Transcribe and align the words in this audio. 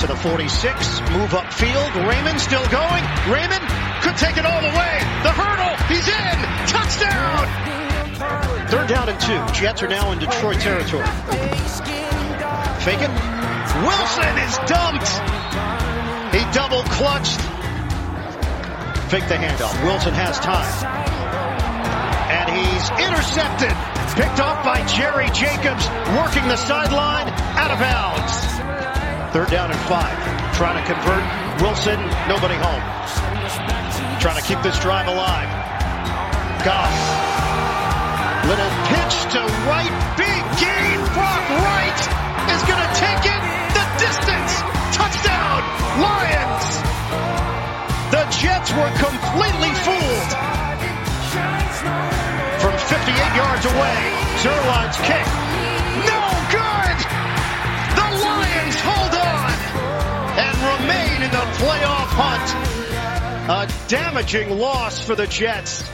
to 0.00 0.06
the 0.06 0.16
46, 0.16 1.00
move 1.12 1.34
up 1.34 1.52
field. 1.52 1.94
Raymond 2.08 2.40
still 2.40 2.64
going. 2.72 3.04
Raymond 3.28 3.60
could 4.00 4.16
take 4.16 4.38
it 4.38 4.46
all 4.46 4.60
the 4.62 4.72
way. 4.72 4.96
The 5.20 5.32
hurdle, 5.36 5.76
he's 5.92 6.08
in. 6.08 6.36
Touchdown. 6.72 7.44
Third 8.68 8.88
down 8.88 9.10
and 9.10 9.20
two. 9.20 9.36
Jets 9.52 9.82
are 9.82 9.88
now 9.88 10.10
in 10.12 10.18
Detroit 10.18 10.58
territory. 10.60 11.04
Fake 12.80 13.04
it. 13.04 13.12
Wilson 13.84 14.32
is 14.40 14.56
dumped. 14.64 15.10
He 16.32 16.40
double 16.56 16.82
clutched. 16.96 17.40
Fake 19.12 19.28
the 19.28 19.36
handoff. 19.36 19.84
Wilson 19.84 20.14
has 20.14 20.40
time. 20.40 20.64
And 22.32 22.48
he's 22.56 22.88
intercepted. 23.04 23.76
Picked 24.16 24.40
off 24.40 24.64
by 24.64 24.80
Jerry 24.86 25.28
Jacobs, 25.36 25.86
working 26.16 26.48
the 26.48 26.56
sideline, 26.56 27.28
out 27.58 27.70
of 27.70 27.78
bounds. 27.78 28.49
Third 29.30 29.46
down 29.48 29.70
and 29.70 29.78
five. 29.86 30.18
Trying 30.58 30.82
to 30.82 30.84
convert. 30.90 31.22
Wilson, 31.62 32.02
nobody 32.26 32.58
home. 32.58 32.82
Trying 34.18 34.42
to 34.42 34.42
keep 34.42 34.58
this 34.66 34.74
drive 34.82 35.06
alive. 35.06 35.46
Goff. 36.66 36.90
Little 38.50 38.72
pitch 38.90 39.14
to 39.30 39.40
right. 39.70 39.94
Big 40.18 40.42
gain. 40.58 40.98
Brock 41.14 41.46
Wright 41.62 42.00
is 42.50 42.62
going 42.66 42.82
to 42.82 42.90
take 42.98 43.22
it 43.22 43.42
the 43.70 43.84
distance. 44.02 44.66
Touchdown. 44.98 45.62
Lions. 46.02 46.66
The 48.10 48.26
Jets 48.34 48.74
were 48.74 48.90
completely 48.98 49.70
fooled. 49.86 50.30
From 52.58 52.74
58 52.74 53.14
yards 53.38 53.62
away, 53.62 53.98
Zuerlein's 54.42 54.98
kick. 55.06 55.26
No 56.02 56.39
and 60.40 60.56
remain 60.80 61.22
in 61.22 61.30
the 61.30 61.44
playoff 61.60 62.08
hunt. 62.16 63.68
A 63.68 63.88
damaging 63.88 64.58
loss 64.58 65.04
for 65.04 65.14
the 65.14 65.26
Jets. 65.26 65.84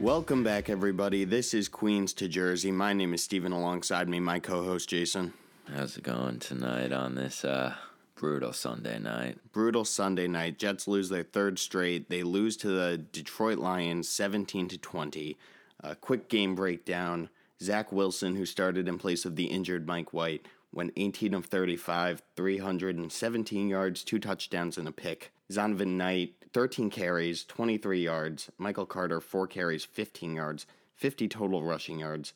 Welcome 0.00 0.42
back, 0.42 0.70
everybody. 0.70 1.24
This 1.24 1.52
is 1.52 1.68
Queens 1.68 2.14
to 2.14 2.28
Jersey. 2.28 2.70
My 2.70 2.94
name 2.94 3.12
is 3.12 3.22
Steven. 3.22 3.52
Alongside 3.52 4.08
me, 4.08 4.20
my 4.20 4.38
co 4.38 4.62
host, 4.62 4.88
Jason. 4.88 5.34
How's 5.70 5.98
it 5.98 6.02
going 6.04 6.38
tonight 6.38 6.92
on 6.92 7.14
this 7.14 7.44
uh, 7.44 7.74
brutal 8.14 8.54
Sunday 8.54 8.98
night? 8.98 9.38
Brutal 9.52 9.84
Sunday 9.84 10.26
night. 10.26 10.58
Jets 10.58 10.88
lose 10.88 11.10
their 11.10 11.24
third 11.24 11.58
straight. 11.58 12.08
They 12.08 12.22
lose 12.22 12.56
to 12.58 12.68
the 12.68 12.96
Detroit 12.96 13.58
Lions 13.58 14.08
17 14.08 14.68
to 14.68 14.78
20. 14.78 15.36
A 15.80 15.94
quick 15.94 16.30
game 16.30 16.54
breakdown. 16.54 17.28
Zach 17.62 17.92
Wilson, 17.92 18.36
who 18.36 18.46
started 18.46 18.88
in 18.88 18.98
place 18.98 19.24
of 19.24 19.36
the 19.36 19.46
injured 19.46 19.86
Mike 19.86 20.12
White, 20.12 20.46
went 20.72 20.92
18 20.96 21.34
of 21.34 21.46
35, 21.46 22.22
317 22.36 23.68
yards, 23.68 24.04
two 24.04 24.18
touchdowns, 24.18 24.78
and 24.78 24.88
a 24.88 24.92
pick. 24.92 25.32
Zonovan 25.50 25.96
Knight, 25.96 26.34
13 26.52 26.90
carries, 26.90 27.44
23 27.44 28.02
yards. 28.02 28.50
Michael 28.58 28.86
Carter, 28.86 29.20
4 29.20 29.46
carries, 29.46 29.84
15 29.84 30.34
yards, 30.34 30.66
50 30.96 31.28
total 31.28 31.62
rushing 31.62 31.98
yards. 31.98 32.32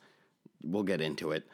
We'll 0.62 0.82
get 0.82 1.00
into 1.00 1.32
it. 1.32 1.46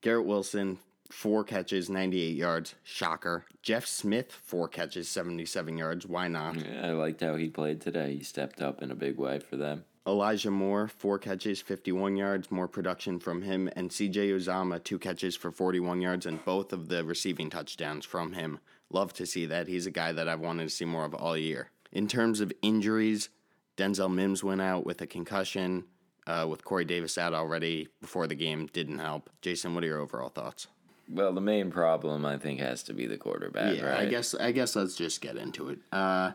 Garrett 0.00 0.26
Wilson, 0.26 0.78
4 1.10 1.44
catches, 1.44 1.90
98 1.90 2.36
yards. 2.36 2.74
Shocker. 2.82 3.44
Jeff 3.62 3.86
Smith, 3.86 4.32
4 4.32 4.68
catches, 4.68 5.08
77 5.08 5.76
yards. 5.76 6.06
Why 6.06 6.28
not? 6.28 6.56
Yeah, 6.56 6.86
I 6.86 6.90
liked 6.92 7.20
how 7.20 7.36
he 7.36 7.48
played 7.48 7.80
today. 7.80 8.16
He 8.16 8.22
stepped 8.22 8.60
up 8.60 8.82
in 8.82 8.90
a 8.90 8.96
big 8.96 9.18
way 9.18 9.40
for 9.40 9.56
them. 9.56 9.84
Elijah 10.06 10.50
Moore, 10.50 10.86
4 10.86 11.18
catches, 11.18 11.60
51 11.60 12.16
yards. 12.16 12.50
More 12.50 12.68
production 12.68 13.18
from 13.18 13.42
him. 13.42 13.68
And 13.74 13.90
CJ 13.90 14.30
Uzomah, 14.30 14.82
2 14.82 14.98
catches 14.98 15.34
for 15.34 15.50
41 15.50 16.00
yards, 16.00 16.26
and 16.26 16.44
both 16.44 16.72
of 16.72 16.88
the 16.88 17.04
receiving 17.04 17.50
touchdowns 17.50 18.04
from 18.04 18.32
him. 18.32 18.60
Love 18.90 19.12
to 19.14 19.26
see 19.26 19.46
that. 19.46 19.66
He's 19.66 19.86
a 19.86 19.90
guy 19.90 20.12
that 20.12 20.28
I've 20.28 20.40
wanted 20.40 20.64
to 20.64 20.70
see 20.70 20.84
more 20.84 21.04
of 21.04 21.14
all 21.14 21.36
year. 21.36 21.70
In 21.90 22.06
terms 22.06 22.40
of 22.40 22.52
injuries, 22.62 23.30
Denzel 23.76 24.12
Mims 24.12 24.44
went 24.44 24.60
out 24.60 24.86
with 24.86 25.00
a 25.00 25.06
concussion. 25.06 25.84
Uh, 26.28 26.44
with 26.48 26.64
Corey 26.64 26.84
Davis 26.84 27.18
out 27.18 27.34
already 27.34 27.86
before 28.00 28.26
the 28.26 28.34
game, 28.34 28.68
didn't 28.72 28.98
help. 28.98 29.30
Jason, 29.42 29.76
what 29.76 29.84
are 29.84 29.86
your 29.86 30.00
overall 30.00 30.28
thoughts? 30.28 30.66
Well, 31.08 31.32
the 31.32 31.40
main 31.40 31.70
problem 31.70 32.26
I 32.26 32.36
think 32.36 32.58
has 32.58 32.82
to 32.84 32.92
be 32.92 33.06
the 33.06 33.16
quarterback, 33.16 33.76
yeah, 33.76 33.84
right? 33.84 34.00
I 34.00 34.06
guess 34.06 34.34
I 34.34 34.50
guess 34.50 34.74
let's 34.74 34.96
just 34.96 35.20
get 35.20 35.36
into 35.36 35.68
it. 35.68 35.78
Uh, 35.92 36.32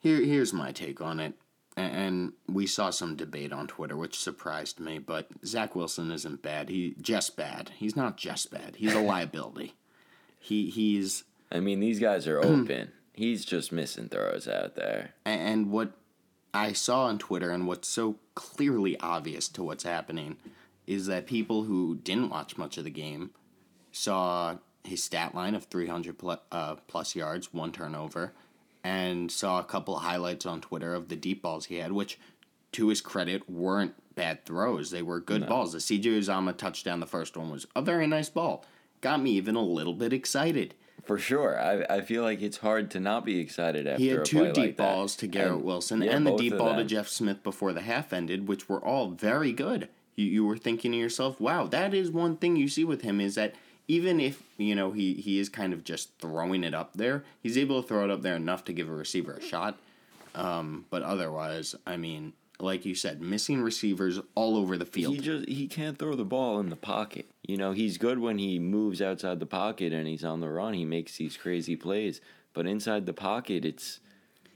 here 0.00 0.20
here's 0.20 0.52
my 0.52 0.72
take 0.72 1.00
on 1.00 1.20
it, 1.20 1.34
and 1.80 2.32
we 2.48 2.66
saw 2.66 2.90
some 2.90 3.16
debate 3.16 3.52
on 3.52 3.66
Twitter, 3.66 3.96
which 3.96 4.18
surprised 4.18 4.80
me. 4.80 4.98
But 4.98 5.28
Zach 5.44 5.74
Wilson 5.74 6.10
isn't 6.10 6.42
bad. 6.42 6.68
He 6.68 6.94
just 7.00 7.36
bad. 7.36 7.72
He's 7.76 7.96
not 7.96 8.16
just 8.16 8.50
bad. 8.50 8.76
He's 8.76 8.94
a 8.94 9.00
liability. 9.12 9.74
he 10.38 10.70
he's 10.70 11.24
I 11.52 11.60
mean, 11.60 11.80
these 11.80 11.98
guys 11.98 12.26
are 12.28 12.38
open. 12.38 12.92
He's 13.12 13.44
just 13.44 13.72
missing 13.72 14.08
throws 14.08 14.46
out 14.46 14.76
there. 14.76 15.14
And 15.24 15.70
what 15.70 15.92
I 16.54 16.72
saw 16.72 17.04
on 17.06 17.18
Twitter 17.18 17.50
and 17.50 17.66
what's 17.66 17.88
so 17.88 18.16
clearly 18.34 18.98
obvious 19.00 19.48
to 19.50 19.62
what's 19.62 19.84
happening 19.84 20.36
is 20.86 21.06
that 21.06 21.26
people 21.26 21.64
who 21.64 21.96
didn't 21.96 22.30
watch 22.30 22.56
much 22.56 22.78
of 22.78 22.84
the 22.84 22.90
game 22.90 23.30
saw 23.92 24.56
his 24.84 25.04
stat 25.04 25.34
line 25.34 25.54
of 25.54 25.64
300 25.64 26.18
plus, 26.18 26.38
uh, 26.50 26.76
plus 26.86 27.14
yards, 27.14 27.52
one 27.52 27.72
turnover, 27.72 28.32
and 28.84 29.30
saw 29.30 29.58
a 29.60 29.64
couple 29.64 29.98
highlights 29.98 30.46
on 30.46 30.60
Twitter 30.60 30.94
of 30.94 31.08
the 31.08 31.16
deep 31.16 31.42
balls 31.42 31.66
he 31.66 31.76
had, 31.76 31.92
which, 31.92 32.18
to 32.72 32.88
his 32.88 33.00
credit, 33.00 33.48
weren't 33.50 33.94
bad 34.14 34.44
throws. 34.44 34.90
They 34.90 35.02
were 35.02 35.20
good 35.20 35.46
balls. 35.46 35.72
The 35.72 35.78
CJ 35.78 36.04
Uzomah 36.18 36.56
touchdown, 36.56 37.00
the 37.00 37.06
first 37.06 37.36
one, 37.36 37.50
was 37.50 37.66
a 37.76 37.82
very 37.82 38.06
nice 38.06 38.28
ball. 38.28 38.64
Got 39.00 39.22
me 39.22 39.32
even 39.32 39.56
a 39.56 39.62
little 39.62 39.94
bit 39.94 40.12
excited. 40.12 40.74
For 41.04 41.18
sure. 41.18 41.58
I, 41.58 41.96
I 41.96 42.00
feel 42.02 42.22
like 42.22 42.42
it's 42.42 42.58
hard 42.58 42.90
to 42.92 43.00
not 43.00 43.24
be 43.24 43.38
excited 43.40 43.86
after 43.86 44.02
He 44.02 44.08
had 44.08 44.24
two 44.24 44.52
deep 44.52 44.56
like 44.56 44.76
balls 44.76 45.16
to 45.16 45.26
Garrett 45.26 45.54
And- 45.54 45.64
Wilson 45.64 46.02
yeah, 46.02 46.14
and 46.14 46.26
the 46.26 46.36
deep 46.36 46.52
of 46.52 46.58
ball 46.58 46.76
to. 46.76 46.84
Jeff 46.84 47.08
Smith 47.08 47.42
before 47.42 47.72
the 47.72 47.80
half 47.80 48.12
ended, 48.12 48.46
which 48.46 48.68
were 48.68 48.84
all 48.84 49.10
very 49.10 49.52
good. 49.52 49.88
You, 50.16 50.26
you 50.26 50.44
were 50.44 50.58
thinking 50.58 50.92
to 50.92 50.98
yourself, 50.98 51.40
wow, 51.40 51.66
that 51.68 51.94
is 51.94 52.10
one 52.10 52.36
thing 52.36 52.56
you 52.56 52.68
see 52.68 52.84
with 52.84 53.00
him 53.02 53.20
is 53.20 53.34
that 53.36 53.54
even 53.90 54.20
if, 54.20 54.40
you 54.56 54.76
know, 54.76 54.92
he, 54.92 55.14
he 55.14 55.40
is 55.40 55.48
kind 55.48 55.72
of 55.72 55.82
just 55.82 56.16
throwing 56.20 56.62
it 56.62 56.74
up 56.74 56.92
there, 56.94 57.24
he's 57.42 57.58
able 57.58 57.82
to 57.82 57.88
throw 57.88 58.04
it 58.04 58.10
up 58.10 58.22
there 58.22 58.36
enough 58.36 58.64
to 58.64 58.72
give 58.72 58.88
a 58.88 58.92
receiver 58.92 59.32
a 59.32 59.42
shot. 59.42 59.80
Um, 60.32 60.86
but 60.90 61.02
otherwise, 61.02 61.74
I 61.84 61.96
mean, 61.96 62.34
like 62.60 62.84
you 62.84 62.94
said, 62.94 63.20
missing 63.20 63.62
receivers 63.62 64.20
all 64.36 64.56
over 64.56 64.78
the 64.78 64.84
field. 64.84 65.16
He 65.16 65.20
just 65.20 65.48
he 65.48 65.66
can't 65.66 65.98
throw 65.98 66.14
the 66.14 66.24
ball 66.24 66.60
in 66.60 66.68
the 66.68 66.76
pocket. 66.76 67.28
You 67.42 67.56
know, 67.56 67.72
he's 67.72 67.98
good 67.98 68.20
when 68.20 68.38
he 68.38 68.60
moves 68.60 69.02
outside 69.02 69.40
the 69.40 69.46
pocket 69.46 69.92
and 69.92 70.06
he's 70.06 70.22
on 70.24 70.38
the 70.38 70.48
run. 70.48 70.74
He 70.74 70.84
makes 70.84 71.16
these 71.16 71.36
crazy 71.36 71.74
plays, 71.74 72.20
but 72.54 72.66
inside 72.66 73.06
the 73.06 73.12
pocket, 73.12 73.64
it's 73.64 73.98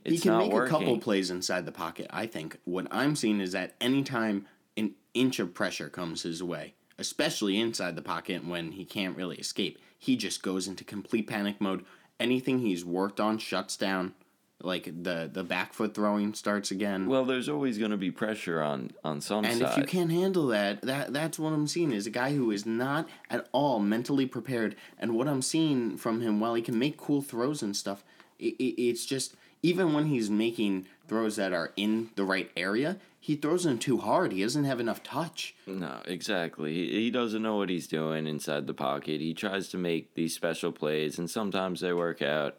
it's 0.05 0.23
he 0.23 0.29
can 0.29 0.39
make 0.39 0.53
working. 0.53 0.77
a 0.77 0.79
couple 0.79 0.99
plays 0.99 1.29
inside 1.29 1.67
the 1.67 1.73
pocket. 1.73 2.07
I 2.11 2.27
think 2.27 2.59
what 2.63 2.87
I'm 2.93 3.17
seeing 3.17 3.41
is 3.41 3.51
that 3.51 3.75
anytime 3.81 4.47
an 4.77 4.95
inch 5.13 5.41
of 5.41 5.55
pressure 5.55 5.89
comes 5.89 6.23
his 6.23 6.41
way, 6.41 6.75
especially 6.99 7.59
inside 7.59 7.97
the 7.97 8.03
pocket 8.03 8.47
when 8.47 8.73
he 8.73 8.85
can't 8.85 9.17
really 9.17 9.37
escape, 9.37 9.79
he 9.99 10.17
just 10.17 10.43
goes 10.43 10.69
into 10.69 10.85
complete 10.85 11.27
panic 11.27 11.61
mode. 11.61 11.85
Anything 12.21 12.61
he's 12.61 12.85
worked 12.85 13.21
on 13.21 13.39
shuts 13.39 13.77
down. 13.77 14.15
Like 14.63 14.85
the 14.85 15.29
the 15.31 15.45
back 15.45 15.75
foot 15.75 15.95
throwing 15.95 16.33
starts 16.33 16.71
again. 16.71 17.07
Well, 17.07 17.25
there's 17.25 17.49
always 17.51 17.77
going 17.77 17.91
to 17.91 17.99
be 17.99 18.11
pressure 18.11 18.63
on 18.63 18.93
on 19.03 19.21
some 19.21 19.45
and 19.45 19.59
side. 19.59 19.73
if 19.73 19.77
you 19.77 19.85
can't 19.85 20.11
handle 20.11 20.47
that, 20.47 20.81
that 20.83 21.13
that's 21.13 21.39
what 21.39 21.53
I'm 21.53 21.67
seeing 21.67 21.93
is 21.93 22.07
a 22.07 22.11
guy 22.11 22.35
who 22.35 22.51
is 22.51 22.65
not 22.65 23.09
at 23.29 23.47
all 23.53 23.79
mentally 23.79 24.27
prepared. 24.27 24.77
And 24.99 25.17
what 25.17 25.29
I'm 25.29 25.43
seeing 25.43 25.99
from 25.99 26.23
him, 26.23 26.41
while 26.41 26.55
he 26.55 26.63
can 26.63 26.79
make 26.79 26.97
cool 26.97 27.21
throws 27.21 27.63
and 27.63 27.77
stuff, 27.77 28.05
it, 28.39 28.55
it, 28.59 28.81
it's 28.81 29.05
just 29.05 29.35
even 29.63 29.93
when 29.93 30.07
he's 30.07 30.31
making 30.31 30.87
throws 31.09 31.37
that 31.37 31.53
are 31.53 31.73
in 31.77 32.11
the 32.17 32.25
right 32.25 32.51
area, 32.57 32.99
he 33.21 33.37
throws 33.37 33.65
them 33.65 33.79
too 33.79 33.99
hard. 33.99 34.33
He 34.33 34.43
doesn't 34.43 34.65
have 34.65 34.81
enough 34.81 35.03
touch. 35.03 35.55
No, 35.67 36.01
exactly. 36.07 36.73
He, 36.75 36.91
he 37.05 37.11
doesn't 37.11 37.43
know 37.43 37.57
what 37.57 37.71
he's 37.71 37.87
doing 37.87 38.27
inside 38.27 38.67
the 38.67 38.75
pocket. 38.75 39.21
He 39.21 39.35
tries 39.35 39.69
to 39.69 39.79
make 39.79 40.15
these 40.15 40.35
special 40.35 40.73
plays, 40.73 41.19
and 41.19 41.31
sometimes 41.31 41.81
they 41.81 41.93
work 41.93 42.21
out, 42.23 42.57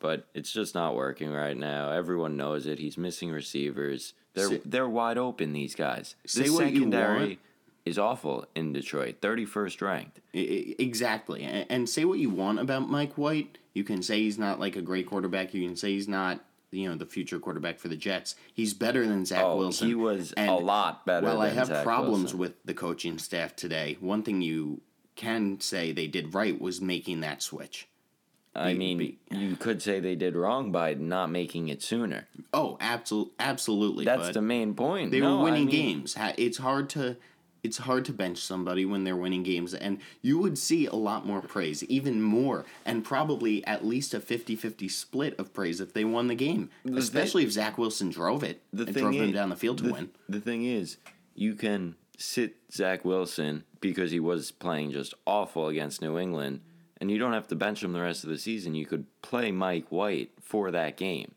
but 0.00 0.26
it's 0.34 0.52
just 0.52 0.74
not 0.74 0.94
working 0.96 1.30
right 1.32 1.56
now. 1.56 1.90
Everyone 1.92 2.36
knows 2.36 2.66
it. 2.66 2.78
He's 2.78 2.98
missing 2.98 3.30
receivers. 3.30 4.14
They're 4.34 4.48
Say- 4.48 4.62
they're 4.64 4.88
wide 4.88 5.18
open. 5.18 5.52
These 5.52 5.74
guys. 5.74 6.14
Say 6.26 6.44
you 6.44 6.56
secondary 6.56 7.26
want. 7.28 7.38
is 7.84 7.98
awful 7.98 8.46
in 8.54 8.72
Detroit. 8.72 9.16
Thirty 9.20 9.44
first 9.44 9.80
ranked. 9.82 10.20
I- 10.34 10.38
I- 10.38 10.74
exactly. 10.78 11.42
And 11.44 11.88
say 11.88 12.04
what 12.04 12.18
you 12.18 12.30
want 12.30 12.58
about 12.60 12.88
Mike 12.88 13.14
White. 13.18 13.58
You 13.74 13.84
can 13.84 14.02
say 14.02 14.20
he's 14.20 14.38
not 14.38 14.58
like 14.60 14.74
a 14.76 14.82
great 14.82 15.06
quarterback. 15.06 15.54
You 15.54 15.64
can 15.66 15.76
say 15.76 15.90
he's 15.92 16.08
not, 16.08 16.40
you 16.70 16.88
know, 16.88 16.96
the 16.96 17.06
future 17.06 17.38
quarterback 17.38 17.78
for 17.78 17.88
the 17.88 17.96
Jets. 17.96 18.34
He's 18.52 18.74
better 18.74 19.06
than 19.06 19.24
Zach 19.24 19.42
Oh, 19.44 19.56
Wilson. 19.56 19.88
he 19.88 19.94
was 19.94 20.32
And 20.32 20.50
a 20.50 20.54
lot 20.54 21.06
better. 21.06 21.26
Well, 21.26 21.40
I 21.40 21.48
have 21.48 21.68
Zach 21.68 21.84
problems 21.84 22.34
Wilson. 22.34 22.38
with 22.38 22.54
the 22.64 22.74
coaching 22.74 23.18
staff 23.18 23.56
today, 23.56 23.96
one 24.00 24.22
thing 24.22 24.42
you 24.42 24.80
can 25.16 25.60
say 25.60 25.92
they 25.92 26.06
did 26.06 26.34
right 26.34 26.60
was 26.60 26.80
making 26.80 27.20
that 27.20 27.42
switch. 27.42 27.88
I 28.54 28.72
be- 28.72 28.78
mean, 28.78 28.98
be- 28.98 29.18
you 29.30 29.56
could 29.56 29.80
say 29.82 30.00
they 30.00 30.14
did 30.16 30.34
wrong 30.34 30.72
by 30.72 30.94
not 30.94 31.30
making 31.30 31.68
it 31.68 31.82
sooner. 31.82 32.26
Oh, 32.52 32.76
absolutely, 32.80 33.34
absolutely. 33.38 34.04
That's 34.04 34.30
the 34.30 34.42
main 34.42 34.74
point. 34.74 35.10
they 35.10 35.20
No, 35.20 35.36
were 35.36 35.40
I 35.40 35.44
winning 35.44 35.66
mean- 35.66 35.74
games. 35.98 36.16
It's 36.36 36.58
hard 36.58 36.88
to 36.90 37.16
It's 37.62 37.78
hard 37.78 38.04
to 38.06 38.12
bench 38.12 38.38
somebody 38.38 38.84
when 38.84 39.04
they're 39.04 39.16
winning 39.16 39.42
games, 39.42 39.74
and 39.74 39.98
you 40.22 40.38
would 40.38 40.56
see 40.56 40.86
a 40.86 40.94
lot 40.94 41.26
more 41.26 41.40
praise, 41.40 41.82
even 41.84 42.22
more, 42.22 42.64
and 42.84 43.04
probably 43.04 43.64
at 43.66 43.84
least 43.84 44.14
a 44.14 44.20
50 44.20 44.56
50 44.56 44.88
split 44.88 45.38
of 45.38 45.52
praise 45.52 45.80
if 45.80 45.92
they 45.92 46.04
won 46.04 46.28
the 46.28 46.34
game. 46.34 46.70
Especially 46.96 47.44
if 47.44 47.52
Zach 47.52 47.78
Wilson 47.78 48.10
drove 48.10 48.42
it 48.42 48.62
The 48.72 48.84
and 48.84 48.94
thing 48.94 49.02
drove 49.02 49.18
them 49.18 49.32
down 49.32 49.48
the 49.48 49.56
field 49.56 49.78
to 49.78 49.84
the, 49.84 49.92
win. 49.92 50.10
The 50.28 50.40
thing 50.40 50.64
is, 50.64 50.98
you 51.34 51.54
can 51.54 51.96
sit 52.16 52.56
Zach 52.72 53.04
Wilson 53.04 53.64
because 53.80 54.10
he 54.10 54.20
was 54.20 54.50
playing 54.50 54.92
just 54.92 55.14
awful 55.26 55.68
against 55.68 56.02
New 56.02 56.18
England, 56.18 56.60
and 57.00 57.10
you 57.10 57.18
don't 57.18 57.32
have 57.32 57.48
to 57.48 57.56
bench 57.56 57.82
him 57.82 57.92
the 57.92 58.00
rest 58.00 58.24
of 58.24 58.30
the 58.30 58.38
season. 58.38 58.74
You 58.74 58.86
could 58.86 59.06
play 59.22 59.52
Mike 59.52 59.86
White 59.90 60.32
for 60.40 60.70
that 60.70 60.96
game. 60.96 61.34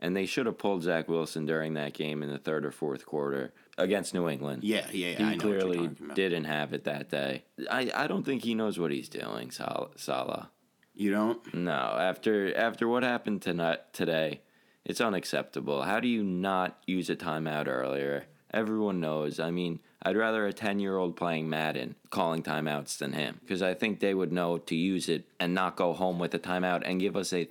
And 0.00 0.14
they 0.14 0.26
should 0.26 0.46
have 0.46 0.58
pulled 0.58 0.82
Zach 0.82 1.08
Wilson 1.08 1.46
during 1.46 1.74
that 1.74 1.94
game 1.94 2.22
in 2.22 2.30
the 2.30 2.38
third 2.38 2.66
or 2.66 2.72
fourth 2.72 3.06
quarter 3.06 3.54
against 3.78 4.14
New 4.14 4.28
England. 4.28 4.64
Yeah, 4.64 4.86
yeah, 4.92 5.08
yeah. 5.08 5.16
He 5.16 5.24
I 5.24 5.24
know 5.24 5.30
what 5.30 5.42
you're 5.44 5.60
clearly 5.60 5.90
didn't 6.14 6.44
have 6.44 6.72
it 6.72 6.84
that 6.84 7.10
day. 7.10 7.44
I, 7.70 7.90
I 7.94 8.06
don't 8.06 8.24
think 8.24 8.44
he 8.44 8.54
knows 8.54 8.78
what 8.78 8.90
he's 8.90 9.08
doing, 9.08 9.50
Sal- 9.50 9.92
Saleh. 9.96 10.46
You 10.94 11.10
don't? 11.10 11.54
No, 11.54 11.72
after 11.72 12.56
after 12.56 12.86
what 12.86 13.02
happened 13.02 13.42
tonight 13.42 13.92
today, 13.92 14.42
it's 14.84 15.00
unacceptable. 15.00 15.82
How 15.82 15.98
do 15.98 16.08
you 16.08 16.22
not 16.22 16.78
use 16.86 17.10
a 17.10 17.16
timeout 17.16 17.66
earlier? 17.66 18.26
Everyone 18.52 19.00
knows. 19.00 19.40
I 19.40 19.50
mean, 19.50 19.80
I'd 20.02 20.16
rather 20.16 20.46
a 20.46 20.52
10-year-old 20.52 21.16
playing 21.16 21.48
Madden 21.48 21.96
calling 22.10 22.44
timeouts 22.44 22.98
than 22.98 23.14
him 23.14 23.40
because 23.40 23.62
I 23.62 23.74
think 23.74 23.98
they 23.98 24.14
would 24.14 24.30
know 24.30 24.58
to 24.58 24.76
use 24.76 25.08
it 25.08 25.24
and 25.40 25.52
not 25.54 25.74
go 25.74 25.92
home 25.92 26.20
with 26.20 26.32
a 26.34 26.38
timeout 26.38 26.82
and 26.84 27.00
give 27.00 27.16
us 27.16 27.32
a 27.32 27.48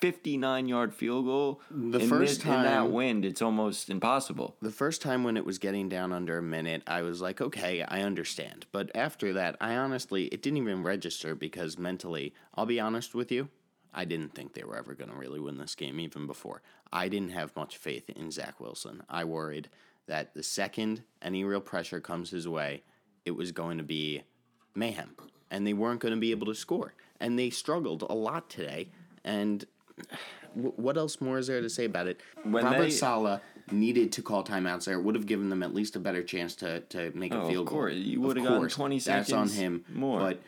59-yard 0.00 0.94
field 0.94 1.26
goal. 1.26 1.60
The 1.70 2.00
in 2.00 2.08
first 2.08 2.42
this- 2.42 2.46
in 2.46 2.62
that 2.62 2.90
wind, 2.90 3.24
it's 3.24 3.42
almost 3.42 3.90
impossible. 3.90 4.56
The 4.60 4.70
first 4.70 5.02
time 5.02 5.24
when 5.24 5.36
it 5.36 5.44
was 5.44 5.58
getting 5.58 5.88
down 5.88 6.12
under 6.12 6.38
a 6.38 6.42
minute, 6.42 6.82
I 6.86 7.02
was 7.02 7.20
like, 7.20 7.40
okay, 7.40 7.82
I 7.82 8.02
understand. 8.02 8.66
But 8.72 8.90
after 8.94 9.32
that, 9.34 9.56
I 9.60 9.76
honestly, 9.76 10.26
it 10.26 10.42
didn't 10.42 10.58
even 10.58 10.82
register 10.82 11.34
because 11.34 11.78
mentally, 11.78 12.34
I'll 12.54 12.66
be 12.66 12.80
honest 12.80 13.14
with 13.14 13.30
you, 13.32 13.48
I 13.92 14.04
didn't 14.04 14.34
think 14.34 14.54
they 14.54 14.64
were 14.64 14.76
ever 14.76 14.94
going 14.94 15.10
to 15.10 15.16
really 15.16 15.40
win 15.40 15.58
this 15.58 15.74
game 15.74 16.00
even 16.00 16.26
before. 16.26 16.62
I 16.92 17.08
didn't 17.08 17.30
have 17.30 17.54
much 17.56 17.76
faith 17.76 18.10
in 18.10 18.30
Zach 18.30 18.60
Wilson. 18.60 19.02
I 19.08 19.24
worried 19.24 19.68
that 20.06 20.34
the 20.34 20.42
second 20.42 21.02
any 21.22 21.44
real 21.44 21.60
pressure 21.60 22.00
comes 22.00 22.30
his 22.30 22.46
way, 22.48 22.82
it 23.24 23.30
was 23.32 23.52
going 23.52 23.78
to 23.78 23.84
be 23.84 24.22
mayhem. 24.74 25.14
And 25.50 25.66
they 25.66 25.72
weren't 25.72 26.00
going 26.00 26.14
to 26.14 26.20
be 26.20 26.32
able 26.32 26.46
to 26.46 26.54
score. 26.54 26.94
And 27.20 27.38
they 27.38 27.50
struggled 27.50 28.02
a 28.02 28.12
lot 28.12 28.50
today. 28.50 28.88
And 29.24 29.64
what 30.54 30.96
else 30.96 31.20
more 31.20 31.38
is 31.38 31.46
there 31.48 31.60
to 31.60 31.70
say 31.70 31.84
about 31.84 32.06
it? 32.06 32.20
When 32.42 32.64
Robert 32.64 32.82
they- 32.84 32.90
Saleh 32.90 33.40
needed 33.72 34.12
to 34.12 34.22
call 34.22 34.44
timeouts 34.44 34.84
there. 34.84 35.00
Would 35.00 35.14
have 35.14 35.26
given 35.26 35.48
them 35.48 35.62
at 35.62 35.74
least 35.74 35.96
a 35.96 35.98
better 36.00 36.22
chance 36.22 36.54
to, 36.56 36.80
to 36.80 37.10
make 37.14 37.34
Oh, 37.34 37.46
a 37.46 37.48
field 37.50 37.66
goal. 37.66 37.76
course. 37.78 37.94
You 37.94 38.20
would 38.20 38.36
have 38.36 38.44
gotten 38.44 38.60
course, 38.60 38.74
20 38.74 38.98
That's 39.00 39.32
on 39.32 39.48
him. 39.48 39.84
more. 39.92 40.20
But 40.20 40.40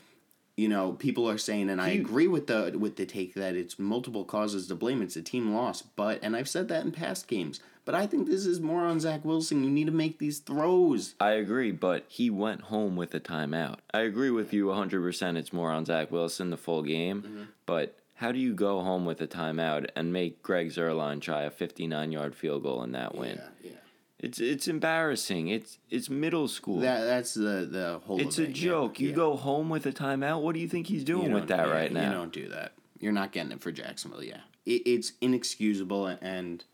you 0.57 0.69
know, 0.69 0.93
people 0.93 1.29
are 1.29 1.37
saying, 1.39 1.69
and 1.71 1.81
I 1.83 1.89
agree 1.91 2.29
with 2.29 2.47
the 2.47 2.75
with 2.79 2.97
the 2.97 3.05
take 3.07 3.35
that 3.35 3.57
it's 3.57 3.79
multiple 3.79 4.25
causes 4.25 4.67
to 4.69 4.75
blame. 4.75 5.03
It's 5.03 5.17
a 5.17 5.23
team 5.23 5.53
loss, 5.55 5.83
but 5.83 6.19
and 6.23 6.35
I've 6.37 6.49
said 6.49 6.69
that 6.69 6.85
in 6.85 6.93
past 6.93 7.27
games. 7.29 7.61
But 7.85 7.95
I 7.95 8.07
think 8.07 8.27
this 8.27 8.47
is 8.47 8.59
more 8.61 8.83
on 8.85 8.99
Zach 8.99 9.25
Wilson. 9.25 9.63
You 9.65 9.71
need 9.71 9.85
to 9.87 9.93
make 9.93 10.19
these 10.19 10.39
throws. 10.41 11.15
I 11.21 11.33
agree, 11.33 11.71
but 11.73 12.05
he 12.09 12.31
went 12.31 12.63
home 12.63 12.97
with 12.97 13.15
a 13.15 13.21
timeout. 13.21 13.77
I 13.95 14.01
agree 14.01 14.31
with 14.31 14.53
you 14.53 14.67
100%. 14.67 15.37
It's 15.37 15.53
more 15.53 15.71
on 15.71 15.85
Zach 15.85 16.11
Wilson 16.11 16.51
the 16.51 16.57
full 16.57 16.83
game, 16.83 17.23
Mm-hmm. 17.23 17.43
but 17.67 17.97
how 18.17 18.33
do 18.33 18.39
you 18.39 18.55
go 18.55 18.81
home 18.81 19.05
with 19.07 19.21
a 19.21 19.27
timeout 19.27 19.89
and 19.95 20.13
make 20.13 20.43
Greg 20.43 20.71
Zuerlein 20.71 21.21
try 21.21 21.43
a 21.43 21.51
59 21.51 22.13
yard 22.13 22.35
field 22.35 22.63
goal 22.63 22.83
in 22.83 22.93
that 22.93 23.15
win? 23.15 23.37
yeah. 23.63 23.71
yeah. 23.71 23.77
It's 24.19 24.41
it's 24.41 24.67
embarrassing. 24.67 25.49
It's 25.49 25.79
it's 25.91 26.09
middle 26.09 26.49
school. 26.49 26.81
That 26.81 27.05
that's 27.05 27.35
the 27.35 27.69
the 27.71 28.01
whole. 28.07 28.19
it's 28.19 28.39
a 28.39 28.45
it, 28.45 28.49
yeah, 28.49 28.55
joke. 28.55 28.99
You 28.99 29.13
go 29.13 29.37
home 29.37 29.69
with 29.69 29.85
a 29.85 29.93
timeout. 29.93 30.41
What 30.41 30.55
do 30.55 30.61
you 30.61 30.69
think 30.69 30.87
he's 30.87 31.05
doing 31.05 31.33
with 31.33 31.49
that 31.49 31.69
right 31.69 31.91
You 31.91 31.99
now? 31.99 32.13
don't 32.13 32.33
do 32.33 32.49
that. 32.49 32.73
You're 32.99 33.13
not 33.13 33.31
getting 33.33 33.53
it 33.53 33.61
for 33.61 33.71
Jacksonville. 33.71 34.25
Yeah, 34.25 34.41
it, 34.65 34.83
it's 34.87 35.13
inexcusable 35.21 36.07
and. 36.07 36.65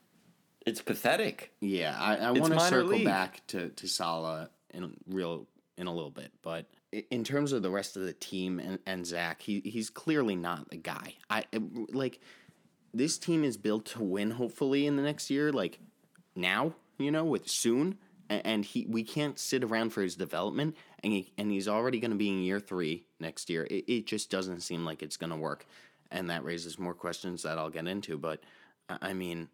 It's 0.64 0.80
pathetic. 0.80 1.52
Yeah, 1.58 1.96
I, 1.98 2.16
I 2.18 2.30
want 2.30 2.52
to 2.52 2.60
circle 2.60 2.90
league. 2.90 3.04
back 3.04 3.44
to 3.48 3.70
to 3.70 3.88
Saleh 3.88 4.48
in 4.72 4.94
real 5.08 5.48
in 5.76 5.88
a 5.88 5.92
little 5.92 6.10
bit, 6.10 6.30
but 6.42 6.66
in 7.10 7.24
terms 7.24 7.52
of 7.52 7.62
the 7.62 7.70
rest 7.70 7.96
of 7.96 8.02
the 8.02 8.12
team 8.12 8.58
and, 8.58 8.78
and 8.86 9.06
Zach, 9.06 9.42
he 9.42 9.60
he's 9.64 9.90
clearly 9.90 10.36
not 10.36 10.70
the 10.70 10.76
guy. 10.76 11.14
I 11.30 11.44
like 11.92 12.20
this 12.94 13.18
team 13.18 13.44
is 13.44 13.56
built 13.56 13.86
to 13.86 14.02
win. 14.02 14.30
Hopefully, 14.32 14.86
in 14.86 14.96
the 14.96 15.02
next 15.02 15.30
year, 15.30 15.52
like 15.52 15.78
now, 16.36 16.74
you 16.98 17.10
know, 17.10 17.24
with 17.24 17.48
soon, 17.48 17.96
and, 18.28 18.64
he 18.64 18.86
we 18.88 19.02
can't 19.02 19.38
sit 19.38 19.64
around 19.64 19.90
for 19.90 20.02
his 20.02 20.16
development, 20.16 20.76
and 21.02 21.12
he, 21.12 21.32
and 21.38 21.50
he's 21.50 21.68
already 21.68 22.00
going 22.00 22.10
to 22.10 22.16
be 22.16 22.28
in 22.28 22.42
year 22.42 22.60
three 22.60 23.04
next 23.20 23.48
year. 23.50 23.66
It, 23.70 23.84
it 23.88 24.06
just 24.06 24.30
doesn't 24.30 24.60
seem 24.60 24.84
like 24.84 25.02
it's 25.02 25.16
going 25.16 25.30
to 25.30 25.36
work, 25.36 25.66
and 26.10 26.28
that 26.30 26.44
raises 26.44 26.78
more 26.78 26.94
questions 26.94 27.42
that 27.42 27.58
I'll 27.58 27.70
get 27.70 27.86
into. 27.86 28.18
But 28.18 28.40
I 28.88 28.98
I 29.00 29.12
mean. 29.14 29.48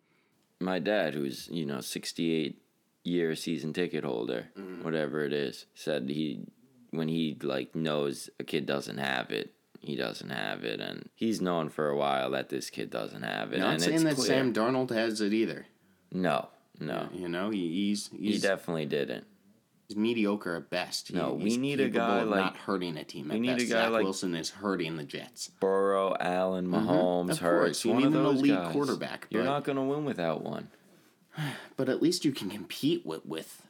my 0.61 0.79
dad, 0.81 1.14
who's 1.14 1.49
you 1.52 1.67
know 1.67 1.81
sixty 1.81 2.32
eight 2.32 2.62
year 3.05 3.34
season 3.37 3.73
ticket 3.73 4.05
holder, 4.05 4.49
Mm-hmm. 4.58 4.82
whatever 4.84 5.25
it 5.25 5.32
is, 5.32 5.67
said 5.75 6.08
he 6.08 6.44
when 6.90 7.08
he 7.08 7.37
like 7.43 7.75
knows 7.75 8.31
a 8.40 8.44
kid 8.44 8.67
doesn't 8.67 8.99
have 8.99 9.31
it, 9.31 9.52
he 9.81 9.94
doesn't 9.96 10.31
have 10.31 10.64
it, 10.64 10.81
and 10.81 11.08
he's 11.14 11.40
known 11.40 11.69
for 11.69 11.88
a 11.88 11.96
while 11.96 12.31
that 12.32 12.49
this 12.49 12.70
kid 12.70 12.90
doesn't 12.90 13.23
have 13.23 13.52
it. 13.52 13.58
Not 13.61 13.75
and 13.75 13.82
saying 13.82 13.94
it's 13.96 14.05
that 14.05 14.14
clear. 14.17 14.26
Sam 14.26 14.52
Darnold 14.52 14.90
has 14.90 15.20
it 15.20 15.32
either. 15.32 15.67
No, 16.12 16.49
no, 16.81 17.08
You 17.12 17.29
know, 17.29 17.50
he, 17.50 17.69
he's 17.88 18.08
he 18.19 18.38
definitely 18.38 18.87
didn't. 18.87 19.26
he's 19.87 19.96
mediocre 19.96 20.56
at 20.56 20.70
best. 20.70 21.08
He- 21.08 21.14
No, 21.14 21.35
we 21.35 21.44
he's 21.50 21.58
need 21.58 21.81
a 21.81 21.88
guy 21.90 22.23
like- 22.23 22.40
not 22.40 22.56
hurting 22.56 22.96
a 22.96 23.05
team. 23.05 23.29
we 23.29 23.38
need 23.38 23.50
a 23.50 23.56
guy 23.58 23.64
Zach 23.67 23.91
like- 23.91 24.05
Wilson 24.05 24.34
is 24.34 24.50
hurting 24.50 24.96
the 24.96 25.05
Jets. 25.05 25.49
Burrow, 25.61 26.17
Allen, 26.19 26.67
mm-hmm. 26.69 26.88
Mahomes, 26.88 27.31
Of 27.32 27.38
Hurts. 27.41 27.82
course, 27.82 27.84
you 27.84 27.93
one 27.93 28.00
need 28.02 28.06
of 28.08 28.14
an 28.14 28.37
elite 28.37 28.52
guys. 28.55 28.73
quarterback, 28.73 29.26
You're 29.31 29.44
not 29.44 29.64
going 29.64 29.76
to 29.76 29.82
win 29.82 30.05
without 30.05 30.43
one. 30.43 30.69
But 31.76 31.88
at 31.88 32.02
least 32.02 32.25
you 32.25 32.32
can 32.32 32.50
compete 32.50 33.06
with 33.06 33.25
with 33.25 33.68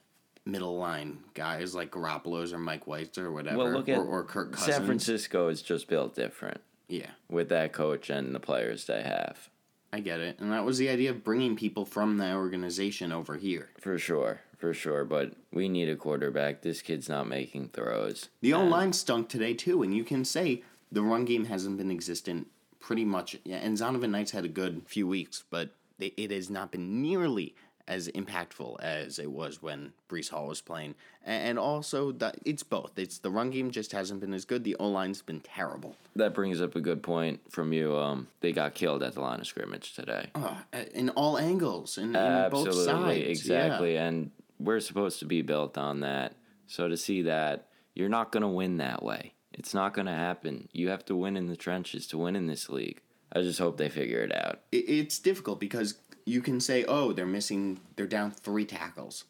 middle 0.48 0.78
line 0.78 1.18
guys 1.34 1.74
like 1.74 1.90
Garoppolo's 1.90 2.52
or 2.52 2.58
Mike 2.58 2.86
White's 2.86 3.18
or 3.18 3.30
whatever, 3.30 3.58
Well, 3.58 3.70
look 3.70 3.88
at 3.88 3.98
or, 3.98 4.04
or 4.04 4.24
Kirk 4.24 4.52
Cousins. 4.52 4.74
San 4.74 4.86
Francisco 4.86 5.48
is 5.48 5.62
just 5.62 5.86
built 5.88 6.14
different 6.14 6.60
Yeah, 6.88 7.10
with 7.28 7.48
that 7.50 7.72
coach 7.72 8.08
and 8.10 8.34
the 8.34 8.40
players 8.40 8.86
they 8.86 9.02
have. 9.02 9.50
I 9.92 10.00
get 10.00 10.20
it, 10.20 10.38
and 10.38 10.52
that 10.52 10.64
was 10.66 10.76
the 10.78 10.88
idea 10.90 11.10
of 11.10 11.24
bringing 11.24 11.56
people 11.56 11.84
from 11.86 12.18
that 12.18 12.34
organization 12.34 13.10
over 13.10 13.36
here. 13.36 13.70
For 13.78 13.96
sure, 13.98 14.40
for 14.58 14.74
sure. 14.74 15.04
But 15.04 15.32
we 15.50 15.66
need 15.68 15.88
a 15.88 15.96
quarterback. 15.96 16.60
This 16.60 16.82
kid's 16.82 17.08
not 17.08 17.26
making 17.26 17.70
throws. 17.70 18.28
The 18.42 18.52
O 18.52 18.62
line 18.64 18.92
stunk 18.92 19.28
today 19.30 19.54
too, 19.54 19.82
and 19.82 19.94
you 19.94 20.04
can 20.04 20.26
say 20.26 20.62
the 20.92 21.02
run 21.02 21.24
game 21.24 21.46
hasn't 21.46 21.78
been 21.78 21.90
existent 21.90 22.48
pretty 22.80 23.04
much. 23.06 23.36
Yeah, 23.44 23.56
and 23.56 23.78
Zonovan 23.78 24.10
Knights 24.10 24.32
had 24.32 24.44
a 24.44 24.48
good 24.48 24.82
few 24.86 25.06
weeks, 25.06 25.44
but 25.50 25.70
it, 25.98 26.12
it 26.18 26.30
has 26.32 26.50
not 26.50 26.70
been 26.70 27.00
nearly 27.00 27.54
as 27.88 28.06
impactful 28.08 28.78
as 28.80 29.18
it 29.18 29.32
was 29.32 29.60
when 29.62 29.92
Breece 30.08 30.28
Hall 30.28 30.46
was 30.46 30.60
playing. 30.60 30.94
And 31.24 31.58
also, 31.58 32.12
the, 32.12 32.32
it's 32.44 32.62
both. 32.62 32.98
It's 32.98 33.18
the 33.18 33.30
run 33.30 33.50
game 33.50 33.70
just 33.70 33.92
hasn't 33.92 34.20
been 34.20 34.32
as 34.34 34.44
good. 34.44 34.62
The 34.62 34.76
O 34.76 34.88
line's 34.88 35.22
been 35.22 35.40
terrible. 35.40 35.96
That 36.14 36.34
brings 36.34 36.60
up 36.60 36.76
a 36.76 36.80
good 36.80 37.02
point 37.02 37.40
from 37.50 37.72
you. 37.72 37.96
Um, 37.96 38.28
they 38.40 38.52
got 38.52 38.74
killed 38.74 39.02
at 39.02 39.14
the 39.14 39.20
line 39.20 39.40
of 39.40 39.46
scrimmage 39.46 39.94
today. 39.94 40.30
Uh, 40.34 40.54
in 40.94 41.08
all 41.10 41.38
angles, 41.38 41.98
and 41.98 42.14
in 42.14 42.50
both 42.50 42.72
sides. 42.74 43.26
exactly. 43.26 43.94
Yeah. 43.94 44.06
And 44.06 44.30
we're 44.60 44.80
supposed 44.80 45.18
to 45.20 45.24
be 45.24 45.42
built 45.42 45.76
on 45.78 46.00
that. 46.00 46.34
So 46.66 46.88
to 46.88 46.96
see 46.96 47.22
that, 47.22 47.68
you're 47.94 48.08
not 48.08 48.30
going 48.32 48.42
to 48.42 48.48
win 48.48 48.76
that 48.76 49.02
way. 49.02 49.32
It's 49.52 49.74
not 49.74 49.94
going 49.94 50.06
to 50.06 50.12
happen. 50.12 50.68
You 50.72 50.90
have 50.90 51.04
to 51.06 51.16
win 51.16 51.36
in 51.36 51.48
the 51.48 51.56
trenches 51.56 52.06
to 52.08 52.18
win 52.18 52.36
in 52.36 52.46
this 52.46 52.68
league. 52.68 53.00
I 53.32 53.42
just 53.42 53.58
hope 53.58 53.76
they 53.76 53.88
figure 53.88 54.20
it 54.20 54.34
out. 54.34 54.60
It's 54.72 55.18
difficult 55.18 55.60
because 55.60 55.94
you 56.28 56.40
can 56.42 56.60
say, 56.60 56.84
oh, 56.84 57.12
they're 57.12 57.26
missing, 57.26 57.80
they're 57.96 58.06
down 58.06 58.30
three 58.30 58.64
tackles. 58.64 59.24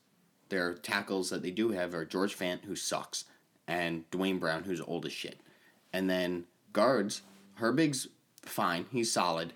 Their 0.49 0.75
tackles 0.75 1.31
that 1.31 1.43
they 1.43 1.51
do 1.51 1.71
have 1.71 1.95
are 1.95 2.05
George 2.05 2.37
Fant, 2.37 2.65
who 2.65 2.75
sucks, 2.75 3.25
and 3.67 4.09
Duane 4.11 4.39
Brown, 4.39 4.65
who's 4.65 4.81
old 4.81 5.07
as 5.07 5.13
shit. 5.13 5.39
And 5.93 6.09
then 6.11 6.45
guards, 6.73 7.23
Herbig's 7.61 8.09
fine, 8.43 8.87
he's 8.91 9.13
solid, 9.13 9.53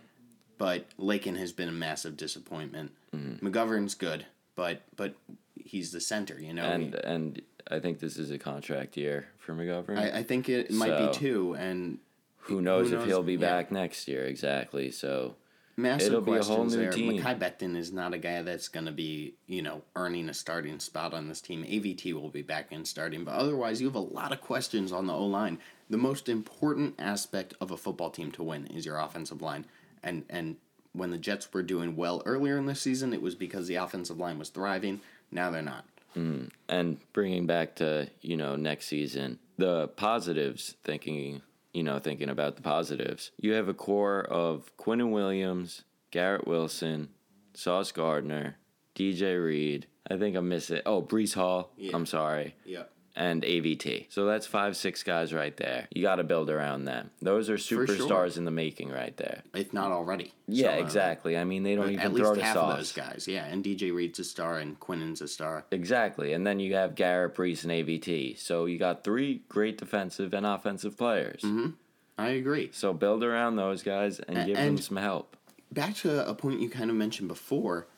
but 0.58 0.86
Laken 0.98 1.36
has 1.38 1.52
been 1.52 1.68
a 1.68 1.72
massive 1.72 2.16
disappointment. 2.16 2.92
Mm-hmm. 3.14 3.46
McGovern's 3.46 3.94
good, 3.94 4.26
but 4.54 4.82
but 4.96 5.14
he's 5.56 5.92
the 5.92 6.00
center, 6.00 6.38
you 6.40 6.52
know. 6.54 6.64
And 6.64 6.94
and 6.94 7.42
I 7.70 7.78
think 7.80 7.98
this 7.98 8.16
is 8.16 8.30
a 8.30 8.38
contract 8.38 8.96
year 8.96 9.26
for 9.38 9.54
McGovern. 9.54 9.98
I, 9.98 10.18
I 10.18 10.22
think 10.22 10.48
it 10.48 10.70
might 10.70 10.88
So- 10.88 11.06
be 11.08 11.14
two, 11.14 11.54
and 11.54 11.98
who 12.36 12.60
knows 12.60 12.90
who 12.90 12.98
if 12.98 13.06
he'll 13.06 13.22
be 13.22 13.34
Yeah. 13.34 13.38
back 13.50 13.72
next 13.72 14.08
year? 14.08 14.24
Exactly. 14.24 14.90
So 14.90 15.36
massive 15.76 16.08
It'll 16.08 16.20
be 16.20 16.32
a 16.32 16.34
questions 16.36 16.56
whole 16.56 16.64
new 16.66 16.76
there. 16.76 16.92
team. 16.92 17.12
Mekhi 17.12 17.38
Becton 17.38 17.76
is 17.76 17.92
not 17.92 18.14
a 18.14 18.18
guy 18.18 18.42
that's 18.42 18.68
going 18.68 18.86
to 18.86 18.92
be, 18.92 19.34
you 19.46 19.62
know, 19.62 19.82
earning 19.96 20.28
a 20.28 20.34
starting 20.34 20.78
spot 20.80 21.14
on 21.14 21.28
this 21.28 21.40
team. 21.40 21.64
AVT 21.64 22.12
will 22.14 22.30
be 22.30 22.42
back 22.42 22.72
in 22.72 22.84
starting, 22.84 23.24
but 23.24 23.34
otherwise, 23.34 23.80
you 23.80 23.86
have 23.86 23.96
a 23.96 24.00
lot 24.00 24.32
of 24.32 24.40
questions 24.40 24.92
on 24.92 25.06
the 25.06 25.14
O 25.14 25.24
line. 25.26 25.58
The 25.90 25.98
most 25.98 26.28
important 26.28 26.94
aspect 26.98 27.54
of 27.60 27.70
a 27.70 27.76
football 27.76 28.10
team 28.10 28.32
to 28.32 28.42
win 28.42 28.66
is 28.68 28.86
your 28.86 28.98
offensive 28.98 29.42
line, 29.42 29.66
and 30.02 30.24
and 30.30 30.56
when 30.92 31.10
the 31.10 31.18
Jets 31.18 31.52
were 31.52 31.62
doing 31.62 31.96
well 31.96 32.22
earlier 32.26 32.58
in 32.58 32.66
the 32.66 32.74
season, 32.74 33.12
it 33.12 33.22
was 33.22 33.34
because 33.34 33.66
the 33.66 33.76
offensive 33.76 34.18
line 34.18 34.38
was 34.38 34.50
thriving. 34.50 35.00
Now 35.30 35.50
they're 35.50 35.62
not. 35.62 35.84
Mm. 36.16 36.50
And 36.68 36.98
bringing 37.12 37.46
back 37.46 37.76
to 37.76 38.08
you 38.20 38.36
know 38.36 38.56
next 38.56 38.86
season, 38.86 39.38
the 39.56 39.88
positives. 39.88 40.76
Thinking 40.84 41.42
you 41.72 41.82
know 41.82 41.98
thinking 41.98 42.28
about 42.28 42.56
the 42.56 42.62
positives, 42.62 43.30
you 43.38 43.52
have 43.52 43.68
a 43.68 43.74
core 43.74 44.22
of 44.22 44.76
Quinnen 44.76 45.10
Williams, 45.10 45.84
Garrett 46.10 46.46
Wilson, 46.46 47.08
Sauce 47.54 47.92
Gardner, 47.92 48.56
DJ 48.94 49.42
Reed. 49.42 49.86
I 50.10 50.16
think 50.16 50.36
I'm 50.36 50.48
missing. 50.48 50.80
Oh, 50.84 51.02
Breece 51.02 51.34
Hall. 51.34 51.72
Yeah. 51.76 51.92
I'm 51.94 52.06
sorry. 52.06 52.54
Yep. 52.64 52.91
And 53.14 53.42
AVT. 53.42 54.06
So 54.08 54.24
that's 54.24 54.46
five, 54.46 54.74
six 54.74 55.02
guys 55.02 55.34
right 55.34 55.54
there. 55.58 55.86
You 55.94 56.00
got 56.02 56.16
to 56.16 56.24
build 56.24 56.48
around 56.48 56.86
them. 56.86 57.10
Those 57.20 57.50
are 57.50 57.58
sure. 57.58 57.86
superstars 57.86 58.38
in 58.38 58.46
the 58.46 58.50
making 58.50 58.90
right 58.90 59.14
there. 59.18 59.42
If 59.54 59.74
not 59.74 59.92
already. 59.92 60.32
Yeah, 60.48 60.68
of 60.68 60.72
them. 60.76 60.82
Uh, 60.82 60.86
exactly. 60.86 61.36
I 61.36 61.44
mean, 61.44 61.62
they 61.62 61.74
don't 61.74 61.90
even 61.90 61.98
At 62.00 62.14
throw 62.16 62.30
least 62.30 62.40
half 62.40 62.54
sauce. 62.54 62.70
of 62.72 62.78
those 62.78 62.92
guys, 62.92 63.28
yeah. 63.28 63.44
And 63.44 63.62
DJ 63.62 63.94
Reed's 63.94 64.18
a 64.18 64.24
star, 64.24 64.58
and 64.58 64.80
Quinnen's 64.80 65.20
a 65.20 65.28
star. 65.28 65.66
Exactly. 65.70 66.32
And 66.32 66.46
then 66.46 66.58
you 66.58 66.74
have 66.74 66.94
Garrett, 66.94 67.34
Breece, 67.34 67.64
and 67.64 67.72
AVT. 67.72 68.38
So 68.38 68.64
you 68.64 68.78
got 68.78 69.04
three 69.04 69.42
great 69.46 69.76
defensive 69.76 70.32
and 70.32 70.46
offensive 70.46 70.96
players. 70.96 71.42
Mm-hmm. 71.42 71.70
I 72.16 72.28
agree. 72.28 72.70
So 72.72 72.94
build 72.94 73.22
around 73.24 73.56
those 73.56 73.82
guys 73.82 74.20
and 74.20 74.38
A- 74.38 74.46
give 74.46 74.56
them 74.56 74.78
some 74.78 74.96
help. 74.96 75.36
back 75.70 75.96
to 75.96 76.26
a 76.26 76.34
point 76.34 76.60
you 76.60 76.70
kind 76.70 76.88
of 76.88 76.96
mentioned 76.96 77.28
before 77.28 77.88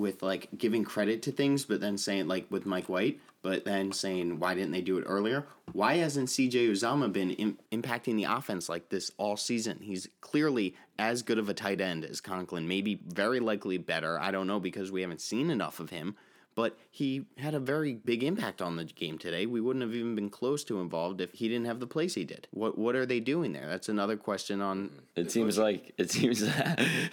with 0.00 0.22
like 0.22 0.48
giving 0.56 0.84
credit 0.84 1.22
to 1.22 1.32
things 1.32 1.64
but 1.64 1.80
then 1.80 1.96
saying 1.96 2.26
like 2.26 2.46
with 2.50 2.66
Mike 2.66 2.88
White 2.88 3.20
but 3.42 3.64
then 3.64 3.92
saying 3.92 4.38
why 4.38 4.54
didn't 4.54 4.72
they 4.72 4.82
do 4.82 4.98
it 4.98 5.04
earlier? 5.06 5.46
Why 5.72 5.96
hasn't 5.96 6.28
CJ 6.28 6.70
Uzomah 6.70 7.12
been 7.12 7.30
Im- 7.30 7.58
impacting 7.72 8.16
the 8.16 8.24
offense 8.24 8.68
like 8.68 8.88
this 8.88 9.10
all 9.16 9.36
season? 9.36 9.78
He's 9.80 10.08
clearly 10.20 10.74
as 10.98 11.22
good 11.22 11.38
of 11.38 11.48
a 11.48 11.54
tight 11.54 11.80
end 11.80 12.04
as 12.04 12.20
Conklin 12.20 12.68
maybe 12.68 13.00
very 13.06 13.40
likely 13.40 13.78
better. 13.78 14.18
I 14.20 14.30
don't 14.30 14.46
know 14.46 14.60
because 14.60 14.92
we 14.92 15.00
haven't 15.00 15.20
seen 15.20 15.50
enough 15.50 15.80
of 15.80 15.90
him 15.90 16.16
but 16.60 16.76
he 16.90 17.24
had 17.38 17.54
a 17.54 17.58
very 17.58 17.94
big 17.94 18.22
impact 18.22 18.60
on 18.60 18.76
the 18.76 18.84
game 18.84 19.16
today. 19.16 19.46
We 19.46 19.62
wouldn't 19.62 19.82
have 19.82 19.94
even 19.94 20.14
been 20.14 20.28
close 20.28 20.62
to 20.64 20.82
involved 20.82 21.22
if 21.22 21.32
he 21.32 21.48
didn't 21.48 21.64
have 21.64 21.80
the 21.80 21.86
place 21.86 22.12
he 22.12 22.26
did. 22.26 22.48
What 22.50 22.76
what 22.76 22.94
are 22.94 23.06
they 23.06 23.18
doing 23.18 23.54
there? 23.54 23.66
That's 23.66 23.88
another 23.88 24.18
question 24.18 24.60
on 24.60 24.90
It 25.16 25.30
seems 25.30 25.56
like 25.56 25.94
it 25.96 26.10
seems 26.10 26.42
it 26.42 27.10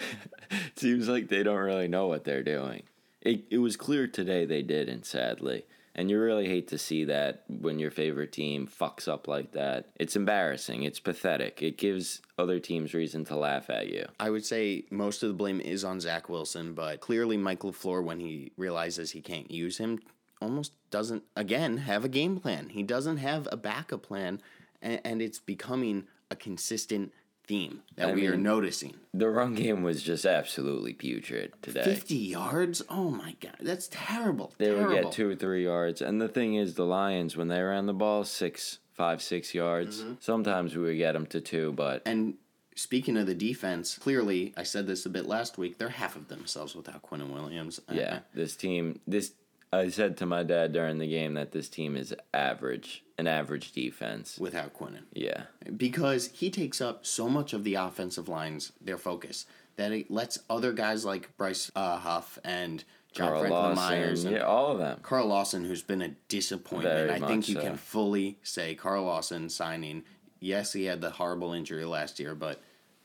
seems 0.76 1.08
like 1.08 1.28
they 1.28 1.42
don't 1.42 1.56
really 1.56 1.88
know 1.88 2.08
what 2.08 2.24
they're 2.24 2.42
doing. 2.42 2.82
It 3.22 3.44
it 3.48 3.56
was 3.56 3.78
clear 3.78 4.06
today 4.06 4.44
they 4.44 4.60
didn't, 4.60 5.06
sadly. 5.06 5.64
And 5.98 6.08
you 6.08 6.20
really 6.20 6.46
hate 6.46 6.68
to 6.68 6.78
see 6.78 7.06
that 7.06 7.42
when 7.48 7.80
your 7.80 7.90
favorite 7.90 8.30
team 8.30 8.68
fucks 8.68 9.08
up 9.08 9.26
like 9.26 9.50
that. 9.52 9.86
It's 9.96 10.14
embarrassing. 10.14 10.84
It's 10.84 11.00
pathetic. 11.00 11.60
It 11.60 11.76
gives 11.76 12.22
other 12.38 12.60
teams 12.60 12.94
reason 12.94 13.24
to 13.24 13.36
laugh 13.36 13.68
at 13.68 13.88
you. 13.88 14.06
I 14.20 14.30
would 14.30 14.46
say 14.46 14.84
most 14.92 15.24
of 15.24 15.28
the 15.28 15.34
blame 15.34 15.60
is 15.60 15.82
on 15.82 15.98
Zach 15.98 16.28
Wilson, 16.28 16.72
but 16.72 17.00
clearly 17.00 17.36
Mike 17.36 17.62
LaFleur, 17.62 18.04
when 18.04 18.20
he 18.20 18.52
realizes 18.56 19.10
he 19.10 19.20
can't 19.20 19.50
use 19.50 19.78
him, 19.78 19.98
almost 20.40 20.70
doesn't, 20.92 21.24
again, 21.34 21.78
have 21.78 22.04
a 22.04 22.08
game 22.08 22.38
plan. 22.38 22.68
He 22.68 22.84
doesn't 22.84 23.16
have 23.16 23.48
a 23.50 23.56
backup 23.56 24.04
plan, 24.04 24.40
and, 24.80 25.00
and 25.04 25.20
it's 25.20 25.40
becoming 25.40 26.06
a 26.30 26.36
consistent 26.36 27.12
theme 27.48 27.82
that 27.96 28.10
I 28.10 28.12
we 28.12 28.26
are 28.26 28.36
noticing. 28.36 28.94
The 29.12 29.28
run 29.28 29.54
game 29.54 29.82
was 29.82 30.02
just 30.02 30.24
absolutely 30.24 30.92
putrid 30.92 31.52
today. 31.62 31.82
50 31.82 32.14
yards? 32.14 32.82
Oh 32.88 33.10
my 33.10 33.34
God. 33.40 33.56
That's 33.60 33.88
terrible. 33.90 34.52
They 34.58 34.66
terrible. 34.66 34.94
would 34.94 35.02
get 35.02 35.12
two 35.12 35.30
or 35.30 35.34
three 35.34 35.64
yards. 35.64 36.00
And 36.02 36.20
the 36.20 36.28
thing 36.28 36.54
is, 36.54 36.74
the 36.74 36.84
Lions, 36.84 37.36
when 37.36 37.48
they 37.48 37.60
ran 37.60 37.86
the 37.86 37.94
ball 37.94 38.22
six, 38.24 38.78
five, 38.92 39.22
six 39.22 39.54
yards, 39.54 40.04
sometimes 40.20 40.76
we 40.76 40.84
would 40.84 40.98
get 40.98 41.12
them 41.12 41.26
to 41.26 41.40
two, 41.40 41.72
but 41.72 42.02
And 42.04 42.34
speaking 42.76 43.16
of 43.16 43.26
the 43.26 43.34
defense, 43.34 43.96
clearly, 43.98 44.52
I 44.56 44.62
said 44.62 44.86
this 44.86 45.06
a 45.06 45.10
bit 45.10 45.26
last 45.26 45.58
week, 45.58 45.78
they're 45.78 45.88
half 45.88 46.14
of 46.16 46.28
themselves 46.28 46.76
without 46.76 47.02
Quinnen 47.02 47.32
Williams. 47.32 47.80
Uh, 47.88 47.94
Yeah, 47.94 48.18
this 48.34 48.54
team. 48.56 49.00
This 49.06 49.32
I 49.72 49.88
said 49.90 50.16
to 50.18 50.26
my 50.26 50.42
dad 50.42 50.72
during 50.72 50.98
the 50.98 51.08
game 51.08 51.34
that 51.34 51.52
this 51.52 51.68
team 51.68 51.96
is 51.96 52.14
average, 52.32 53.04
an 53.18 53.26
average 53.26 53.72
defense. 53.72 54.38
Without 54.38 54.74
Quinnen. 54.74 55.04
Yeah, 55.12 55.44
because 55.76 56.30
he 56.32 56.50
takes 56.50 56.80
up 56.80 57.04
so 57.04 57.28
much 57.28 57.52
of 57.52 57.64
the 57.64 57.74
offensive 57.74 58.28
lines, 58.28 58.72
their 58.80 58.98
focus, 58.98 59.46
that 59.76 59.92
it 59.92 60.10
lets 60.10 60.38
other 60.48 60.72
guys 60.72 61.04
like 61.04 61.36
Bryce 61.36 61.70
uh, 61.76 61.98
Huff 61.98 62.38
and 62.44 62.84
John 63.12 63.28
Carl 63.28 63.40
Franklin 63.40 63.62
Lawson, 63.62 63.84
Myers 63.84 64.24
and 64.24 64.36
yeah, 64.36 64.42
all 64.42 64.72
of 64.72 64.78
them. 64.78 65.00
Carl 65.02 65.26
Lawson, 65.26 65.64
who's 65.64 65.82
been 65.82 66.02
a 66.02 66.14
disappointment. 66.28 66.94
Very 66.94 67.10
I 67.10 67.26
think 67.26 67.48
you 67.48 67.54
so. 67.54 67.60
can 67.60 67.76
fully 67.76 68.38
say 68.42 68.74
Carl 68.74 69.04
Lawson 69.04 69.48
signing. 69.48 70.04
Yes, 70.40 70.72
he 70.72 70.84
had 70.84 71.00
the 71.00 71.10
horrible 71.10 71.52
injury 71.52 71.84
last 71.84 72.20
year, 72.20 72.34
but 72.34 72.62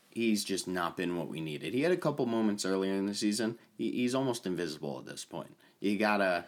he's 0.09 0.43
just 0.43 0.67
not 0.67 0.97
been 0.97 1.17
what 1.17 1.29
we 1.29 1.41
needed. 1.41 1.73
He 1.73 1.81
had 1.81 1.91
a 1.91 1.97
couple 1.97 2.25
moments 2.25 2.65
earlier 2.65 2.93
in 2.93 3.05
the 3.05 3.15
season. 3.15 3.57
He, 3.75 3.91
he's 3.91 4.13
almost 4.13 4.45
invisible 4.45 4.99
at 4.99 5.05
this 5.05 5.25
point. 5.25 5.55
You 5.83 5.97
gotta. 5.97 6.45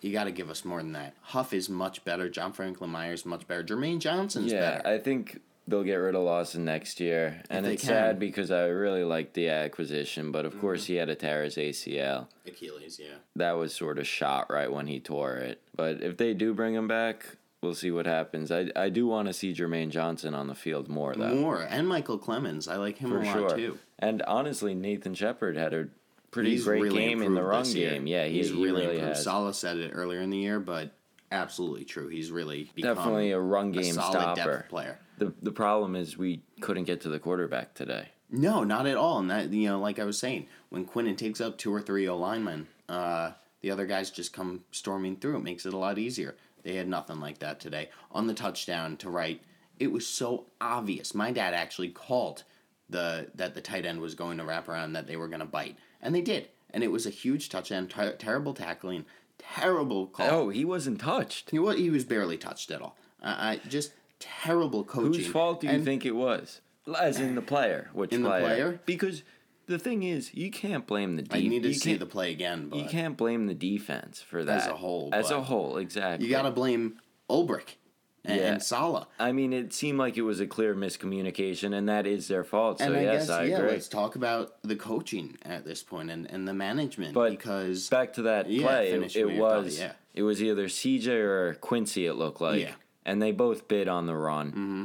You 0.00 0.12
got 0.12 0.24
to 0.24 0.30
give 0.32 0.48
us 0.48 0.64
more 0.64 0.78
than 0.78 0.92
that. 0.92 1.12
Huff 1.20 1.52
is 1.52 1.68
much 1.68 2.02
better. 2.06 2.30
John 2.30 2.52
Franklin 2.54 2.88
Myers 2.88 3.26
much 3.26 3.46
better. 3.46 3.62
Jermaine 3.62 3.98
Johnson's 3.98 4.50
Yeah, 4.50 4.78
better. 4.78 4.88
I 4.88 4.98
think 4.98 5.42
they'll 5.68 5.84
get 5.84 5.96
rid 5.96 6.14
of 6.14 6.22
Lawson 6.22 6.64
next 6.64 7.00
year, 7.00 7.42
and 7.50 7.66
it's 7.66 7.82
can. 7.84 7.92
Mm-hmm. 7.92 8.00
sad 8.06 8.18
because 8.18 8.50
I 8.50 8.64
really 8.68 9.04
liked 9.04 9.34
the 9.34 9.50
acquisition, 9.50 10.32
but 10.32 10.46
of 10.46 10.58
course 10.58 10.86
he 10.86 10.94
had 10.94 11.08
to 11.08 11.14
tear 11.14 11.44
his 11.44 11.56
ACL. 11.56 12.28
Achilles, 12.46 12.98
yeah. 12.98 13.16
That 13.36 13.52
was 13.58 13.74
sort 13.74 13.98
of 13.98 14.06
shot 14.06 14.46
right 14.50 14.72
when 14.72 14.86
he 14.86 15.00
tore 15.00 15.34
it. 15.34 15.60
But 15.76 16.02
if 16.02 16.16
they 16.16 16.32
do 16.32 16.54
bring 16.54 16.74
him 16.74 16.88
back, 16.88 17.26
we'll 17.62 17.74
see 17.74 17.90
what 17.90 18.06
happens. 18.06 18.50
I 18.50 18.70
I 18.74 18.88
do 18.88 19.06
want 19.06 19.28
to 19.28 19.34
see 19.34 19.52
Jermaine 19.52 19.90
Johnson 19.90 20.32
on 20.32 20.46
the 20.46 20.54
field 20.54 20.88
more 20.88 21.14
though. 21.14 21.34
More 21.34 21.60
and 21.60 21.86
Michael 21.86 22.18
Clemons, 22.18 22.68
I 22.72 22.76
like 22.76 22.96
him 22.96 23.10
for 23.10 23.20
a 23.20 23.24
lot 23.26 23.34
sure. 23.34 23.50
too. 23.50 23.78
And 23.98 24.22
honestly, 24.22 24.74
Nathan 24.74 25.12
Shepherd 25.12 25.58
had 25.58 25.74
a 25.74 25.88
pretty 26.30 26.50
He's 26.50 26.64
great 26.64 26.82
really 26.82 27.00
game 27.00 27.22
in 27.22 27.34
the 27.34 27.42
run 27.42 27.64
game. 27.70 28.06
Yeah, 28.06 28.26
he, 28.26 28.38
he's 28.38 28.48
he 28.48 28.54
really, 28.54 28.82
really 28.82 28.84
improved. 28.96 29.16
has. 29.16 29.24
Saleh 29.24 29.54
said 29.54 29.76
it 29.78 29.90
earlier 29.94 30.20
in 30.20 30.30
the 30.30 30.38
year, 30.38 30.60
but 30.60 30.92
absolutely 31.32 31.84
true. 31.84 32.08
He's 32.08 32.30
really 32.30 32.70
become 32.74 32.96
Definitely 32.96 33.30
a 33.32 33.40
run 33.40 33.72
game 33.72 33.94
solid 33.94 34.36
stopper. 34.36 34.66
player. 34.68 34.98
The 35.18 35.32
the 35.42 35.52
problem 35.52 35.96
is 35.96 36.16
we 36.16 36.42
couldn't 36.60 36.84
get 36.84 37.00
to 37.02 37.08
the 37.08 37.18
quarterback 37.18 37.74
today. 37.74 38.08
No, 38.30 38.62
not 38.62 38.86
at 38.86 38.96
all. 38.96 39.18
And 39.18 39.30
that 39.30 39.50
you 39.52 39.68
know, 39.68 39.80
like 39.80 39.98
I 39.98 40.04
was 40.04 40.18
saying, 40.18 40.46
when 40.68 40.86
Quinnen 40.86 41.16
takes 41.16 41.40
up 41.40 41.58
two 41.58 41.74
or 41.74 41.80
three 41.82 42.08
O 42.08 42.16
linemen, 42.16 42.68
uh, 42.88 43.32
the 43.60 43.70
other 43.70 43.86
guys 43.86 44.10
just 44.10 44.32
come 44.32 44.60
storming 44.70 45.16
through. 45.16 45.36
It 45.36 45.42
makes 45.42 45.66
it 45.66 45.74
a 45.74 45.78
lot 45.78 45.98
easier. 45.98 46.36
They 46.62 46.76
had 46.76 46.88
nothing 46.88 47.20
like 47.20 47.38
that 47.38 47.58
today. 47.58 47.90
On 48.12 48.26
the 48.26 48.34
touchdown 48.34 48.96
to 48.98 49.10
right, 49.10 49.42
it 49.78 49.90
was 49.90 50.06
so 50.06 50.46
obvious. 50.60 51.14
My 51.14 51.32
dad 51.32 51.54
actually 51.54 51.88
called 51.88 52.44
the 52.88 53.30
that 53.34 53.54
the 53.54 53.60
tight 53.60 53.84
end 53.86 54.00
was 54.00 54.14
going 54.14 54.38
to 54.38 54.44
wrap 54.44 54.68
around 54.68 54.92
that 54.92 55.06
they 55.06 55.16
were 55.16 55.28
going 55.28 55.40
to 55.40 55.46
bite, 55.46 55.76
and 56.02 56.14
they 56.14 56.20
did. 56.22 56.48
And 56.72 56.84
it 56.84 56.92
was 56.92 57.04
a 57.06 57.10
huge 57.10 57.48
touchdown. 57.48 57.88
Ter- 57.88 58.14
terrible 58.16 58.54
tackling, 58.54 59.04
terrible 59.38 60.06
call. 60.06 60.28
Oh, 60.30 60.48
he 60.50 60.64
wasn't 60.64 61.00
touched. 61.00 61.50
He 61.50 61.58
was 61.58 61.76
he 61.76 61.90
was 61.90 62.04
barely 62.04 62.36
touched 62.36 62.70
at 62.70 62.80
all. 62.82 62.96
I, 63.22 63.52
I 63.52 63.60
just 63.68 63.92
terrible 64.18 64.84
coaching. 64.84 65.14
Whose 65.14 65.26
fault 65.26 65.60
do 65.60 65.66
you 65.66 65.72
And- 65.74 65.84
think 65.84 66.04
it 66.06 66.12
was? 66.16 66.60
As 66.98 67.20
in 67.20 67.34
the 67.34 67.42
player, 67.42 67.90
which 67.92 68.10
In 68.12 68.22
the 68.22 68.28
player? 68.30 68.42
player? 68.44 68.80
Because 68.86 69.22
the 69.66 69.78
thing 69.78 70.02
is, 70.02 70.34
you 70.34 70.50
can't 70.50 70.86
blame 70.86 71.16
the 71.16 71.26
I 71.30 71.40
need 71.40 71.62
to 71.62 71.74
see 71.74 71.94
the 71.94 72.06
play 72.06 72.32
again, 72.32 72.68
but 72.68 72.78
You 72.78 72.86
can't 72.86 73.16
blame 73.16 73.46
the 73.46 73.54
defense 73.54 74.20
for 74.20 74.42
that 74.44 74.62
as 74.62 74.66
a 74.66 74.74
whole, 74.76 75.10
As 75.12 75.30
a 75.30 75.42
whole, 75.42 75.76
exactly. 75.76 76.26
You 76.26 76.32
got 76.32 76.42
to 76.42 76.50
blame 76.50 76.96
Ulbrich 77.28 77.76
and, 78.24 78.38
Yeah. 78.40 78.52
and 78.52 78.62
Saleh. 78.62 79.06
I 79.18 79.32
mean, 79.32 79.52
it 79.52 79.72
seemed 79.72 79.98
like 79.98 80.16
it 80.16 80.22
was 80.22 80.40
a 80.40 80.46
clear 80.46 80.74
miscommunication, 80.74 81.74
and 81.74 81.88
that 81.88 82.06
is 82.06 82.28
their 82.28 82.44
fault. 82.44 82.78
So 82.78 82.84
And 82.86 82.96
I 82.96 83.02
yes, 83.02 83.26
guess 83.26 83.30
I 83.30 83.44
yeah, 83.44 83.56
agree. 83.58 83.70
let's 83.70 83.88
talk 83.88 84.14
about 84.16 84.62
the 84.62 84.76
coaching 84.76 85.36
at 85.42 85.64
this 85.64 85.82
point 85.82 86.10
and, 86.10 86.30
and 86.30 86.46
the 86.46 86.54
management 86.54 87.14
But 87.14 87.30
because 87.30 87.88
back 87.88 88.12
to 88.14 88.22
that 88.22 88.50
Yeah, 88.50 88.66
play, 88.66 88.90
it, 88.90 89.16
it 89.16 89.38
was 89.38 89.78
yeah. 89.78 89.92
it 90.14 90.22
was 90.22 90.42
either 90.42 90.66
CJ 90.66 91.08
or 91.08 91.54
Quincy. 91.54 92.06
It 92.06 92.14
looked 92.14 92.40
like, 92.40 92.60
Yeah. 92.60 92.74
and 93.04 93.20
they 93.22 93.32
both 93.32 93.68
bid 93.68 93.88
on 93.88 94.06
the 94.06 94.16
run, 94.16 94.48
mm-hmm. 94.50 94.84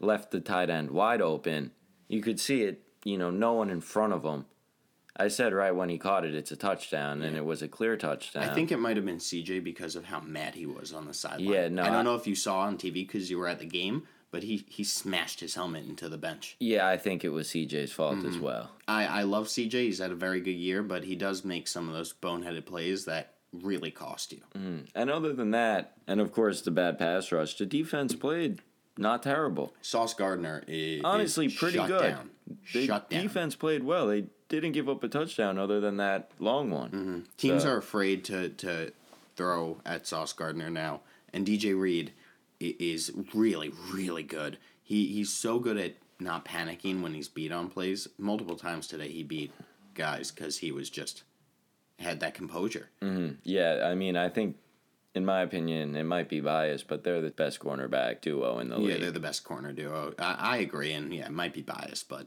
left 0.00 0.30
the 0.30 0.40
tight 0.40 0.70
end 0.70 0.90
wide 0.90 1.20
open. 1.22 1.70
You 2.08 2.20
could 2.20 2.40
see 2.40 2.62
it. 2.62 2.82
You 3.04 3.18
know, 3.18 3.30
no 3.30 3.52
one 3.54 3.68
in 3.70 3.80
front 3.80 4.12
of 4.12 4.22
him. 4.22 4.44
I 5.16 5.28
said 5.28 5.52
right 5.52 5.74
when 5.74 5.88
he 5.90 5.98
caught 5.98 6.24
it, 6.24 6.34
it's 6.34 6.52
a 6.52 6.56
touchdown, 6.56 7.22
and 7.22 7.36
it 7.36 7.44
was 7.44 7.60
a 7.62 7.68
clear 7.68 7.96
touchdown. 7.96 8.42
I 8.44 8.54
think 8.54 8.72
it 8.72 8.78
might 8.78 8.96
have 8.96 9.04
been 9.04 9.18
CJ 9.18 9.62
because 9.62 9.94
of 9.94 10.06
how 10.06 10.20
mad 10.20 10.54
he 10.54 10.64
was 10.66 10.92
on 10.92 11.06
the 11.06 11.12
sideline. 11.14 11.52
Yeah, 11.52 11.68
no, 11.68 11.82
I 11.82 11.86
don't 11.86 11.96
I- 11.96 12.02
know 12.02 12.14
if 12.14 12.26
you 12.26 12.34
saw 12.34 12.60
on 12.60 12.78
TV 12.78 12.94
because 12.94 13.30
you 13.30 13.38
were 13.38 13.48
at 13.48 13.58
the 13.58 13.66
game, 13.66 14.04
but 14.30 14.42
he 14.42 14.64
he 14.68 14.82
smashed 14.84 15.40
his 15.40 15.54
helmet 15.54 15.84
into 15.86 16.08
the 16.08 16.16
bench. 16.16 16.56
Yeah, 16.60 16.86
I 16.88 16.96
think 16.96 17.24
it 17.24 17.28
was 17.28 17.48
CJ's 17.48 17.92
fault 17.92 18.18
as 18.24 18.34
Mm-hmm. 18.36 18.42
well. 18.42 18.70
I 18.88 19.04
I 19.06 19.22
love 19.24 19.48
CJ. 19.48 19.72
He's 19.72 19.98
had 19.98 20.12
a 20.12 20.14
very 20.16 20.40
good 20.40 20.52
year, 20.56 20.82
but 20.82 21.04
he 21.04 21.14
does 21.14 21.44
make 21.44 21.68
some 21.68 21.88
of 21.88 21.94
those 21.94 22.14
boneheaded 22.14 22.64
plays 22.64 23.04
that 23.04 23.34
really 23.52 23.90
cost 23.90 24.32
you. 24.32 24.40
And 24.94 25.10
other 25.10 25.34
than 25.34 25.50
that, 25.50 25.92
and 26.06 26.22
of 26.22 26.32
course 26.32 26.62
the 26.62 26.70
bad 26.70 26.98
pass 26.98 27.30
rush, 27.30 27.56
the 27.58 27.66
defense 27.66 28.14
played 28.14 28.60
not 28.96 29.22
terrible. 29.22 29.74
Sauce 29.82 30.14
Gardner 30.14 30.64
is 30.66 31.02
Honestly, 31.04 31.50
pretty 31.50 31.76
shut 31.76 31.88
good. 31.88 32.00
Down. 32.02 32.30
The 32.72 32.86
shut 32.86 33.10
down. 33.10 33.22
defense 33.22 33.54
played 33.54 33.82
well. 33.84 34.06
They 34.06 34.24
didn't 34.60 34.74
give 34.74 34.88
up 34.88 35.02
a 35.04 35.08
touchdown 35.08 35.58
other 35.58 35.80
than 35.80 35.96
that 35.98 36.30
long 36.38 36.70
one. 36.70 36.90
Mm-hmm. 36.90 37.18
Teams 37.36 37.62
So- 37.62 37.70
are 37.70 37.76
afraid 37.78 38.24
to 38.26 38.48
to 38.50 38.92
throw 39.36 39.78
at 39.86 40.06
Sauce 40.06 40.32
Gardner 40.32 40.70
now, 40.70 41.00
and 41.32 41.46
DJ 41.46 41.78
Reed 41.78 42.12
is 42.60 43.10
really 43.34 43.72
really 43.92 44.22
good. 44.22 44.58
He 44.82 45.06
he's 45.08 45.32
so 45.32 45.58
good 45.58 45.76
at 45.76 45.94
not 46.20 46.44
panicking 46.44 47.02
when 47.02 47.14
he's 47.14 47.28
beat 47.28 47.50
on 47.52 47.68
plays. 47.68 48.06
Multiple 48.18 48.56
times 48.56 48.86
today 48.86 49.08
he 49.08 49.22
beat 49.22 49.52
guys 49.94 50.30
because 50.30 50.58
he 50.58 50.70
was 50.70 50.88
just 50.90 51.22
had 51.98 52.20
that 52.20 52.34
composure. 52.34 52.88
Yeah, 53.44 53.82
I 53.84 53.94
mean, 53.94 54.16
I 54.16 54.28
think 54.28 54.56
in 55.14 55.24
my 55.26 55.42
opinion, 55.42 55.94
it 55.94 56.04
might 56.04 56.28
be 56.28 56.40
biased, 56.40 56.88
but 56.88 57.04
they're 57.04 57.20
the 57.20 57.30
best 57.30 57.60
cornerback 57.60 58.20
duo 58.22 58.58
in 58.60 58.68
the 58.70 58.76
Yeah, 58.76 58.80
league. 58.80 58.90
Yeah, 58.94 58.98
they're 58.98 59.10
the 59.10 59.20
best 59.20 59.44
corner 59.44 59.72
duo. 59.72 60.14
I, 60.18 60.36
I 60.38 60.56
agree, 60.58 60.92
and 60.92 61.12
yeah, 61.14 61.26
it 61.26 61.32
might 61.32 61.52
be 61.52 61.60
biased, 61.62 62.08
but 62.08 62.26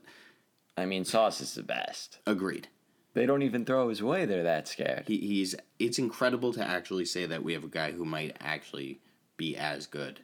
I 0.77 0.85
mean, 0.85 1.05
Sauce 1.05 1.41
is 1.41 1.53
the 1.55 1.63
best. 1.63 2.19
agreed. 2.25 2.67
They 3.13 3.25
don't 3.25 3.43
even 3.43 3.63
throw 3.63 3.87
his 3.87 4.03
way. 4.03 4.25
They're 4.25 4.43
that 4.43 4.67
scared. 4.67 5.05
He, 5.07 5.17
he's. 5.19 5.55
It's 5.79 5.97
incredible 5.99 6.51
to 6.53 6.61
actually 6.67 7.05
say 7.05 7.25
that 7.25 7.43
we 7.43 7.53
have 7.53 7.63
a 7.63 7.69
guy 7.69 7.91
who 7.93 8.03
might 8.03 8.35
actually 8.41 8.99
be 9.37 9.55
as 9.55 9.87
good, 9.87 10.19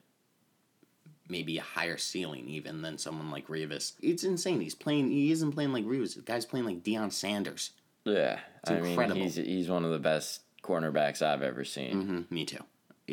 maybe 1.30 1.58
a 1.58 1.62
higher 1.62 1.98
ceiling 1.98 2.50
even 2.50 2.82
than 2.82 2.98
someone 2.98 3.32
like 3.32 3.48
Revis. 3.48 3.94
It's 4.02 4.26
insane. 4.26 4.60
He's 4.60 4.76
playing. 4.76 5.10
He 5.10 5.32
isn't 5.32 5.54
playing 5.54 5.72
like 5.72 5.86
Revis. 5.86 6.16
The 6.16 6.22
guy's 6.22 6.46
playing 6.46 6.66
like 6.66 6.84
Deion 6.84 7.14
Sanders. 7.14 7.72
yeah, 8.04 8.40
I 8.68 8.74
incredible. 8.76 9.16
mean, 9.16 9.24
he's 9.24 9.36
he's 9.36 9.70
one 9.70 9.86
of 9.86 9.92
the 9.92 10.00
best 10.00 10.42
cornerbacks 10.62 11.22
I've 11.22 11.42
ever 11.44 11.64
seen. 11.64 12.02
hmm 12.02 12.22
me 12.34 12.44
too. 12.46 12.64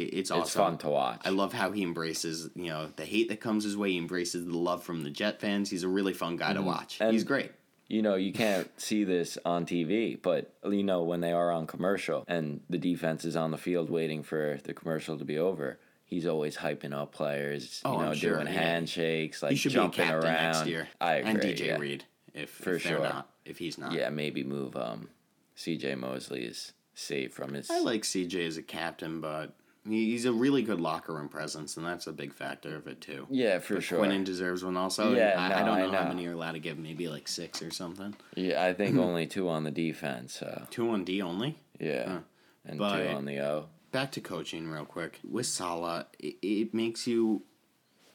It, 0.03 0.15
it's 0.15 0.31
awesome. 0.31 0.43
It's 0.43 0.55
fun 0.55 0.79
to 0.79 0.89
watch. 0.89 1.21
I 1.25 1.31
love 1.31 1.53
how 1.53 1.71
he 1.73 1.83
embraces, 1.83 2.51
you 2.55 2.67
know, 2.71 2.91
the 2.97 3.05
hate 3.05 3.29
that 3.29 3.41
comes 3.41 3.65
his 3.65 3.77
way. 3.77 3.93
He 3.93 3.99
embraces 3.99 4.47
the 4.47 4.57
love 4.57 4.83
from 4.83 5.03
the 5.03 5.11
Jet 5.11 5.41
fans. 5.41 5.71
He's 5.71 5.83
a 5.85 5.89
really 5.89 6.13
fun 6.13 6.37
guy 6.37 6.53
to 6.55 6.63
watch. 6.63 6.95
Mm-hmm. 6.95 7.05
And- 7.05 7.13
He's 7.13 7.25
great. 7.25 7.53
you 7.89 8.03
know, 8.03 8.15
you 8.17 8.33
can't 8.33 8.69
see 8.81 9.05
this 9.05 9.39
on 9.45 9.67
TV, 9.67 10.21
but 10.21 10.53
you 10.65 10.83
know 10.83 11.03
when 11.03 11.21
they 11.21 11.33
are 11.33 11.51
on 11.51 11.67
commercial 11.67 12.25
and 12.29 12.61
the 12.71 12.79
defense 12.79 13.25
is 13.25 13.35
on 13.37 13.51
the 13.51 13.59
field 13.59 13.89
waiting 13.91 14.23
for 14.23 14.59
the 14.65 14.75
commercial 14.75 15.17
to 15.19 15.25
be 15.25 15.39
over, 15.39 15.79
he's 16.05 16.27
always 16.27 16.57
hyping 16.59 16.93
up 16.93 17.13
players. 17.13 17.81
You 17.85 17.91
Oh, 17.91 18.01
know, 18.01 18.09
I'm 18.09 18.15
sure, 18.15 18.35
doing 18.35 18.47
yeah. 18.47 18.53
handshakes, 18.61 19.43
like 19.43 19.53
He 19.53 19.57
should 19.57 19.73
be 19.73 19.79
a 19.79 19.83
jumping 19.83 20.05
captain 20.05 20.31
around. 20.31 20.53
next 20.53 20.67
year. 20.67 20.89
I 21.01 21.15
agree. 21.15 21.31
and 21.31 21.41
DJ 21.41 21.67
yeah. 21.67 21.77
Reed, 21.79 22.05
if, 22.35 22.51
For 22.51 22.75
if 22.75 22.85
they're 22.85 22.97
sure. 22.97 23.03
not, 23.05 23.29
if 23.45 23.59
he's 23.59 23.79
not. 23.79 23.93
Yeah, 23.93 24.11
maybe 24.11 24.45
move 24.45 24.77
um, 24.77 25.09
C.J. 25.55 25.95
Mosley's 25.97 26.73
save 26.95 27.33
from 27.33 27.55
his. 27.55 27.71
I 27.71 27.79
like 27.81 28.03
CJ 28.03 28.47
as 28.47 28.57
a 28.57 28.63
captain, 28.63 29.21
but 29.21 29.55
he's 29.89 30.25
a 30.25 30.33
really 30.33 30.63
good 30.63 30.81
locker 30.81 31.13
room 31.15 31.29
presence, 31.29 31.77
and 31.77 31.85
that's 31.87 32.07
a 32.07 32.13
big 32.13 32.33
factor 32.33 32.77
of 32.77 32.87
it 32.87 33.01
too. 33.01 33.27
Yeah, 33.31 33.59
for 33.59 33.75
But 33.75 33.83
sure. 33.85 33.99
Quinnen 34.05 34.25
deserves 34.25 34.65
one 34.65 34.77
also. 34.77 35.15
Yeah, 35.15 35.35
I, 35.39 35.61
I 35.61 35.65
don't 35.65 35.79
I 35.79 35.81
know, 35.87 35.93
how 35.93 36.09
many 36.09 36.23
you're 36.25 36.33
allowed 36.35 36.53
to 36.53 36.59
give. 36.61 36.79
Maybe 36.79 37.09
like 37.09 37.29
six 37.29 37.63
or 37.63 37.71
something. 37.71 38.15
Yeah, 38.35 38.65
I 38.65 38.75
think 38.75 38.95
hmm. 38.95 39.01
only 39.01 39.27
two 39.27 39.49
on 39.49 39.65
the 39.65 39.71
defense. 39.71 40.35
So 40.39 40.67
Two 40.71 40.91
on 40.91 41.05
D 41.05 41.21
only. 41.23 41.59
yeah, 41.81 42.09
Huh. 42.09 42.19
and 42.67 42.79
But- 42.79 42.97
two 43.03 43.09
on 43.17 43.25
the 43.25 43.41
O. 43.41 43.67
back 43.93 44.13
to 44.13 44.21
coaching 44.21 44.69
real 44.69 44.85
quick 44.85 45.19
with 45.29 45.47
Saleh. 45.47 46.07
It, 46.19 46.37
it 46.43 46.75
makes 46.75 47.07
you 47.07 47.43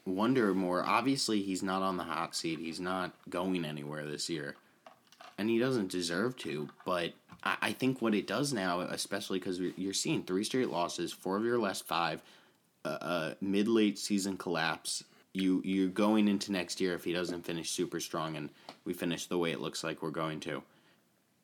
wonder 0.06 0.54
more. 0.54 0.84
Obviously, 0.84 1.42
he's 1.42 1.64
not 1.64 1.82
on 1.82 1.98
the 1.98 2.04
hot 2.04 2.36
seat. 2.36 2.60
He's 2.60 2.80
not 2.80 3.14
going 3.30 3.64
anywhere 3.66 4.06
this 4.06 4.30
year, 4.30 4.56
and 5.38 5.50
he 5.50 5.60
doesn't 5.60 5.92
deserve 5.92 6.38
to. 6.38 6.70
But 6.86 7.14
I, 7.44 7.58
I 7.62 7.72
think 7.74 8.02
what 8.02 8.16
it 8.16 8.28
does 8.28 8.54
now, 8.54 8.82
especially 8.82 9.40
because 9.40 9.60
you're 9.60 9.94
seeing 9.94 10.24
three 10.24 10.44
straight 10.44 10.70
losses, 10.70 11.12
four 11.12 11.38
of 11.38 11.46
your 11.46 11.60
last 11.60 11.86
five, 11.88 12.22
uh, 12.86 12.98
uh, 13.02 13.34
mid 13.42 13.68
late 13.68 13.98
season 13.98 14.38
collapse. 14.38 15.04
You 15.34 15.62
you're 15.66 15.90
going 15.90 16.28
into 16.28 16.52
next 16.52 16.80
year 16.80 16.94
if 16.94 17.04
he 17.04 17.14
doesn't 17.14 17.46
finish 17.46 17.72
super 17.72 18.00
strong, 18.00 18.36
and 18.36 18.50
we 18.86 18.94
finish 18.94 19.26
the 19.26 19.38
way 19.38 19.52
it 19.52 19.62
looks 19.62 19.84
like 19.84 20.02
we're 20.02 20.12
going 20.12 20.40
to 20.42 20.62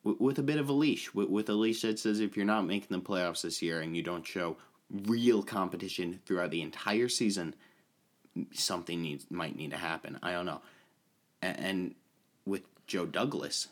with, 0.02 0.20
with 0.20 0.38
a 0.38 0.42
bit 0.42 0.58
of 0.58 0.68
a 0.68 0.72
leash, 0.72 1.12
with, 1.14 1.28
with 1.28 1.48
a 1.48 1.54
leash 1.54 1.82
that 1.82 1.98
says 1.98 2.20
if 2.20 2.36
you're 2.36 2.46
not 2.46 2.66
making 2.66 2.96
the 2.96 3.02
playoffs 3.02 3.42
this 3.42 3.62
year 3.62 3.80
and 3.80 3.96
you 3.96 4.02
don't 4.02 4.26
show 4.26 4.56
real 4.90 5.42
competition 5.42 6.20
throughout 6.26 6.50
the 6.50 6.62
entire 6.62 7.08
season, 7.08 7.54
something 8.52 9.02
needs 9.02 9.26
might 9.30 9.56
need 9.56 9.70
to 9.70 9.76
happen. 9.76 10.18
I 10.22 10.32
don't 10.32 10.46
know. 10.46 10.60
And, 11.42 11.60
and 11.60 11.94
with 12.46 12.62
Joe 12.86 13.06
Douglas, 13.06 13.68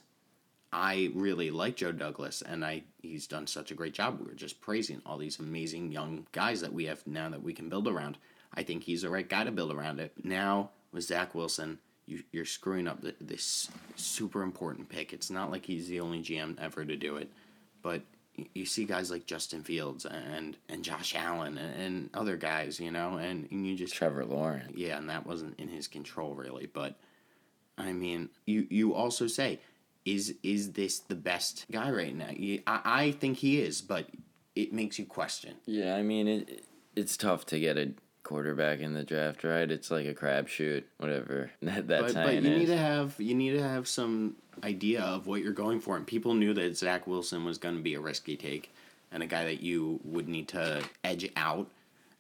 I 0.73 1.11
really 1.15 1.51
like 1.51 1.77
Joe 1.77 1.93
Douglas, 1.93 2.43
and 2.43 2.65
I 2.65 2.83
he's 3.01 3.27
done 3.27 3.47
such 3.47 3.71
a 3.71 3.75
great 3.75 3.95
job. 3.95 4.19
We 4.21 4.27
were 4.27 4.35
just 4.35 4.61
praising 4.61 5.01
all 5.07 5.17
these 5.19 5.39
amazing 5.39 5.93
young 5.93 6.27
guys 6.33 6.61
that 6.61 6.73
we 6.73 6.85
have 6.87 7.07
now 7.07 7.31
that 7.31 7.43
we 7.43 7.55
can 7.55 7.69
build 7.69 7.89
around. 7.89 8.19
I 8.55 8.63
think 8.63 8.85
he's 8.85 9.03
the 9.03 9.11
right 9.11 9.29
guy 9.29 9.45
to 9.45 9.51
build 9.51 9.73
around 9.73 10.01
it. 10.01 10.13
Now 10.23 10.71
with 10.93 11.05
Zach 11.05 11.35
Wilson, 11.35 11.79
you, 12.07 12.23
you're 12.33 12.45
screwing 12.45 12.87
up 12.87 13.03
th 13.03 13.15
this 13.21 13.71
super 13.97 14.43
important 14.43 14.89
pick. 14.89 15.13
It's 15.13 15.31
not 15.31 15.51
like 15.51 15.65
he's 15.65 15.89
the 15.89 16.01
only 16.01 16.21
GM 16.21 16.59
ever 16.61 16.85
to 16.85 16.97
do 16.97 17.17
it, 17.17 17.31
but 17.83 18.03
you 18.55 18.67
see 18.67 18.85
guys 18.85 19.11
like 19.11 19.27
Justin 19.27 19.63
Fields 19.63 20.05
and 20.05 20.57
and 20.69 20.85
Josh 20.85 21.15
Allen 21.15 21.59
and, 21.59 21.81
and 21.81 22.11
other 22.15 22.37
guys, 22.37 22.79
you 22.79 22.91
know, 22.91 23.17
and, 23.17 23.49
and 23.51 23.67
you 23.67 23.77
just 23.77 23.95
Trevor 23.95 24.25
Lawrence. 24.25 24.73
yeah, 24.75 24.99
and 24.99 25.09
that 25.09 25.27
wasn't 25.27 25.59
in 25.59 25.69
his 25.69 25.89
control 25.89 26.35
really. 26.35 26.67
But 26.67 26.97
I 27.77 27.93
mean, 27.93 28.31
you 28.47 28.67
you 28.71 28.95
also 28.95 29.27
say, 29.27 29.61
is 30.05 30.35
is 30.43 30.73
this 30.73 31.01
the 31.01 31.15
best 31.15 31.67
guy 31.71 31.91
right 31.91 32.15
now? 32.15 32.29
I 32.67 32.81
I 32.85 33.11
think 33.13 33.39
he 33.39 33.61
is, 33.61 33.81
but 33.83 34.07
it 34.55 34.73
makes 34.73 34.99
you 34.99 35.07
question. 35.07 35.55
Yeah, 35.67 35.95
I 35.97 36.03
mean 36.03 36.29
it. 36.29 36.65
It's 36.97 37.17
tough 37.17 37.47
to 37.47 37.61
get 37.61 37.77
a 37.79 37.93
quarterback 38.25 38.81
in 38.81 38.93
the 38.95 39.05
draft, 39.05 39.45
right? 39.45 39.71
It's 39.71 39.91
like 39.91 40.07
a 40.07 40.15
crapshoot, 40.15 40.85
whatever 40.99 41.51
that 41.63 41.89
that 41.89 42.01
But, 42.03 42.15
but 42.15 42.35
you 42.35 42.51
is. 42.51 42.59
need 42.59 42.67
to 42.67 42.77
have 42.77 43.15
you 43.19 43.35
need 43.35 43.53
to 43.53 43.63
have 43.63 43.87
some 43.89 44.37
idea 44.65 45.01
of 45.03 45.27
what 45.27 45.43
you're 45.43 45.53
going 45.53 45.81
for, 45.81 45.97
and 45.97 46.07
people 46.07 46.35
knew 46.35 46.53
that 46.55 46.77
Zach 46.77 47.07
Wilson 47.07 47.45
was 47.45 47.59
going 47.59 47.77
to 47.77 47.83
be 47.83 47.95
a 47.95 48.01
risky 48.01 48.37
take, 48.37 48.73
and 49.13 49.23
a 49.23 49.27
guy 49.27 49.45
that 49.45 49.61
you 49.61 50.01
would 50.05 50.29
need 50.29 50.49
to 50.49 50.83
edge 51.05 51.31
out, 51.37 51.69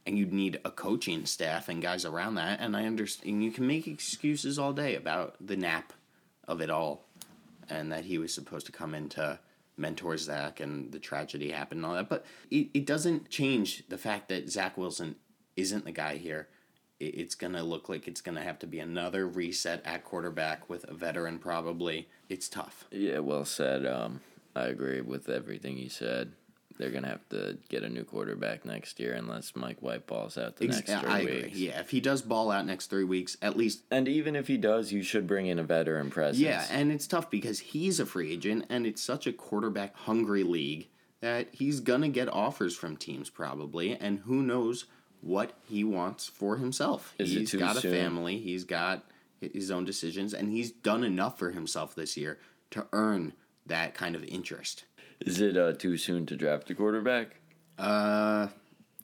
and 0.06 0.16
you'd 0.16 0.32
need 0.32 0.60
a 0.64 0.70
coaching 0.70 1.26
staff 1.26 1.68
and 1.68 1.82
guys 1.82 2.04
around 2.04 2.36
that. 2.36 2.60
And 2.60 2.76
I 2.76 2.84
understand 2.86 3.42
you 3.42 3.50
can 3.50 3.66
make 3.66 3.88
excuses 3.88 4.58
all 4.58 4.72
day 4.72 4.94
about 4.94 5.34
the 5.44 5.56
nap 5.56 5.92
of 6.46 6.60
it 6.62 6.70
all, 6.70 7.04
and 7.70 7.92
that 7.92 8.04
he 8.04 8.18
was 8.18 8.32
supposed 8.32 8.66
to 8.66 8.72
come 8.72 8.94
in 8.94 9.08
to 9.10 9.38
mentor 9.76 10.16
Zach, 10.16 10.60
and 10.60 10.90
the 10.90 10.98
tragedy 10.98 11.50
happened 11.50 11.78
and 11.78 11.86
all 11.86 11.94
that. 11.94 12.08
But 12.08 12.24
it, 12.50 12.68
it 12.74 12.86
doesn't 12.86 13.28
change 13.30 13.84
the 13.88 13.98
fact 13.98 14.28
that 14.28 14.50
Zach 14.50 14.76
Wilson 14.76 15.16
isn't 15.56 15.84
the 15.84 15.92
guy 15.92 16.16
here 16.16 16.48
it- 17.00 17.14
it's 17.14 17.34
going 17.36 17.52
to 17.52 17.62
look 17.62 17.88
like 17.88 18.08
it's 18.08 18.20
going 18.20 18.34
to 18.36 18.42
have 18.42 18.58
to 18.58 18.66
be 18.66 18.80
another 18.80 19.26
reset 19.28 19.80
at 19.86 20.04
quarterback 20.04 20.68
with 20.68 20.84
a 20.84 20.94
veteran 20.94 21.38
probably. 21.38 22.08
It's 22.28 22.48
tough. 22.48 22.86
Yeah, 22.90 23.20
well 23.20 23.44
said. 23.44 23.86
Um, 23.86 24.20
I 24.56 24.64
agree 24.66 25.00
with 25.00 25.28
everything 25.28 25.78
you 25.78 25.88
said. 25.90 26.32
They're 26.78 26.90
gonna 26.90 27.08
have 27.08 27.28
to 27.30 27.58
get 27.68 27.82
a 27.82 27.88
new 27.88 28.04
quarterback 28.04 28.64
next 28.64 28.98
year 29.00 29.12
unless 29.14 29.54
Mike 29.56 29.82
White 29.82 30.06
balls 30.06 30.38
out 30.38 30.56
the 30.56 30.66
Ex- 30.68 30.76
next 30.76 31.00
three 31.02 31.10
I 31.10 31.18
agree. 31.20 31.42
weeks. 31.42 31.58
Yeah, 31.58 31.80
if 31.80 31.90
he 31.90 32.00
does 32.00 32.22
ball 32.22 32.50
out 32.50 32.64
next 32.66 32.86
3 32.88 33.04
weeks, 33.04 33.36
at 33.42 33.56
least 33.56 33.82
And 33.90 34.06
even 34.08 34.36
if 34.36 34.46
he 34.48 34.56
does, 34.56 34.92
you 34.92 35.02
should 35.02 35.26
bring 35.26 35.46
in 35.46 35.58
a 35.58 35.64
veteran 35.64 36.10
presence. 36.10 36.38
yeah, 36.38 36.66
and 36.70 36.90
it's 36.92 37.06
tough 37.06 37.30
because 37.30 37.58
he's 37.58 37.98
a 38.00 38.06
free 38.06 38.32
agent 38.32 38.64
and 38.68 38.86
it's 38.86 39.02
such 39.02 39.26
a 39.26 39.32
quarterback 39.32 39.96
hungry 39.96 40.44
league 40.44 40.88
that 41.20 41.48
he's 41.52 41.80
going 41.80 42.02
to 42.02 42.08
get 42.08 42.28
offers 42.28 42.76
from 42.76 42.96
teams 42.96 43.28
probably 43.28 43.96
and 43.96 44.20
who 44.20 44.40
knows 44.42 44.84
what 45.20 45.52
he 45.68 45.82
wants 45.82 46.28
for 46.28 46.58
himself. 46.58 47.12
Is 47.18 47.34
it 47.34 47.40
He's 47.40 47.50
too 47.50 47.58
got 47.58 47.76
a 47.76 47.80
family, 47.80 48.38
he's 48.38 48.62
got 48.62 49.04
his 49.40 49.70
own 49.72 49.84
decisions 49.84 50.32
and 50.32 50.48
he's 50.52 50.70
done 50.70 51.02
enough 51.02 51.36
for 51.38 51.50
himself 51.50 51.96
this 51.96 52.16
year 52.16 52.38
to 52.70 52.86
earn 52.92 53.32
that 53.66 53.94
kind 53.94 54.14
of 54.14 54.22
interest. 54.24 54.84
Is 55.20 55.40
it 55.40 55.56
uh, 55.56 55.72
too 55.72 55.96
soon 55.96 56.26
to 56.26 56.36
draft 56.36 56.70
a 56.70 56.74
quarterback? 56.74 57.36
Uh, 57.78 58.48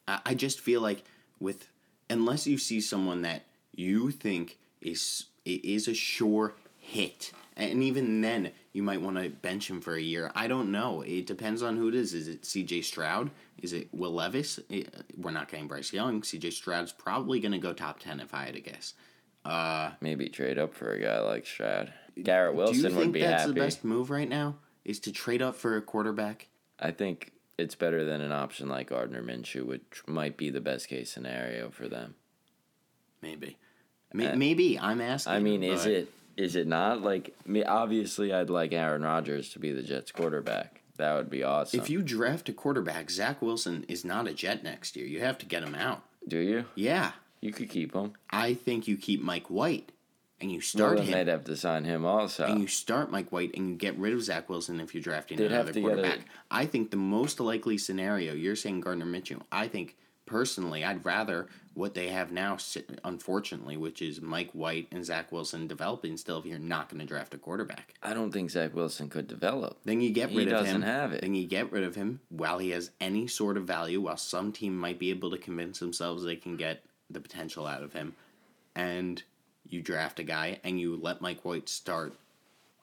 I 0.08 0.20
I 0.26 0.34
just 0.34 0.60
feel 0.60 0.80
like 0.80 1.04
with 1.40 1.68
unless 2.10 2.46
you 2.46 2.58
see 2.58 2.80
someone 2.80 3.22
that 3.22 3.44
you 3.74 4.10
think 4.10 4.58
is 4.80 5.26
is 5.44 5.88
a 5.88 5.94
sure 5.94 6.54
hit, 6.78 7.32
and 7.56 7.82
even 7.82 8.20
then 8.20 8.50
you 8.72 8.82
might 8.82 9.00
want 9.00 9.16
to 9.16 9.28
bench 9.30 9.68
him 9.70 9.80
for 9.80 9.94
a 9.94 10.00
year. 10.00 10.30
I 10.34 10.48
don't 10.48 10.70
know. 10.72 11.02
It 11.02 11.26
depends 11.26 11.62
on 11.62 11.76
who 11.76 11.88
it 11.88 11.94
is. 11.94 12.12
Is 12.14 12.28
it 12.28 12.44
C.J. 12.44 12.82
Stroud? 12.82 13.30
Is 13.62 13.72
it 13.72 13.88
Will 13.92 14.12
Levis? 14.12 14.58
We're 15.16 15.30
not 15.30 15.48
getting 15.50 15.68
Bryce 15.68 15.92
Young. 15.92 16.22
C.J. 16.22 16.50
Stroud's 16.50 16.92
probably 16.92 17.40
going 17.40 17.52
to 17.52 17.58
go 17.58 17.72
top 17.72 18.00
ten 18.00 18.20
if 18.20 18.34
I 18.34 18.46
had 18.46 18.54
to 18.54 18.60
guess. 18.60 18.94
Uh, 19.44 19.90
Maybe 20.00 20.28
trade 20.28 20.58
up 20.58 20.74
for 20.74 20.92
a 20.92 21.00
guy 21.00 21.20
like 21.20 21.46
Stroud. 21.46 21.92
Garrett 22.22 22.52
do 22.54 22.58
Wilson 22.58 22.76
you 22.76 22.82
think 22.82 22.96
would 22.96 23.12
be 23.12 23.20
that's 23.20 23.42
happy. 23.42 23.54
the 23.54 23.60
best 23.60 23.84
move 23.84 24.10
right 24.10 24.28
now? 24.28 24.56
Is 24.84 25.00
to 25.00 25.12
trade 25.12 25.40
up 25.42 25.54
for 25.56 25.76
a 25.76 25.82
quarterback? 25.82 26.48
I 26.78 26.90
think 26.90 27.32
it's 27.56 27.74
better 27.74 28.04
than 28.04 28.20
an 28.20 28.32
option 28.32 28.68
like 28.68 28.88
Gardner 28.90 29.22
Minshew, 29.22 29.64
which 29.64 30.02
might 30.06 30.36
be 30.36 30.50
the 30.50 30.60
best 30.60 30.88
case 30.88 31.10
scenario 31.10 31.70
for 31.70 31.88
them. 31.88 32.14
Maybe. 33.22 33.56
May- 34.12 34.28
Uh, 34.32 34.36
Maybe 34.36 34.78
I'm 34.78 35.00
asking. 35.00 35.32
I 35.32 35.38
mean, 35.40 35.62
is 35.62 35.86
it 35.86 36.08
is 36.36 36.56
it 36.56 36.66
not 36.66 37.02
like? 37.02 37.34
Obviously, 37.66 38.32
I'd 38.32 38.50
like 38.50 38.72
Aaron 38.72 39.02
Rodgers 39.02 39.50
to 39.50 39.58
be 39.58 39.72
the 39.72 39.82
Jets 39.82 40.10
quarterback. 40.12 40.82
That 40.96 41.14
would 41.14 41.30
be 41.30 41.42
awesome. 41.42 41.80
If 41.80 41.90
you 41.90 42.02
draft 42.02 42.48
a 42.48 42.52
quarterback, 42.52 43.10
Zach 43.10 43.42
Wilson 43.42 43.84
is 43.88 44.04
not 44.04 44.28
a 44.28 44.32
Jet 44.34 44.62
next 44.62 44.94
year. 44.94 45.06
You 45.06 45.20
have 45.20 45.38
to 45.38 45.46
get 45.46 45.62
him 45.64 45.74
out. 45.74 46.02
do 46.28 46.38
you, 46.38 46.64
Yeah, 46.76 47.12
you 47.40 47.52
could 47.52 47.68
keep 47.68 47.92
him. 47.94 48.12
I 48.30 48.54
think 48.54 48.86
you 48.86 48.96
keep 48.96 49.20
Mike 49.20 49.48
White 49.50 49.90
and 50.40 50.50
you 50.52 50.60
start 50.60 50.96
then 50.98 51.06
him, 51.06 51.12
they'd 51.12 51.28
have 51.28 51.44
to 51.44 51.56
sign 51.56 51.84
him 51.84 52.04
also. 52.04 52.44
and 52.46 52.60
you 52.60 52.66
start 52.66 53.10
Mike 53.10 53.30
White 53.32 53.52
and 53.56 53.70
you 53.70 53.76
get 53.76 53.96
rid 53.98 54.12
of 54.12 54.22
Zach 54.22 54.48
Wilson 54.48 54.80
if 54.80 54.94
you're 54.94 55.02
drafting 55.02 55.38
They'd 55.38 55.46
another 55.52 55.72
get 55.72 55.78
a- 55.78 55.82
quarterback. 55.82 56.20
I 56.50 56.66
think 56.66 56.90
the 56.90 56.96
most 56.96 57.40
likely 57.40 57.78
scenario. 57.78 58.34
You're 58.34 58.56
saying 58.56 58.80
Gardner 58.80 59.06
Mitchell. 59.06 59.42
I 59.52 59.68
think 59.68 59.96
personally, 60.26 60.84
I'd 60.84 61.04
rather 61.04 61.48
what 61.74 61.94
they 61.94 62.08
have 62.08 62.30
now, 62.32 62.56
unfortunately, 63.04 63.76
which 63.76 64.00
is 64.00 64.20
Mike 64.20 64.50
White 64.52 64.88
and 64.92 65.04
Zach 65.04 65.30
Wilson 65.32 65.66
developing 65.66 66.16
still. 66.16 66.38
If 66.38 66.46
you're 66.46 66.58
not 66.58 66.88
going 66.88 67.00
to 67.00 67.06
draft 67.06 67.34
a 67.34 67.38
quarterback, 67.38 67.94
I 68.02 68.14
don't 68.14 68.32
think 68.32 68.50
Zach 68.50 68.74
Wilson 68.74 69.08
could 69.08 69.26
develop. 69.26 69.78
then 69.84 70.00
you 70.00 70.10
get 70.10 70.30
He 70.30 70.38
rid 70.38 70.48
of 70.48 70.60
doesn't 70.60 70.76
him. 70.76 70.82
have 70.82 71.12
it. 71.12 71.20
Then 71.22 71.34
you 71.34 71.46
get 71.46 71.70
rid 71.72 71.84
of 71.84 71.94
him 71.94 72.20
while 72.28 72.58
he 72.58 72.70
has 72.70 72.90
any 73.00 73.26
sort 73.26 73.56
of 73.56 73.64
value. 73.66 74.00
While 74.00 74.16
some 74.16 74.52
team 74.52 74.76
might 74.76 74.98
be 74.98 75.10
able 75.10 75.30
to 75.30 75.38
convince 75.38 75.78
themselves 75.78 76.22
they 76.24 76.36
can 76.36 76.56
get 76.56 76.84
the 77.10 77.20
potential 77.20 77.66
out 77.66 77.82
of 77.82 77.92
him, 77.92 78.14
and 78.74 79.22
you 79.68 79.82
draft 79.82 80.18
a 80.18 80.22
guy 80.22 80.60
and 80.64 80.78
you 80.78 80.96
let 80.96 81.20
Mike 81.20 81.44
White 81.44 81.68
start 81.68 82.14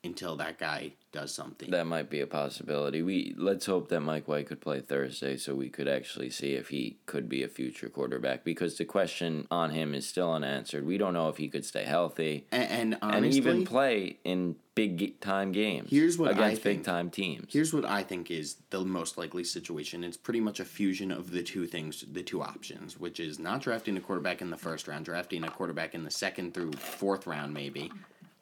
until 0.03 0.35
that 0.37 0.57
guy 0.57 0.93
does 1.11 1.33
something. 1.33 1.69
That 1.69 1.85
might 1.85 2.09
be 2.09 2.21
a 2.21 2.27
possibility. 2.27 3.01
We 3.01 3.35
let's 3.37 3.65
hope 3.65 3.89
that 3.89 3.99
Mike 4.01 4.27
White 4.27 4.47
could 4.47 4.61
play 4.61 4.79
Thursday 4.79 5.37
so 5.37 5.53
we 5.53 5.69
could 5.69 5.87
actually 5.87 6.29
see 6.29 6.53
if 6.53 6.69
he 6.69 6.97
could 7.05 7.29
be 7.29 7.43
a 7.43 7.47
future 7.47 7.89
quarterback 7.89 8.43
because 8.43 8.77
the 8.77 8.85
question 8.85 9.47
on 9.51 9.71
him 9.71 9.93
is 9.93 10.07
still 10.07 10.31
unanswered. 10.33 10.85
We 10.85 10.97
don't 10.97 11.13
know 11.13 11.29
if 11.29 11.37
he 11.37 11.49
could 11.49 11.65
stay 11.65 11.83
healthy 11.83 12.47
and, 12.51 12.95
and 13.03 13.15
and 13.15 13.25
even 13.25 13.65
play 13.65 14.17
in 14.23 14.55
big 14.73 15.19
time 15.19 15.51
games 15.51 15.89
Here's 15.91 16.17
what 16.17 16.29
I 16.29 16.31
against 16.31 16.61
think. 16.63 16.79
big 16.79 16.85
time 16.85 17.09
teams. 17.09 17.51
Here's 17.53 17.73
what 17.73 17.85
I 17.85 18.03
think 18.03 18.31
is 18.31 18.55
the 18.69 18.83
most 18.83 19.17
likely 19.17 19.43
situation. 19.43 20.03
It's 20.03 20.17
pretty 20.17 20.39
much 20.39 20.59
a 20.59 20.65
fusion 20.65 21.11
of 21.11 21.31
the 21.31 21.43
two 21.43 21.67
things, 21.67 22.05
the 22.11 22.23
two 22.23 22.41
options, 22.41 22.97
which 22.97 23.19
is 23.19 23.37
not 23.37 23.61
drafting 23.61 23.97
a 23.97 24.01
quarterback 24.01 24.41
in 24.41 24.49
the 24.49 24.57
first 24.57 24.87
round, 24.87 25.05
drafting 25.05 25.43
a 25.43 25.49
quarterback 25.49 25.93
in 25.93 26.03
the 26.03 26.11
second 26.11 26.53
through 26.53 26.71
fourth 26.71 27.27
round, 27.27 27.53
maybe, 27.53 27.91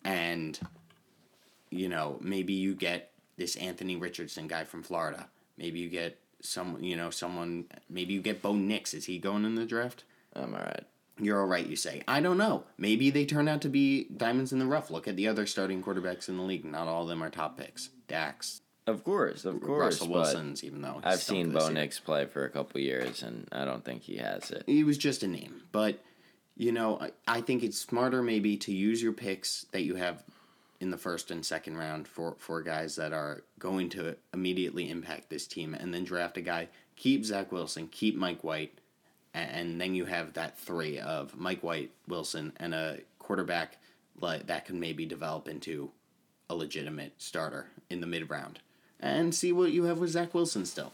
and 0.05 0.59
you 1.69 1.89
know 1.89 2.17
maybe 2.21 2.53
you 2.53 2.75
get 2.75 3.12
this 3.38 3.55
Anthony 3.55 3.95
Richardson 3.95 4.47
guy 4.47 4.63
from 4.63 4.84
Florida. 4.84 5.27
Maybe 5.58 5.79
you 5.79 5.89
get 5.89 6.17
some, 6.41 6.77
you 6.82 6.95
know, 6.95 7.10
someone. 7.10 7.65
Maybe 7.89 8.13
you 8.13 8.21
get 8.21 8.41
Bo 8.41 8.53
Nix. 8.53 8.93
Is 8.93 9.05
he 9.05 9.17
going 9.17 9.45
in 9.45 9.55
the 9.55 9.65
draft? 9.65 10.03
I'm 10.36 10.53
all 10.53 10.60
right. 10.62 10.84
You're 11.21 11.41
all 11.41 11.47
right, 11.47 11.65
you 11.65 11.75
say. 11.75 12.01
I 12.08 12.21
don't 12.21 12.38
know. 12.38 12.63
Maybe 12.77 13.10
they 13.10 13.25
turn 13.25 13.49
out 13.49 13.62
to 13.62 13.69
be 13.69 14.05
diamonds 14.05 14.53
in 14.53 14.60
the 14.60 14.65
rough. 14.65 14.89
Look 14.89 15.08
at 15.08 15.17
the 15.17 15.27
other 15.27 15.45
starting 15.45 15.84
quarterbacks 15.84 16.29
in 16.29 16.38
the 16.38 16.43
league. 16.43 16.63
Not 16.63 16.88
all 16.88 17.03
of 17.03 17.10
them 17.10 17.21
are 17.21 17.29
top 17.29 17.58
picks. 17.58 17.89
Dax, 18.08 18.62
Of 18.88 19.03
course, 19.03 19.43
of 19.43 19.62
course. 19.62 19.99
Russell 19.99 20.13
Wilson's, 20.13 20.63
even 20.63 20.82
though 20.82 21.01
I've 21.03 21.21
seen 21.21 21.51
Bo. 21.51 21.69
Nix 21.69 21.99
play 21.99 22.25
for 22.25 22.45
a 22.45 22.49
couple 22.49 22.79
years, 22.79 23.21
and 23.21 23.47
I 23.51 23.65
don't 23.65 23.84
think 23.84 24.03
he 24.03 24.17
has 24.17 24.49
it. 24.51 24.63
He 24.65 24.84
was 24.84 24.97
just 24.97 25.21
a 25.23 25.27
name, 25.27 25.63
but 25.71 25.99
you 26.55 26.71
know, 26.71 26.99
I, 26.99 27.12
I 27.27 27.41
think 27.41 27.63
it's 27.63 27.77
smarter 27.77 28.23
maybe 28.23 28.55
to 28.58 28.73
use 28.73 29.01
your 29.03 29.13
picks 29.13 29.65
that 29.71 29.84
you 29.84 29.95
have 29.95 30.23
in 30.79 30.91
the 30.91 30.97
first 30.97 31.29
and 31.31 31.45
second 31.45 31.77
round 31.77 32.07
for 32.07 32.35
for 32.37 32.61
guys 32.61 32.95
that 32.95 33.11
are 33.13 33.43
going 33.59 33.89
to 33.89 34.15
immediately 34.33 34.89
impact 34.89 35.29
this 35.29 35.47
team, 35.47 35.73
and 35.73 35.93
then 35.93 36.03
draft 36.03 36.37
a 36.37 36.41
guy. 36.41 36.69
Keep 36.95 37.25
Zach 37.25 37.51
Wilson, 37.51 37.87
keep 37.87 38.15
Mike 38.15 38.43
White, 38.43 38.77
a- 39.33 39.37
and 39.37 39.79
then 39.79 39.95
you 39.95 40.05
have 40.05 40.33
that 40.33 40.57
three 40.57 40.99
of 40.99 41.35
Mike 41.37 41.63
White, 41.63 41.91
Wilson, 42.07 42.53
and 42.57 42.73
a 42.73 42.99
quarterback 43.19 43.77
like 44.21 44.47
that 44.47 44.65
can 44.65 44.79
maybe 44.79 45.05
develop 45.05 45.47
into 45.47 45.91
a 46.49 46.55
legitimate 46.55 47.13
starter 47.17 47.67
in 47.89 48.01
the 48.01 48.07
mid 48.07 48.29
round, 48.29 48.59
and 48.99 49.33
see 49.35 49.51
what 49.51 49.71
you 49.71 49.83
have 49.83 49.99
with 49.99 50.09
Zach 50.11 50.33
Wilson 50.33 50.65
still. 50.65 50.91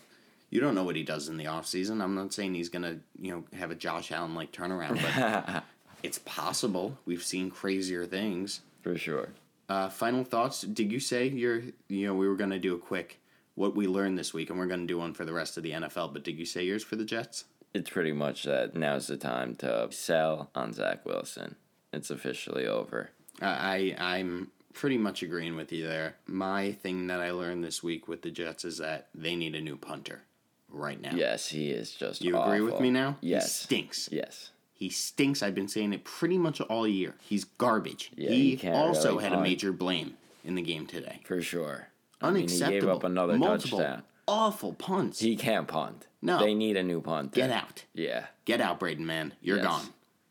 You 0.52 0.62
don't 0.62 0.76
know 0.76 0.84
what 0.84 0.96
he 0.96 1.04
does 1.04 1.28
in 1.28 1.38
the 1.38 1.46
offseason. 1.46 2.02
I'm 2.04 2.14
not 2.16 2.34
saying 2.34 2.54
he's 2.54 2.70
gonna, 2.70 2.98
you 3.20 3.32
know, 3.32 3.44
have 3.58 3.72
a 3.72 3.76
Josh 3.76 4.12
Allen 4.12 4.36
like 4.36 4.52
turnaround, 4.52 5.02
but 5.02 5.64
it's 6.04 6.20
possible. 6.20 6.98
We've 7.06 7.24
seen 7.24 7.50
crazier 7.50 8.06
things. 8.06 8.62
For 8.82 8.96
sure. 8.98 9.30
Uh, 9.68 9.90
final 9.90 10.24
thoughts? 10.24 10.62
Did 10.62 10.92
you 10.92 11.00
say 11.00 11.28
you're, 11.28 11.62
you 11.88 12.08
know, 12.08 12.14
we 12.14 12.28
were 12.28 12.36
gonna 12.36 12.60
do 12.60 12.76
a 12.76 12.80
quick 12.80 13.20
what 13.56 13.76
we 13.76 13.88
learned 13.88 14.18
this 14.18 14.34
week, 14.34 14.50
and 14.50 14.60
we're 14.60 14.68
gonna 14.68 14.86
do 14.86 14.98
one 14.98 15.14
for 15.14 15.26
the 15.26 15.34
rest 15.34 15.58
of 15.58 15.64
the 15.64 15.72
NFL. 15.72 16.14
But 16.14 16.24
did 16.24 16.38
you 16.38 16.46
say 16.46 16.64
yours 16.64 16.84
for 16.84 16.96
the 16.96 17.06
Jets? 17.06 17.46
It's 17.74 17.90
pretty 17.90 18.12
much 18.12 18.44
that 18.44 18.76
now's 18.76 19.08
the 19.08 19.18
time 19.18 19.56
to 19.58 19.88
sell 19.92 20.50
on 20.56 20.74
Zach 20.74 21.06
Wilson. 21.06 21.56
It's 21.92 22.10
officially 22.10 22.68
over. 22.68 23.10
I 23.42 23.96
I'm 23.98 24.52
pretty 24.74 24.98
much 24.98 25.24
agreeing 25.24 25.56
with 25.56 25.72
you 25.72 25.86
there. 25.86 26.16
My 26.28 26.72
thing 26.72 27.08
that 27.08 27.20
I 27.20 27.32
learned 27.32 27.64
this 27.64 27.82
week 27.82 28.08
with 28.08 28.22
the 28.22 28.32
Jets 28.32 28.66
is 28.66 28.78
that 28.78 29.08
they 29.16 29.36
need 29.36 29.56
a 29.56 29.62
new 29.62 29.78
punter 29.78 30.24
right 30.70 31.02
now. 31.02 31.12
Yes, 31.16 31.48
he 31.48 31.70
is 31.72 31.92
just. 31.92 32.24
You 32.24 32.38
agree 32.38 32.62
with 32.62 32.80
me 32.80 32.92
now? 32.92 33.18
Yes. 33.22 33.46
He 33.46 33.64
stinks. 33.66 34.10
Yes. 34.12 34.52
He 34.78 34.90
stinks. 34.90 35.42
I've 35.42 35.56
been 35.56 35.70
saying 35.70 35.94
it 35.94 36.04
pretty 36.04 36.38
much 36.38 36.60
all 36.62 36.86
year. 36.88 37.16
He's 37.22 37.46
garbage. 37.46 38.12
Yeah, 38.16 38.30
he 38.30 38.56
he 38.56 38.70
also 38.70 39.12
really 39.14 39.24
had 39.24 39.34
a 39.34 39.42
major 39.42 39.72
blame 39.72 40.18
in 40.44 40.56
the 40.56 40.62
game 40.62 40.86
today. 40.86 41.22
For 41.26 41.42
sure. 41.42 41.88
I 42.22 42.28
mean, 42.30 42.44
Unacceptable. 42.44 42.74
he 42.74 42.80
gave 42.82 42.90
up 42.90 43.04
another 43.04 43.38
Multiple 43.38 43.80
touchdown. 43.80 44.04
Awful 44.28 44.74
punts. 44.74 45.20
He 45.20 45.36
can't 45.38 45.68
punt. 45.68 46.08
No. 46.22 46.40
They 46.40 46.54
need 46.54 46.76
a 46.78 46.84
new 46.84 47.00
punter. 47.00 47.30
Get 47.36 47.52
out. 47.52 47.86
Yeah. 47.94 48.26
Get 48.44 48.60
out, 48.60 48.80
Braden, 48.80 49.06
man. 49.06 49.34
You're 49.42 49.58
Yes. 49.58 49.66
gone. 49.66 49.86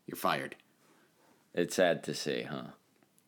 You're 0.05 0.17
fired. 0.17 0.55
It's 1.53 1.75
sad 1.75 2.03
to 2.03 2.13
see, 2.13 2.43
huh? 2.43 2.71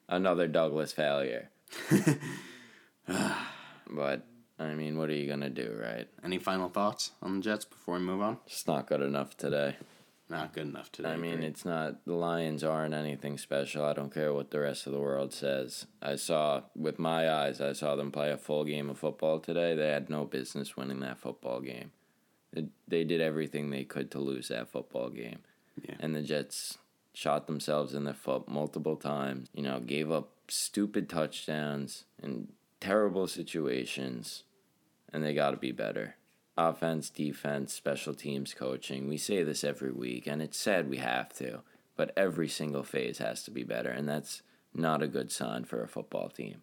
Another 0.09 0.47
Douglas 0.47 0.91
failure. 0.91 1.49
but, 3.89 4.25
I 4.59 4.73
mean, 4.73 4.97
what 4.97 5.09
are 5.09 5.13
you 5.15 5.27
going 5.27 5.41
to 5.41 5.49
do, 5.49 5.77
right? 5.81 6.07
Any 6.23 6.37
final 6.37 6.69
thoughts 6.69 7.11
on 7.21 7.37
the 7.37 7.41
Jets 7.41 7.65
before 7.65 7.95
we 7.95 8.01
move 8.01 8.21
on? 8.21 8.37
It's 8.45 8.67
not 8.67 8.87
good 8.87 9.01
enough 9.01 9.37
today. 9.37 9.77
Not 10.29 10.53
good 10.53 10.67
enough 10.67 10.91
today. 10.91 11.09
I 11.09 11.15
mean, 11.15 11.41
it's 11.41 11.63
not. 11.63 12.03
The 12.05 12.13
Lions 12.13 12.63
aren't 12.63 12.93
anything 12.93 13.37
special. 13.37 13.85
I 13.85 13.93
don't 13.93 14.13
care 14.13 14.33
what 14.33 14.51
the 14.51 14.59
rest 14.59 14.85
of 14.85 14.91
the 14.91 14.99
world 14.99 15.33
says. 15.33 15.87
I 16.01 16.17
saw, 16.17 16.63
with 16.75 16.99
my 16.99 17.31
eyes, 17.31 17.61
I 17.61 17.71
saw 17.71 17.95
them 17.95 18.11
play 18.11 18.31
a 18.31 18.37
full 18.37 18.65
game 18.65 18.89
of 18.89 18.99
football 18.99 19.39
today. 19.39 19.73
They 19.73 19.87
had 19.87 20.09
no 20.09 20.25
business 20.25 20.75
winning 20.75 20.99
that 20.99 21.17
football 21.17 21.61
game. 21.61 21.91
They, 22.51 22.65
they 22.87 23.03
did 23.05 23.21
everything 23.21 23.69
they 23.69 23.85
could 23.85 24.11
to 24.11 24.19
lose 24.19 24.49
that 24.49 24.69
football 24.69 25.09
game. 25.09 25.39
Yeah. 25.81 25.95
And 26.01 26.13
the 26.13 26.21
Jets 26.21 26.77
shot 27.13 27.47
themselves 27.47 27.93
in 27.93 28.03
the 28.03 28.13
foot 28.13 28.49
multiple 28.49 28.97
times. 28.97 29.47
You 29.53 29.63
know, 29.63 29.79
gave 29.79 30.11
up 30.11 30.31
stupid 30.49 31.07
touchdowns 31.07 32.03
in 32.21 32.49
terrible 32.81 33.27
situations. 33.27 34.43
And 35.13 35.23
they 35.23 35.33
got 35.33 35.51
to 35.51 35.57
be 35.57 35.71
better 35.71 36.15
offense, 36.57 37.09
defense, 37.09 37.73
special 37.73 38.13
teams 38.13 38.53
coaching. 38.53 39.07
We 39.07 39.17
say 39.17 39.43
this 39.43 39.63
every 39.63 39.91
week, 39.91 40.27
and 40.27 40.41
it's 40.41 40.57
sad 40.57 40.89
we 40.89 40.97
have 40.97 41.33
to, 41.35 41.61
but 41.95 42.11
every 42.17 42.47
single 42.47 42.83
phase 42.83 43.19
has 43.19 43.43
to 43.43 43.51
be 43.51 43.63
better, 43.63 43.89
and 43.89 44.07
that's 44.07 44.41
not 44.73 45.01
a 45.01 45.07
good 45.07 45.31
sign 45.31 45.65
for 45.65 45.81
a 45.81 45.87
football 45.87 46.29
team, 46.29 46.61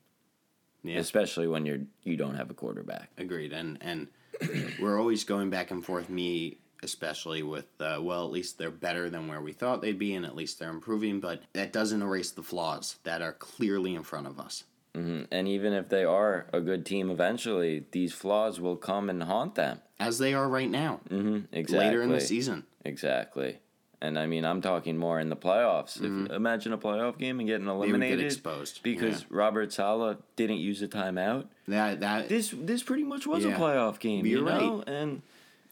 yeah. 0.83 0.99
especially 0.99 1.49
when 1.49 1.67
you're 1.67 1.81
you 2.03 2.17
don't 2.17 2.37
have 2.37 2.51
a 2.51 2.55
quarterback. 2.55 3.11
Agreed, 3.19 3.53
and 3.53 3.79
and 3.81 4.09
we're 4.81 4.99
always 4.99 5.25
going 5.25 5.51
back 5.51 5.71
and 5.71 5.85
forth. 5.85 6.09
Me 6.09 6.59
especially 6.85 7.43
with 7.43 7.67
uh, 7.81 7.99
well, 8.01 8.25
at 8.25 8.31
least 8.31 8.59
they're 8.59 8.71
better 8.71 9.11
than 9.11 9.27
where 9.27 9.41
we 9.41 9.53
thought 9.53 9.81
they'd 9.81 9.99
be, 9.99 10.15
and 10.15 10.25
at 10.25 10.37
least 10.37 10.59
they're 10.59 10.71
improving. 10.71 11.19
But 11.19 11.43
that 11.55 11.73
doesn't 11.73 12.03
erase 12.03 12.31
the 12.31 12.43
flaws 12.43 12.97
that 13.05 13.23
are 13.23 13.33
clearly 13.33 13.95
in 13.95 14.03
front 14.03 14.27
of 14.27 14.39
us. 14.39 14.65
Hmm 14.95 15.23
And 15.33 15.49
even 15.49 15.73
if 15.73 15.89
they 15.89 16.05
are 16.05 16.47
a 16.53 16.61
good 16.61 16.87
team 16.87 17.11
eventually, 17.11 17.85
these 17.91 18.13
flaws 18.13 18.61
will 18.61 18.77
come 18.77 19.11
and 19.11 19.23
haunt 19.25 19.55
them. 19.57 19.81
as 19.99 20.19
they 20.19 20.35
are 20.35 20.49
right 20.49 20.71
now. 20.71 21.01
hmm 21.09 21.41
Exactly. 21.53 21.87
Later 21.87 22.03
in 22.03 22.13
the 22.13 22.21
season, 22.21 22.65
Exactly. 22.85 23.59
And 24.01 24.19
I 24.19 24.27
mean, 24.27 24.45
I'm 24.45 24.61
talking 24.61 24.99
more 24.99 25.19
in 25.19 25.31
the 25.31 25.37
playoffs. 25.37 25.97
If, 25.97 26.31
imagine 26.31 26.75
a 26.75 26.79
playoff 26.79 27.17
game 27.17 27.41
and 27.41 27.49
getting 27.49 27.67
Mm-hmm. 27.67 27.81
get 27.81 27.87
eliminated 27.87 28.25
exposed, 28.27 28.83
because 28.83 29.21
yeah. 29.23 29.27
Robert 29.31 29.73
Saleh 29.73 30.19
didn't 30.37 30.59
use 30.59 30.83
a 30.83 30.89
timeout. 30.89 31.47
that 31.69 32.01
that 32.01 32.29
This 32.29 32.51
this 32.57 32.83
pretty 32.83 33.05
much 33.05 33.27
was 33.27 33.45
Yeah. 33.45 33.57
a 33.57 33.59
playoff 33.59 33.99
game. 33.99 34.27
You're 34.27 34.41
you 34.41 34.45
know? 34.45 34.85
And 34.87 35.23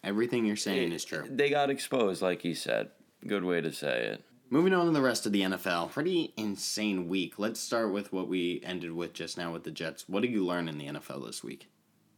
everything 0.03 0.47
you're 0.47 0.57
saying 0.57 0.93
is 0.93 1.05
true. 1.05 1.25
they 1.31 1.51
got 1.51 1.69
exposed, 1.69 2.23
like 2.23 2.43
you 2.45 2.55
said. 2.55 2.89
Good 3.27 3.45
way 3.45 3.61
to 3.61 3.71
say 3.73 4.07
it. 4.15 4.25
Moving 4.53 4.75
on 4.75 4.85
to 4.85 4.93
the 4.93 5.01
rest 5.01 5.25
of 5.25 5.33
the 5.33 5.41
NFL, 5.41 5.93
pretty 5.93 6.35
insane 6.37 7.09
week. 7.09 7.39
Let's 7.39 7.59
start 7.59 7.91
with 7.91 8.13
what 8.13 8.29
we 8.29 8.61
ended 8.63 8.93
with 8.93 9.15
just 9.15 9.39
now 9.39 9.51
with 9.51 9.65
the 9.65 9.71
Jets. 9.71 10.07
What 10.11 10.21
did 10.21 10.31
you 10.31 10.45
learn 10.45 10.69
in 10.69 10.77
the 10.77 10.89
NFL 10.89 11.25
this 11.25 11.43
week? 11.43 11.71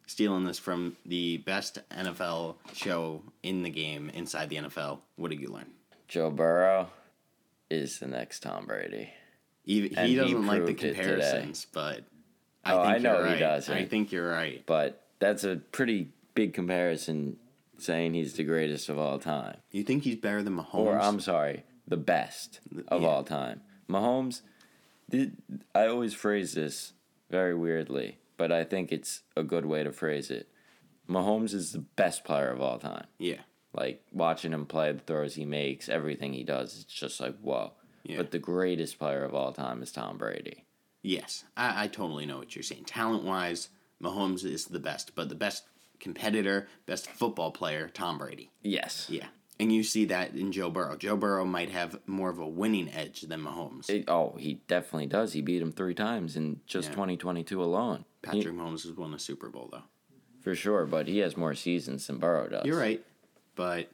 Stealing 0.08 0.42
this 0.42 0.58
from 0.58 0.96
the 1.06 1.36
best 1.38 1.78
NFL 1.92 2.56
show 2.72 3.22
in 3.44 3.62
the 3.62 3.70
game 3.70 4.10
inside 4.12 4.48
the 4.50 4.56
NFL. 4.56 4.98
What 5.14 5.30
did 5.30 5.38
you 5.40 5.46
learn? 5.46 5.70
Joe 6.08 6.28
Burrow 6.28 6.88
is 7.70 8.00
the 8.00 8.08
next 8.08 8.40
Tom 8.42 8.66
Brady. 8.66 9.10
He, 9.62 9.94
And 9.96 10.08
he 10.08 10.14
he 10.14 10.16
doesn't 10.16 10.44
like 10.44 10.66
the 10.66 10.74
proved 10.74 10.82
it 10.82 10.96
today. 10.96 11.02
comparisons, 11.04 11.68
but 11.72 12.00
I 12.64 12.72
Oh, 12.72 12.82
think 12.82 12.94
I 12.96 12.98
know 12.98 13.18
you're 13.20 13.28
he 13.28 13.38
doesn't. 13.38 13.72
I 13.76 13.84
think 13.84 14.10
you're 14.10 14.28
right. 14.28 14.60
But 14.66 15.04
that's 15.20 15.44
a 15.44 15.54
pretty 15.70 16.08
big 16.34 16.52
comparison 16.52 17.36
saying 17.78 18.14
he's 18.14 18.32
the 18.32 18.42
greatest 18.42 18.88
of 18.88 18.98
all 18.98 19.20
time. 19.20 19.58
You 19.70 19.84
think 19.84 20.02
he's 20.02 20.16
better 20.16 20.42
than 20.42 20.56
Mahomes? 20.56 20.74
Or 20.74 20.98
I'm 20.98 21.20
sorry, 21.20 21.62
the 21.86 21.96
best 21.96 22.60
of 22.88 23.02
Yeah. 23.02 23.08
all 23.08 23.24
time. 23.24 23.60
Mahomes 23.88 24.42
did 25.10 25.36
I 25.74 25.86
always 25.86 26.14
phrase 26.14 26.54
this 26.54 26.92
very 27.30 27.54
weirdly, 27.54 28.18
but 28.36 28.50
I 28.52 28.64
think 28.64 28.90
it's 28.92 29.22
a 29.36 29.42
good 29.42 29.66
way 29.66 29.82
to 29.84 29.92
phrase 29.92 30.30
it. 30.30 30.48
Mahomes 31.08 31.52
is 31.52 31.72
the 31.72 31.80
best 31.96 32.24
player 32.24 32.48
of 32.50 32.60
all 32.62 32.78
time. 32.78 33.06
yeah, 33.18 33.42
Like 33.74 34.02
watching 34.12 34.52
him 34.52 34.64
play, 34.66 34.92
the 34.92 35.00
throws 35.00 35.34
he 35.34 35.44
makes, 35.44 35.88
everything 35.88 36.32
he 36.32 36.44
does, 36.44 36.80
it's 36.80 36.92
just 36.92 37.20
like 37.20 37.36
whoa. 37.40 37.72
Yeah. 38.04 38.18
But 38.18 38.30
the 38.30 38.38
greatest 38.38 38.98
player 38.98 39.24
of 39.24 39.34
all 39.34 39.52
time 39.52 39.82
is 39.82 39.92
Tom 39.92 40.16
Brady. 40.18 40.64
yes. 41.02 41.44
I, 41.56 41.84
I 41.84 41.86
totally 41.88 42.24
know 42.26 42.38
what 42.38 42.54
you're 42.56 42.62
saying. 42.62 42.84
Talent 42.84 43.24
wise, 43.24 43.68
Mahomes 44.02 44.44
is 44.44 44.66
the 44.66 44.78
best, 44.78 45.14
but 45.14 45.28
the 45.28 45.34
best 45.34 45.64
competitor, 46.00 46.68
best 46.86 47.08
football 47.10 47.50
player, 47.50 47.88
Tom 47.88 48.18
Brady. 48.18 48.50
Yes. 48.62 49.06
Yeah, 49.10 49.26
And 49.60 49.72
you 49.72 49.84
see 49.84 50.06
that 50.06 50.34
in 50.34 50.50
Joe 50.50 50.68
Burrow. 50.70 50.96
Joe 50.96 51.16
Burrow 51.16 51.44
might 51.44 51.70
have 51.70 52.00
more 52.06 52.28
of 52.28 52.38
a 52.40 52.46
winning 52.46 52.90
edge 52.92 53.20
than 53.22 53.40
Mahomes. 53.40 53.88
It- 53.88 54.08
oh, 54.08 54.34
he 54.38 54.54
definitely 54.66 55.06
does. 55.06 55.32
He 55.32 55.42
beat 55.42 55.62
him 55.62 55.70
three 55.70 55.94
times 55.94 56.34
in 56.36 56.60
just 56.66 56.88
Yeah. 56.88 56.94
2022 56.94 57.62
alone. 57.62 58.04
He- 58.22 58.38
Patrick 58.40 58.54
Mahomes 58.54 58.82
has 58.82 58.92
won 58.92 59.14
a 59.14 59.18
Super 59.18 59.48
Bowl 59.48 59.68
though. 59.70 59.82
for 60.40 60.54
sure, 60.54 60.84
but 60.84 61.06
he 61.08 61.18
has 61.18 61.36
more 61.38 61.54
seasons 61.54 62.06
than 62.06 62.18
Burrow 62.18 62.48
does. 62.48 62.66
You're 62.66 62.78
right, 62.78 63.02
but 63.54 63.90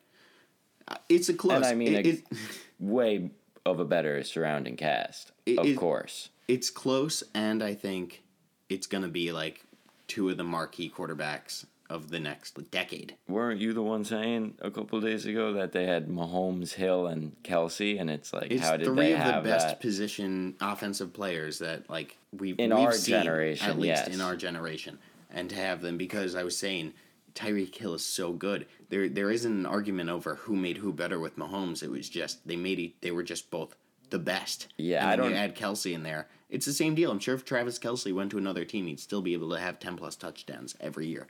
uh, 0.88 0.96
it's 1.08 1.28
a 1.28 1.34
close. 1.34 1.56
And 1.56 1.64
I 1.66 1.74
mean, 1.74 1.94
it- 1.94 2.06
it- 2.06 2.24
way 2.80 3.30
of 3.66 3.78
a 3.78 3.84
better 3.84 4.24
surrounding 4.24 4.76
cast, 4.76 5.30
of 5.46 5.76
course. 5.76 6.30
it's 6.48 6.68
close, 6.70 7.22
and 7.34 7.62
I 7.62 7.74
think 7.74 8.24
it's 8.68 8.86
gonna 8.88 9.06
be 9.08 9.30
like 9.30 9.64
two 10.08 10.28
of 10.30 10.38
the 10.38 10.42
marquee 10.44 10.90
quarterbacks 10.90 11.66
of 11.90 12.08
the 12.10 12.20
next 12.20 12.70
decade. 12.70 13.16
Weren't 13.28 13.60
you 13.60 13.72
the 13.74 13.82
one 13.82 14.04
saying 14.04 14.54
a 14.60 14.70
couple 14.70 14.98
of 14.98 15.04
days 15.04 15.26
ago 15.26 15.52
that 15.54 15.72
they 15.72 15.86
had 15.86 16.06
Mahomes, 16.08 16.74
Hill, 16.74 17.06
and 17.08 17.36
Kelce, 17.42 18.00
and 18.00 18.08
it's 18.08 18.32
like, 18.32 18.50
It's 18.50 18.62
how 18.62 18.76
did 18.76 18.86
three 18.86 18.96
they 18.96 19.12
of 19.14 19.26
the 19.26 19.40
best 19.50 19.66
that? 19.66 19.80
position 19.80 20.54
offensive 20.60 21.12
players 21.12 21.58
that 21.58 21.90
like 21.90 22.16
we've 22.32 22.58
In 22.58 22.70
we've 22.70 22.78
our 22.86 22.92
seen, 22.92 23.16
generation, 23.22 23.68
at 23.68 23.76
least 23.78 24.04
yes. 24.06 24.08
in 24.14 24.20
our 24.20 24.36
generation, 24.36 24.98
and 25.30 25.50
to 25.50 25.56
have 25.56 25.82
them 25.82 25.98
because 25.98 26.34
I 26.36 26.44
was 26.44 26.56
saying 26.56 26.94
Tyreek 27.34 27.74
Hill 27.76 27.94
is 27.94 28.04
so 28.04 28.32
good. 28.32 28.66
There 28.88 29.08
there 29.08 29.30
isn't 29.30 29.52
an 29.52 29.66
argument 29.66 30.10
over 30.10 30.36
who 30.36 30.54
made 30.54 30.78
who 30.78 30.92
better 30.92 31.18
with 31.18 31.36
Mahomes. 31.36 31.82
It 31.82 31.90
was 31.90 32.08
just 32.08 32.46
they 32.46 32.56
made 32.56 32.78
e- 32.78 32.94
they 33.00 33.10
were 33.10 33.22
just 33.24 33.50
both 33.50 33.74
the 34.10 34.18
best. 34.20 34.68
Yeah, 34.76 35.08
I 35.08 35.16
don't- 35.16 35.32
add 35.34 35.56
Kelce 35.56 35.92
in 35.92 36.02
there. 36.04 36.28
It's 36.48 36.66
the 36.66 36.72
same 36.72 36.96
deal. 36.96 37.12
I'm 37.12 37.20
sure 37.20 37.36
if 37.36 37.44
Travis 37.44 37.78
Kelce 37.78 38.12
went 38.12 38.32
to 38.32 38.38
another 38.38 38.64
team, 38.64 38.86
he'd 38.88 38.98
still 38.98 39.22
be 39.22 39.34
able 39.34 39.50
to 39.50 39.60
have 39.60 39.78
ten 39.78 39.96
plus 39.96 40.16
touchdowns 40.16 40.74
every 40.80 41.06
year. 41.06 41.28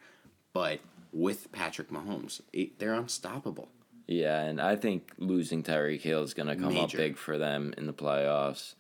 But 0.53 0.81
with 1.13 1.51
Patrick 1.53 1.91
Mahomes, 1.91 2.41
it, 2.53 2.79
they're 2.79 2.95
unstoppable. 2.95 3.69
Yeah, 4.07 4.41
and 4.41 4.61
I 4.61 4.75
think 4.77 5.13
losing 5.19 5.63
Tyreek 5.63 6.01
Hill 6.01 6.23
is 6.23 6.35
going 6.35 6.49
to 6.49 6.57
come 6.57 6.77
up 6.77 6.91
big 6.93 7.17
for 7.17 7.39
them 7.39 7.73
in 7.79 7.87
the 7.87 7.93
playoffs. 7.93 8.75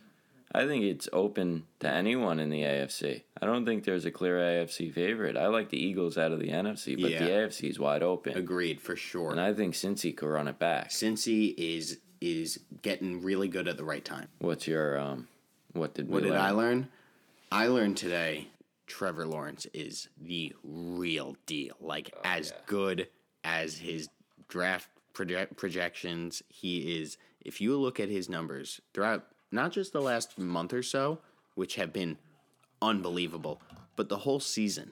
I 0.52 0.66
think 0.66 0.83
it's 0.83 1.09
open 1.12 1.66
to 1.78 1.88
anyone 1.88 2.40
in 2.40 2.50
the 2.50 2.62
AFC. 2.62 3.22
I 3.40 3.46
don't 3.46 3.64
think 3.64 3.85
there's 3.85 4.04
a 4.04 4.11
clear 4.11 4.38
AFC 4.38 4.92
favorite. 4.92 5.37
I 5.37 5.46
like 5.46 5.68
the 5.70 5.78
Eagles 5.80 6.18
out 6.18 6.33
of 6.33 6.40
the 6.40 6.48
NFC, 6.48 7.00
but 7.00 7.12
Yeah. 7.12 7.22
the 7.24 7.30
AFC 7.30 7.70
is 7.70 7.78
wide 7.78 8.02
open. 8.02 8.37
Agreed 8.37 8.80
for 8.80 8.96
sure. 8.96 9.30
And 9.30 9.40
I 9.40 9.52
think 9.54 9.74
Cincy 9.74 10.16
could 10.16 10.26
run 10.28 10.48
it 10.48 10.59
back. 10.59 10.88
Cincy 10.90 11.54
is 11.56 11.98
is 12.20 12.61
getting 12.83 13.22
really 13.22 13.46
good 13.48 13.66
at 13.68 13.76
the 13.78 13.85
right 13.85 14.04
time. 14.04 14.26
What's 14.40 14.66
your 14.66 14.98
um? 14.98 15.28
What 15.72 15.94
did 15.94 16.09
we 16.09 16.14
What 16.14 16.22
did 16.24 16.30
learn? 16.33 16.40
I 16.40 16.50
learn? 16.50 16.88
I 17.52 17.66
learned 17.68 17.96
today 17.96 18.48
Trevor 18.90 19.24
Lawrence 19.24 19.66
is 19.72 20.09
the 20.20 20.53
real 20.64 21.37
deal. 21.46 21.76
Like 21.81 22.12
oh, 22.16 22.20
as 22.24 22.53
good 22.66 23.09
as 23.44 23.79
his 23.79 24.09
draft 24.48 24.88
proje- 25.14 25.57
projections, 25.57 26.42
he 26.48 27.00
is. 27.00 27.16
If 27.40 27.61
you 27.61 27.79
look 27.79 28.00
at 28.00 28.09
his 28.09 28.29
numbers 28.29 28.81
throughout 28.92 29.26
not 29.53 29.70
just 29.70 29.92
the 29.92 30.03
last 30.03 30.38
month 30.38 30.72
or 30.72 30.83
so, 30.83 31.20
which 31.55 31.76
have 31.76 31.92
been 31.92 32.18
unbelievable, 32.83 33.62
but 33.94 34.09
the 34.09 34.18
whole 34.18 34.40
season, 34.40 34.90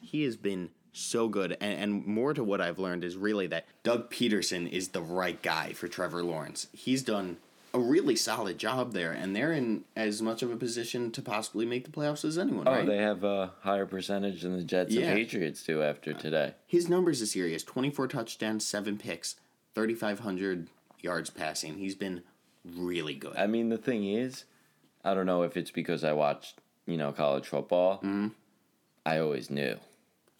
he 0.00 0.22
has 0.22 0.36
been 0.36 0.70
so 0.92 1.28
good. 1.28 1.56
And, 1.60 1.80
and 1.80 2.06
more 2.06 2.32
to 2.32 2.44
what 2.44 2.60
I've 2.60 2.78
learned 2.78 3.02
is 3.02 3.16
really 3.16 3.48
that 3.48 3.66
Doug 3.82 4.10
Pederson 4.10 4.70
is 4.70 4.88
the 4.88 5.02
right 5.02 5.42
guy 5.42 5.72
for 5.72 5.88
Trevor 5.88 6.22
Lawrence. 6.22 6.68
He's 6.72 7.02
done 7.02 7.38
a 7.72 7.78
really 7.78 8.16
solid 8.16 8.58
job 8.58 8.92
there, 8.92 9.12
and 9.12 9.34
they're 9.34 9.52
in 9.52 9.84
as 9.94 10.20
much 10.20 10.42
of 10.42 10.50
a 10.50 10.56
position 10.56 11.10
to 11.12 11.22
possibly 11.22 11.64
make 11.64 11.84
the 11.84 11.90
playoffs 11.90 12.24
as 12.24 12.36
anyone. 12.38 12.66
Oh, 12.66 12.72
right? 12.72 12.86
they 12.86 12.98
have 12.98 13.22
a 13.24 13.52
higher 13.60 13.86
percentage 13.86 14.42
than 14.42 14.56
the 14.56 14.64
Jets 14.64 14.92
Yeah. 14.92 15.06
and 15.06 15.16
Patriots 15.16 15.62
do 15.62 15.82
after 15.82 16.12
today. 16.12 16.54
His 16.66 16.88
numbers 16.88 17.20
this 17.20 17.36
year 17.36 17.46
he 17.46 17.52
has 17.52 17.62
24 17.64 18.08
touchdowns, 18.08 18.64
7 18.66 18.98
picks, 18.98 19.36
3,500 19.74 20.68
yards 21.00 21.30
passing. 21.30 21.78
He's 21.78 21.94
been 21.94 22.22
really 22.64 23.14
good. 23.14 23.36
I 23.36 23.46
mean, 23.46 23.68
the 23.68 23.78
thing 23.78 24.04
is, 24.04 24.44
I 25.04 25.14
don't 25.14 25.26
know 25.26 25.42
if 25.42 25.56
it's 25.56 25.70
because 25.70 26.04
I 26.04 26.12
watched, 26.12 26.58
you 26.86 26.96
know, 26.96 27.12
college 27.12 27.46
football. 27.46 27.96
Mm-hmm. 27.98 28.28
I 29.06 29.18
always 29.18 29.48
knew. 29.50 29.76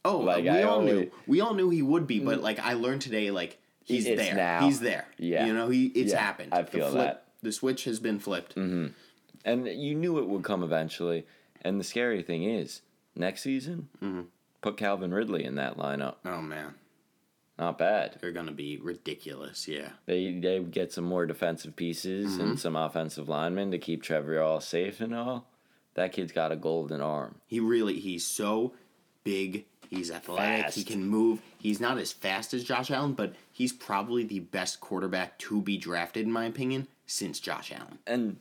oh, 0.05 0.19
like, 0.19 0.43
we 0.45 0.49
I 0.51 0.63
all 0.65 0.81
always- 0.81 0.93
knew. 0.95 1.11
We 1.27 1.41
all 1.41 1.55
knew 1.55 1.71
he 1.71 1.83
would 1.83 2.07
be, 2.07 2.19
but 2.21 2.41
like 2.43 2.59
I 2.59 2.75
learned 2.75 3.03
today, 3.03 3.31
like 3.31 3.59
he's 3.85 4.07
It's 4.07 4.21
there. 4.21 4.35
now. 4.35 4.67
He's 4.67 4.81
there. 4.81 5.07
Yeah. 5.19 5.47
You 5.47 5.53
know, 5.55 5.69
he 5.69 5.87
it's 5.87 6.13
Yeah, 6.13 6.21
happened. 6.21 6.53
I 6.55 6.63
The 6.63 6.71
feel 6.71 6.91
flip- 6.91 7.05
that. 7.05 7.17
Mm-hmm. 7.17 7.47
The 7.47 7.53
switch 7.53 7.85
has 7.85 7.99
been 8.01 8.19
flipped. 8.19 8.57
And 8.57 9.67
you 9.67 9.95
knew 9.95 10.19
it 10.19 10.29
would 10.29 10.43
come 10.45 10.63
eventually. 10.63 11.27
And 11.63 11.81
the 11.81 11.85
scary 11.85 12.23
thing 12.23 12.45
is, 12.45 12.83
next 13.17 13.43
season, 13.43 13.89
Mm-hmm. 14.03 14.23
put 14.61 14.77
Calvin 14.77 15.13
Ridley 15.13 15.45
in 15.45 15.55
that 15.57 15.77
lineup. 15.79 16.17
Oh 16.25 16.41
man, 16.43 16.75
Not 17.59 17.79
bad. 17.79 18.19
they're 18.21 18.33
gonna 18.33 18.53
be 18.53 18.79
ridiculous. 18.79 19.67
Yeah. 19.69 19.91
They 20.07 20.33
they 20.39 20.61
get 20.61 20.93
some 20.93 21.05
more 21.05 21.27
defensive 21.27 21.77
pieces 21.77 22.33
Mm-hmm. 22.33 22.41
and 22.43 22.61
some 22.61 22.77
offensive 22.77 23.29
linemen 23.29 23.71
to 23.71 23.79
keep 23.79 24.03
Trevor 24.03 24.41
all 24.43 24.61
safe 24.61 25.01
and 25.01 25.15
all. 25.15 25.47
That 25.95 26.13
kid's 26.13 26.33
got 26.33 26.53
a 26.53 26.57
golden 26.57 27.01
arm. 27.01 27.37
He 27.47 27.59
really 27.61 27.99
he's 28.01 28.27
so 28.27 28.75
big. 29.25 29.65
He's 29.91 30.11
athletic. 30.13 30.73
He 30.73 30.85
can 30.85 31.05
move. 31.05 31.43
He's 31.59 31.81
not 31.81 31.99
as 31.99 32.13
fast 32.13 32.55
as 32.55 32.63
Josh 32.63 32.93
Allen, 32.93 33.13
but 33.15 33.35
he's 33.53 33.73
probably 33.73 34.23
the 34.23 34.39
best 34.39 34.81
quarterback 34.81 35.37
to 35.41 35.61
be 35.61 35.77
drafted, 35.77 36.25
in 36.25 36.33
my 36.33 36.45
opinion, 36.45 36.87
since 37.07 37.41
Josh 37.41 37.73
Allen. 37.73 37.99
And 38.07 38.37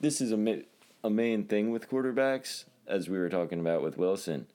this 0.00 0.20
is 0.20 0.32
a 0.32 0.36
ma- 0.36 0.62
a 1.02 1.08
main 1.08 1.44
thing 1.44 1.70
with 1.70 1.88
quarterbacks, 1.88 2.64
as 2.86 3.08
we 3.08 3.18
were 3.18 3.30
talking 3.30 3.58
about 3.58 3.82
with 3.82 3.96
Wilson, 3.96 4.46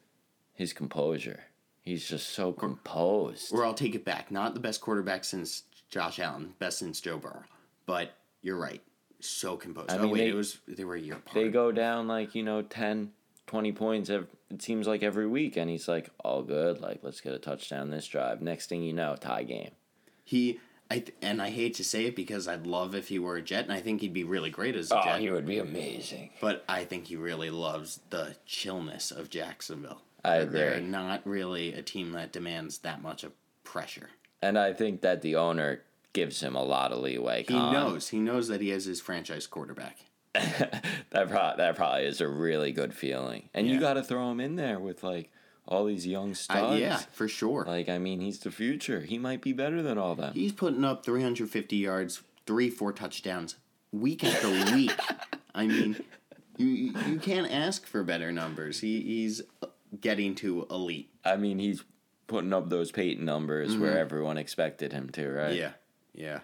his 0.53 0.73
composure. 0.73 1.41
He's 1.81 2.07
just 2.07 2.29
so 2.29 2.53
composed. 2.53 3.51
Or 3.51 3.65
I'll 3.65 3.73
take 3.73 3.95
it 3.95 4.05
back. 4.05 4.29
Not 4.29 4.53
the 4.53 4.59
best 4.59 4.79
quarterback 4.79 5.23
since 5.23 5.63
Josh 5.89 6.19
Allen, 6.19 6.53
best 6.59 6.79
since 6.79 7.01
Joe 7.01 7.17
Burrow. 7.17 7.43
But 7.87 8.13
you're 8.43 8.57
right. 8.57 8.81
So 9.21 9.57
composed. 9.57 9.89
I 9.89 9.97
oh 9.97 10.03
mean, 10.03 10.11
wait, 10.11 10.19
they- 10.19 10.29
it 10.29 10.35
was 10.35 10.59
they 10.67 10.83
were 10.83 10.95
a 10.95 10.99
year 10.99 11.15
apart. 11.15 11.33
They 11.33 11.49
go 11.49 11.71
down 11.71 12.07
like, 12.07 12.35
you 12.35 12.43
know, 12.43 12.61
10, 12.61 13.11
20 13.47 13.71
points. 13.71 14.09
ev 14.11 14.27
it 14.49 14.61
seems 14.61 14.87
like 14.87 15.03
every 15.03 15.27
week. 15.27 15.57
And 15.57 15.69
he's 15.69 15.87
like, 15.87 16.09
all 16.23 16.43
good. 16.43 16.79
Like, 16.79 16.99
let's 17.01 17.21
get 17.21 17.33
a 17.33 17.39
touchdown 17.39 17.89
this 17.89 18.07
drive. 18.07 18.41
Next 18.41 18.67
thing 18.67 18.83
you 18.83 18.93
know, 18.93 19.15
tie 19.15 19.43
game. 19.43 19.71
He 20.23 20.59
I 20.89 20.99
th- 20.99 21.17
and 21.21 21.41
I 21.41 21.49
hate 21.49 21.73
to 21.75 21.83
say 21.83 22.05
it 22.05 22.15
because 22.15 22.47
I'd 22.47 22.65
love 22.65 22.95
if 22.95 23.09
he 23.09 23.19
were 23.19 23.35
a 23.35 23.41
Jet, 23.41 23.65
and 23.65 23.73
I 23.73 23.81
think 23.81 24.01
he'd 24.01 24.13
be 24.13 24.23
really 24.23 24.49
great 24.49 24.75
as 24.75 24.89
a 24.91 24.99
oh, 24.99 25.03
Jet. 25.03 25.21
Oh, 25.21 25.33
would 25.33 25.45
be 25.45 25.59
amazing. 25.59 26.29
But 26.39 26.63
I 26.69 26.85
think 26.85 27.07
he 27.07 27.15
really 27.15 27.49
loves 27.49 27.99
the 28.09 28.35
chillness 28.45 29.11
of 29.11 29.29
Jacksonville. 29.29 30.01
I 30.23 30.45
They're 30.45 30.79
not 30.79 31.21
really 31.25 31.73
a 31.73 31.81
team 31.81 32.11
that 32.13 32.31
demands 32.31 32.79
that 32.79 33.01
much 33.01 33.23
of 33.23 33.33
pressure. 33.63 34.09
And 34.41 34.57
I 34.57 34.73
think 34.73 35.01
that 35.01 35.21
the 35.21 35.35
owner 35.35 35.83
gives 36.13 36.41
him 36.41 36.55
a 36.55 36.63
lot 36.63 36.91
of 36.91 36.99
leeway. 36.99 37.39
He 37.39 37.53
Con. 37.53 37.73
knows. 37.73 38.09
He 38.09 38.19
knows 38.19 38.47
that 38.47 38.61
he 38.61 38.69
has 38.69 38.85
his 38.85 39.01
franchise 39.01 39.47
quarterback. 39.47 39.97
that, 40.33 41.29
pro- 41.29 41.55
that 41.57 41.75
probably 41.75 42.05
is 42.05 42.21
a 42.21 42.27
really 42.27 42.71
good 42.71 42.93
feeling. 42.93 43.49
And 43.53 43.67
Yeah. 43.67 43.73
you 43.73 43.79
got 43.79 43.93
to 43.93 44.03
throw 44.03 44.29
him 44.31 44.39
in 44.39 44.55
there 44.55 44.79
with, 44.79 45.03
like, 45.03 45.31
all 45.67 45.85
these 45.85 46.07
young 46.07 46.33
studs. 46.35 46.59
I, 46.59 46.77
yeah, 46.77 46.97
for 47.11 47.27
sure. 47.27 47.65
Like, 47.67 47.89
I 47.89 47.97
mean, 47.97 48.19
he's 48.21 48.39
the 48.39 48.51
future. 48.51 49.01
He 49.01 49.17
might 49.17 49.41
be 49.41 49.51
better 49.53 49.81
than 49.81 49.97
all 49.97 50.15
them. 50.15 50.33
He's 50.33 50.53
putting 50.53 50.85
up 50.85 51.03
350 51.03 51.75
yards, 51.75 52.21
three, 52.45 52.69
four 52.69 52.93
touchdowns, 52.93 53.55
week 53.91 54.23
after 54.23 54.49
week. 54.73 54.91
I 55.53 55.67
mean, 55.67 55.97
you 56.57 56.93
you 57.07 57.19
can't 57.19 57.51
ask 57.51 57.85
for 57.85 58.03
better 58.03 58.31
numbers. 58.31 58.79
He 58.79 59.01
he's 59.01 59.41
getting 59.99 60.35
to 60.35 60.67
elite. 60.69 61.09
I 61.25 61.35
mean, 61.35 61.59
he's 61.59 61.83
putting 62.27 62.53
up 62.53 62.69
those 62.69 62.91
Peyton 62.91 63.25
numbers 63.25 63.75
where 63.75 63.97
everyone 63.97 64.37
expected 64.37 64.93
him 64.93 65.09
to, 65.11 65.29
right? 65.29 65.51
Mm-hmm. 65.51 65.57
Yeah, 65.57 65.71
yeah. 66.13 66.39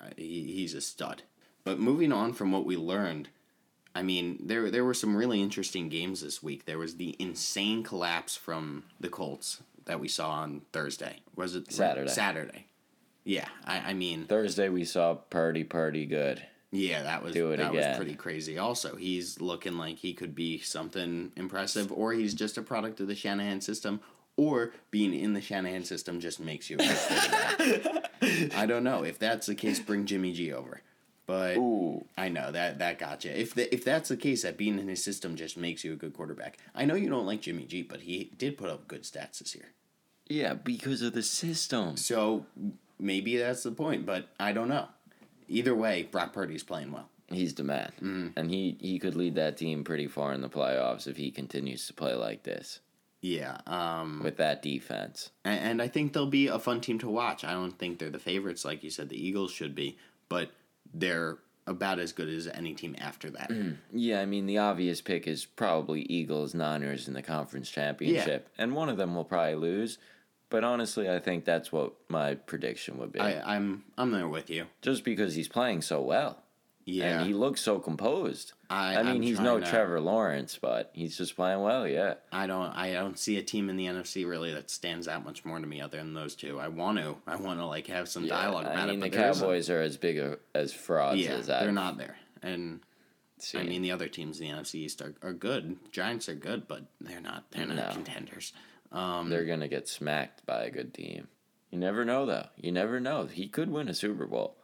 Uh, 0.00 0.10
he, 0.16 0.52
he's 0.52 0.74
a 0.74 0.80
stud. 0.80 1.22
But 1.66 1.80
moving 1.80 2.12
on 2.12 2.32
from 2.32 2.52
what 2.52 2.64
we 2.64 2.76
learned, 2.76 3.28
I 3.92 4.04
mean, 4.04 4.38
there 4.40 4.70
there 4.70 4.84
were 4.84 4.94
some 4.94 5.16
really 5.16 5.42
interesting 5.42 5.88
games 5.88 6.20
this 6.20 6.40
week. 6.40 6.64
There 6.64 6.78
was 6.78 6.94
the 6.94 7.16
insane 7.18 7.82
collapse 7.82 8.36
from 8.36 8.84
the 9.00 9.08
Colts 9.08 9.64
that 9.86 9.98
we 9.98 10.06
saw 10.06 10.30
on 10.30 10.62
Thursday. 10.72 11.22
Was 11.34 11.56
it 11.56 11.72
Saturday. 11.72 12.08
Saturday. 12.08 12.66
Yeah, 13.24 13.48
I, 13.64 13.78
I 13.78 13.94
mean, 13.94 14.26
Thursday 14.26 14.68
we 14.68 14.84
saw 14.84 15.14
Purdy, 15.14 15.64
Purdy 15.64 16.06
good. 16.06 16.40
yeah, 16.70 17.02
that 17.02 17.24
was 17.24 17.34
that 17.34 17.52
again. 17.54 17.74
was 17.74 17.96
pretty 17.96 18.14
crazy. 18.14 18.58
Also, 18.58 18.94
he's 18.94 19.40
looking 19.40 19.76
like 19.76 19.98
he 19.98 20.14
could 20.14 20.36
be 20.36 20.60
something 20.60 21.32
impressive, 21.34 21.90
or 21.90 22.12
he's 22.12 22.32
just 22.34 22.58
a 22.58 22.62
product 22.62 23.00
of 23.00 23.08
the 23.08 23.16
Shanahan 23.16 23.60
system, 23.60 23.98
or 24.36 24.70
being 24.92 25.12
in 25.12 25.32
the 25.32 25.40
Shanahan 25.40 25.82
system 25.82 26.20
just 26.20 26.38
makes 26.38 26.70
you. 26.70 26.76
A 26.76 26.84
good 26.86 26.96
quarterback. 27.08 28.54
I 28.56 28.66
don't 28.66 28.84
know 28.84 29.02
if 29.02 29.18
that's 29.18 29.48
the 29.48 29.56
case. 29.56 29.80
Bring 29.80 30.06
Jimmy 30.06 30.32
G 30.32 30.52
over, 30.52 30.80
but 31.26 31.56
Ooh. 31.56 32.04
I 32.16 32.28
know 32.28 32.52
that 32.52 32.78
that 32.78 32.98
got 32.98 33.24
you. 33.24 33.32
If 33.32 33.54
the, 33.54 33.72
if 33.74 33.84
that's 33.84 34.08
the 34.08 34.16
case, 34.16 34.42
that 34.42 34.56
being 34.56 34.78
in 34.78 34.88
his 34.88 35.02
system 35.02 35.36
just 35.36 35.56
makes 35.56 35.84
you 35.84 35.92
a 35.92 35.96
good 35.96 36.14
quarterback. 36.14 36.58
I 36.74 36.84
know 36.84 36.94
you 36.94 37.10
don't 37.10 37.26
like 37.26 37.42
Jimmy 37.42 37.64
G, 37.64 37.82
but 37.82 38.02
he 38.02 38.32
did 38.38 38.56
put 38.56 38.70
up 38.70 38.88
good 38.88 39.02
stats 39.02 39.38
this 39.40 39.54
year. 39.54 39.72
Yeah, 40.28 40.54
because 40.54 41.02
of 41.02 41.12
the 41.12 41.22
system. 41.22 41.96
So 41.96 42.46
maybe 42.98 43.36
that's 43.36 43.62
the 43.62 43.72
point, 43.72 44.06
but 44.06 44.28
I 44.38 44.52
don't 44.52 44.68
know. 44.68 44.86
Either 45.48 45.74
way, 45.74 46.04
Brock 46.04 46.32
Purdy's 46.32 46.64
playing 46.64 46.92
well. 46.92 47.08
He's 47.28 47.54
the 47.54 47.64
man. 47.64 47.92
Mm-hmm. 47.96 48.28
And 48.36 48.50
he, 48.50 48.76
he 48.80 48.98
could 48.98 49.16
lead 49.16 49.34
that 49.36 49.56
team 49.56 49.84
pretty 49.84 50.06
far 50.06 50.32
in 50.32 50.40
the 50.40 50.48
playoffs 50.48 51.06
if 51.06 51.16
he 51.16 51.30
continues 51.30 51.86
to 51.86 51.92
play 51.92 52.14
like 52.14 52.44
this. 52.44 52.80
Yeah. 53.20 53.58
Um, 53.66 54.20
with 54.22 54.36
that 54.36 54.62
defense. 54.62 55.30
and, 55.44 55.60
and 55.60 55.82
I 55.82 55.88
think 55.88 56.12
they'll 56.12 56.26
be 56.26 56.46
a 56.48 56.58
fun 56.58 56.80
team 56.80 56.98
to 57.00 57.08
watch. 57.08 57.44
I 57.44 57.52
don't 57.52 57.76
think 57.76 57.98
they're 57.98 58.10
the 58.10 58.18
favorites 58.18 58.64
like 58.64 58.84
you 58.84 58.90
said 58.90 59.08
the 59.08 59.20
Eagles 59.20 59.50
should 59.50 59.74
be, 59.74 59.98
but 60.28 60.50
they're 60.98 61.38
about 61.66 61.98
as 61.98 62.12
good 62.12 62.28
as 62.28 62.46
any 62.46 62.74
team 62.74 62.94
after 62.98 63.30
that. 63.30 63.50
Mm. 63.50 63.76
Yeah, 63.92 64.20
I 64.20 64.26
mean 64.26 64.46
the 64.46 64.58
obvious 64.58 65.00
pick 65.00 65.26
is 65.26 65.44
probably 65.44 66.02
Eagles 66.02 66.54
Niners 66.54 67.08
in 67.08 67.14
the 67.14 67.22
conference 67.22 67.70
championship, 67.70 68.48
and 68.56 68.74
one 68.74 68.88
of 68.88 68.96
them 68.96 69.14
will 69.14 69.24
probably 69.24 69.56
lose. 69.56 69.98
But 70.48 70.62
honestly, 70.62 71.10
I 71.10 71.18
think 71.18 71.44
that's 71.44 71.72
what 71.72 71.94
my 72.08 72.34
prediction 72.34 72.98
would 72.98 73.12
be. 73.12 73.18
I, 73.20 73.56
I'm 73.56 73.84
I'm 73.98 74.12
there 74.12 74.28
with 74.28 74.48
you. 74.48 74.66
Just 74.80 75.02
because 75.02 75.34
he's 75.34 75.48
playing 75.48 75.82
so 75.82 76.00
well. 76.00 76.42
Yeah. 76.88 77.18
And 77.18 77.26
he 77.26 77.34
looks 77.34 77.60
so 77.60 77.80
composed. 77.80 78.52
I- 78.70 78.94
I, 78.96 79.02
mean, 79.02 79.16
I'm 79.16 79.22
he's 79.22 79.40
no 79.40 79.58
to- 79.58 79.66
Trevor 79.66 80.00
Lawrence, 80.00 80.56
but 80.60 80.90
he's 80.94 81.16
just 81.18 81.34
playing 81.34 81.60
well, 81.60 81.86
yeah. 81.86 82.14
I 82.30 82.46
don't 82.46 82.70
I 82.70 82.92
don't 82.92 83.18
see 83.18 83.36
a 83.38 83.42
team 83.42 83.68
in 83.68 83.76
the 83.76 83.86
NFC 83.86 84.24
really 84.26 84.52
that 84.54 84.70
stands 84.70 85.08
out 85.08 85.24
much 85.24 85.44
more 85.44 85.58
to 85.58 85.66
me 85.66 85.80
other 85.80 85.98
than 85.98 86.14
those 86.14 86.36
two. 86.36 86.60
I 86.60 86.68
want 86.68 86.98
to 86.98 87.16
I 87.26 87.36
want 87.36 87.58
to 87.58 87.66
like 87.66 87.88
have 87.88 88.08
some 88.08 88.22
Yeah, 88.24 88.36
dialogue 88.36 88.66
about 88.66 88.76
I 88.76 88.86
mean, 88.86 88.98
it. 88.98 89.00
the 89.00 89.08
but 89.08 89.12
there 89.16 89.30
isn't. 89.30 89.42
Cowboys 89.42 89.68
are 89.70 89.82
as 89.82 89.96
big 89.96 90.18
a, 90.18 90.38
as 90.54 90.72
frauds 90.72 91.20
yeah, 91.20 91.32
as 91.32 91.48
they're 91.48 91.72
not 91.72 91.98
there. 91.98 92.16
And 92.42 92.80
seen. 93.40 93.60
I 93.62 93.64
mean 93.64 93.82
the 93.82 93.90
other 93.90 94.06
teams 94.08 94.40
in 94.40 94.46
the 94.48 94.54
NFC 94.62 94.76
East 94.76 95.02
are, 95.02 95.14
are 95.22 95.32
good. 95.32 95.76
Giants 95.90 96.28
are 96.28 96.34
good, 96.36 96.68
but 96.68 96.84
they're 97.00 97.20
not 97.20 97.50
they're 97.50 97.66
not 97.66 97.74
No. 97.76 97.90
contenders. 97.92 98.52
Um, 98.92 99.28
they're 99.28 99.44
going 99.44 99.60
to 99.60 99.68
get 99.68 99.88
smacked 99.88 100.46
by 100.46 100.62
a 100.62 100.70
good 100.70 100.94
team. 100.94 101.26
You 101.70 101.78
never 101.80 102.04
know, 102.04 102.24
though. 102.26 102.46
You 102.56 102.70
never 102.70 103.00
know. 103.00 103.26
He 103.26 103.48
could 103.48 103.68
win 103.68 103.88
a 103.88 103.94
Super 103.94 104.26
Bowl. 104.26 104.56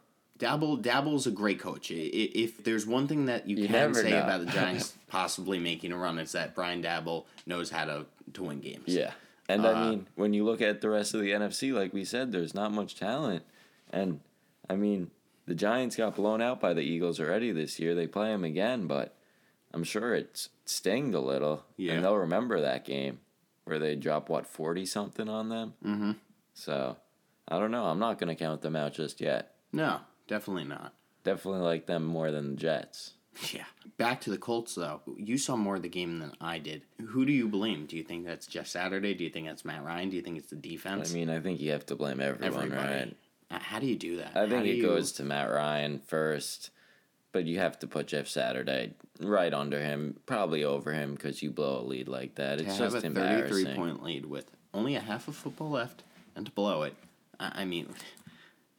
Daboll 0.42 0.82
Daboll's 0.82 1.26
a 1.26 1.30
great 1.30 1.60
coach. 1.60 1.90
If 1.92 2.64
there's 2.64 2.84
one 2.86 3.06
thing 3.06 3.26
that 3.26 3.48
you, 3.48 3.56
You 3.56 3.68
can 3.68 3.94
say 3.94 4.10
know. 4.10 4.22
about 4.22 4.40
the 4.44 4.46
Giants 4.52 4.92
possibly 5.06 5.58
making 5.60 5.92
a 5.92 5.96
run, 5.96 6.18
it's 6.18 6.32
that 6.32 6.54
Brian 6.54 6.82
Daboll 6.82 7.26
knows 7.46 7.70
how 7.70 7.84
to, 7.84 8.06
to 8.34 8.42
win 8.42 8.60
games. 8.60 8.84
Yeah. 8.88 9.12
And 9.48 9.64
Uh, 9.64 9.70
I 9.70 9.90
mean, 9.90 10.06
when 10.16 10.32
you 10.34 10.44
look 10.44 10.60
at 10.60 10.80
the 10.80 10.90
rest 10.90 11.14
of 11.14 11.20
the 11.20 11.30
NFC, 11.30 11.72
like 11.72 11.92
we 11.92 12.04
said, 12.04 12.32
there's 12.32 12.54
not 12.54 12.72
much 12.72 12.96
talent. 12.96 13.44
And 13.90 14.20
I 14.68 14.74
mean, 14.74 15.10
the 15.46 15.54
Giants 15.54 15.94
got 15.96 16.16
blown 16.16 16.42
out 16.42 16.60
by 16.60 16.72
the 16.74 16.82
Eagles 16.82 17.20
already 17.20 17.52
this 17.52 17.78
year. 17.78 17.94
They 17.94 18.06
play 18.06 18.28
them 18.28 18.42
again, 18.44 18.86
but 18.86 19.14
I'm 19.72 19.84
sure 19.84 20.14
it's 20.14 20.48
stinged 20.64 21.14
a 21.14 21.20
little. 21.20 21.64
Yeah. 21.76 21.92
And 21.94 22.04
they'll 22.04 22.16
remember 22.16 22.60
that 22.60 22.84
game 22.84 23.20
where 23.64 23.78
they 23.78 23.94
dropped, 23.94 24.28
what, 24.28 24.46
40 24.46 24.86
something 24.86 25.28
on 25.28 25.48
them? 25.50 25.74
Mm-hmm. 25.84 26.12
So 26.54 26.96
I 27.46 27.58
don't 27.60 27.70
know. 27.70 27.84
I'm 27.84 27.98
not 28.00 28.18
going 28.18 28.34
to 28.34 28.44
count 28.44 28.62
them 28.62 28.74
out 28.74 28.94
just 28.94 29.20
yet. 29.20 29.54
No, 29.72 30.00
definitely 30.26 30.64
not. 30.64 30.94
Definitely 31.24 31.60
like 31.62 31.86
them 31.86 32.04
more 32.04 32.30
than 32.30 32.50
the 32.50 32.56
Jets. 32.60 33.12
Yeah. 33.52 33.64
Back 33.96 34.20
to 34.22 34.30
the 34.30 34.36
Colts, 34.38 34.74
though. 34.74 35.00
You 35.16 35.38
saw 35.38 35.56
more 35.56 35.76
of 35.76 35.82
the 35.82 35.88
game 35.88 36.18
than 36.18 36.32
I 36.40 36.58
did. 36.58 36.82
Who 37.08 37.24
do 37.24 37.32
you 37.32 37.48
blame? 37.48 37.86
Do 37.86 37.96
you 37.96 38.02
think 38.02 38.26
that's 38.26 38.46
Jeff 38.46 38.66
Saturday? 38.66 39.14
Do 39.14 39.24
you 39.24 39.30
think 39.30 39.46
that's 39.46 39.64
Matt 39.64 39.84
Ryan? 39.84 40.10
Do 40.10 40.16
you 40.16 40.22
think 40.22 40.36
it's 40.38 40.50
the 40.50 40.56
defense? 40.56 41.10
I 41.10 41.14
mean, 41.14 41.30
I 41.30 41.40
think 41.40 41.60
you 41.60 41.70
have 41.72 41.86
to 41.86 41.96
blame 41.96 42.20
everyone, 42.20 42.54
Everybody. 42.64 42.76
right? 42.92 43.16
Uh, 43.50 43.58
How 43.58 43.78
do 43.78 43.86
you 43.86 43.96
do 43.96 44.16
that? 44.16 44.36
I 44.36 44.48
think 44.48 44.66
it 44.66 44.76
you- 44.76 44.82
goes 44.82 45.12
to 45.12 45.24
Matt 45.24 45.50
Ryan 45.50 45.98
first, 46.00 46.70
but 47.32 47.46
you 47.46 47.58
have 47.58 47.78
to 47.78 47.86
put 47.86 48.08
Jeff 48.08 48.28
Saturday 48.28 48.92
right 49.20 49.54
under 49.54 49.80
him, 49.80 50.18
probably 50.26 50.62
over 50.64 50.92
him 50.92 51.14
because 51.14 51.42
you 51.42 51.50
blow 51.50 51.80
a 51.80 51.84
lead 51.86 52.08
like 52.08 52.34
that. 52.34 52.58
to 52.58 52.64
It's 52.64 52.76
have 52.78 52.92
just 52.92 53.04
a 53.04 53.06
embarrassing. 53.06 53.64
33 53.66 53.74
point 53.76 54.02
lead 54.02 54.26
with 54.26 54.50
only 54.74 54.94
a 54.96 55.00
half 55.00 55.28
of 55.28 55.36
football 55.36 55.70
left 55.70 56.02
and 56.36 56.44
to 56.46 56.52
blow 56.52 56.82
it. 56.82 56.94
I, 57.40 57.62
I 57.62 57.64
mean, 57.64 57.88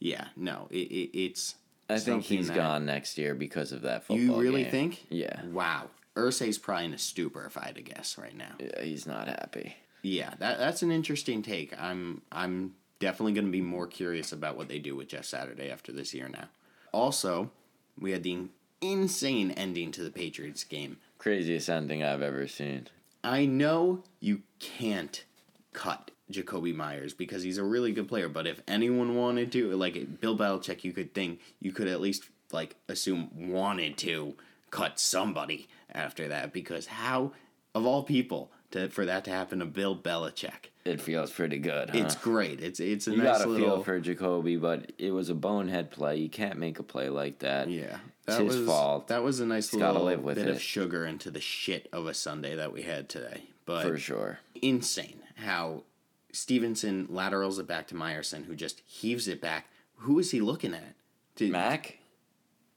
yeah, 0.03 0.25
no, 0.35 0.67
it, 0.69 0.91
it, 0.91 1.17
it's. 1.17 1.55
I 1.89 1.97
think 1.97 2.23
he's 2.23 2.49
gone 2.49 2.85
next 2.85 3.17
year 3.17 3.33
because 3.33 3.71
of 3.71 3.83
that 3.83 4.03
football. 4.03 4.17
You 4.17 4.35
really 4.35 4.63
game. 4.63 4.71
think? 4.71 5.05
Yeah. 5.09 5.41
Wow. 5.45 5.89
Irsay's 6.17 6.57
probably 6.57 6.85
in 6.85 6.93
a 6.93 6.97
stupor 6.97 7.45
if 7.45 7.57
I 7.57 7.65
had 7.67 7.75
to 7.75 7.81
guess 7.81 8.17
right 8.17 8.35
now. 8.35 8.51
Yeah, 8.59 8.81
he's 8.81 9.07
not 9.07 9.27
happy. 9.27 9.77
Yeah, 10.01 10.33
that 10.39 10.59
that's 10.59 10.81
an 10.81 10.91
interesting 10.91 11.41
take. 11.41 11.73
I'm 11.81 12.21
I'm 12.33 12.75
definitely 12.99 13.31
going 13.31 13.45
to 13.45 13.51
be 13.51 13.61
more 13.61 13.87
curious 13.87 14.33
about 14.33 14.57
what 14.57 14.67
they 14.67 14.77
do 14.77 14.93
with 14.95 15.07
Jeff 15.07 15.23
Saturday 15.23 15.71
after 15.71 15.93
this 15.93 16.13
year 16.13 16.27
now. 16.27 16.49
Also, 16.91 17.49
we 17.97 18.11
had 18.11 18.23
the 18.23 18.49
insane 18.81 19.51
ending 19.51 19.91
to 19.91 20.03
the 20.03 20.11
Patriots 20.11 20.65
game. 20.65 20.97
Craziest 21.17 21.69
ending 21.69 22.03
I've 22.03 22.21
ever 22.21 22.45
seen. 22.47 22.89
I 23.23 23.45
know 23.45 24.03
you 24.19 24.41
can't 24.59 25.23
cut 25.71 26.11
Jakobi 26.33 26.75
Meyers 26.75 27.13
because 27.13 27.43
he's 27.43 27.57
a 27.57 27.63
really 27.63 27.91
good 27.91 28.07
player, 28.07 28.27
but 28.29 28.47
if 28.47 28.61
anyone 28.67 29.15
wanted 29.15 29.51
to, 29.53 29.71
like 29.75 30.19
Bill 30.19 30.37
Belichick, 30.37 30.83
you 30.83 30.91
could 30.91 31.13
think 31.13 31.39
you 31.59 31.71
could 31.71 31.87
at 31.87 32.01
least 32.01 32.25
like 32.51 32.75
assume 32.89 33.29
wanted 33.51 33.97
to 33.99 34.35
cut 34.71 34.99
somebody 34.99 35.67
after 35.93 36.27
that 36.27 36.51
because 36.53 36.87
how 36.87 37.31
of 37.75 37.85
all 37.85 38.03
people 38.03 38.51
to 38.71 38.89
for 38.89 39.05
that 39.05 39.23
to 39.25 39.31
happen 39.31 39.59
to 39.59 39.65
Bill 39.65 39.95
Belichick. 39.95 40.69
It 40.85 40.99
feels 40.99 41.31
pretty 41.31 41.59
good. 41.59 41.91
Huh? 41.91 41.99
It's 41.99 42.15
great. 42.15 42.59
It's 42.59 42.79
it's 42.79 43.07
a 43.07 43.11
you 43.11 43.17
nice 43.17 43.37
gotta 43.39 43.49
little 43.49 43.75
feel 43.77 43.83
for 43.83 43.99
Jacoby, 43.99 44.57
but 44.57 44.91
it 44.97 45.11
was 45.11 45.29
a 45.29 45.35
bonehead 45.35 45.91
play. 45.91 46.17
You 46.17 46.29
can't 46.29 46.57
make 46.59 46.77
a 46.79 46.83
play 46.83 47.09
like 47.09 47.39
that. 47.39 47.69
yeah. 47.69 47.97
It's 48.27 48.37
That 48.37 48.43
his 48.45 48.57
was 48.57 48.67
fault. 48.67 49.07
That 49.09 49.21
was 49.23 49.39
a 49.41 49.45
nice 49.45 49.69
He's 49.69 49.79
little 49.81 50.03
live 50.03 50.23
with 50.23 50.35
bit 50.37 50.47
it. 50.47 50.51
of 50.55 50.61
sugar 50.61 51.05
into 51.05 51.29
the 51.29 51.41
shit 51.41 51.87
of 51.93 52.07
a 52.07 52.13
Sunday 52.13 52.55
that 52.55 52.71
we 52.73 52.81
had 52.83 53.09
today. 53.09 53.43
But 53.65 53.83
for 53.85 53.97
sure. 53.97 54.39
insane 54.61 55.19
how 55.35 55.83
Stevenson 56.33 57.07
laterals 57.09 57.59
it 57.59 57.67
back 57.67 57.87
to 57.87 57.95
Meyerson, 57.95 58.45
who 58.45 58.55
just 58.55 58.81
heaves 58.85 59.27
it 59.27 59.39
back. 59.39 59.67
Who 59.97 60.19
is 60.19 60.31
he 60.31 60.41
looking 60.41 60.73
at? 60.73 60.95
Did, 61.35 61.51
Mac? 61.51 61.99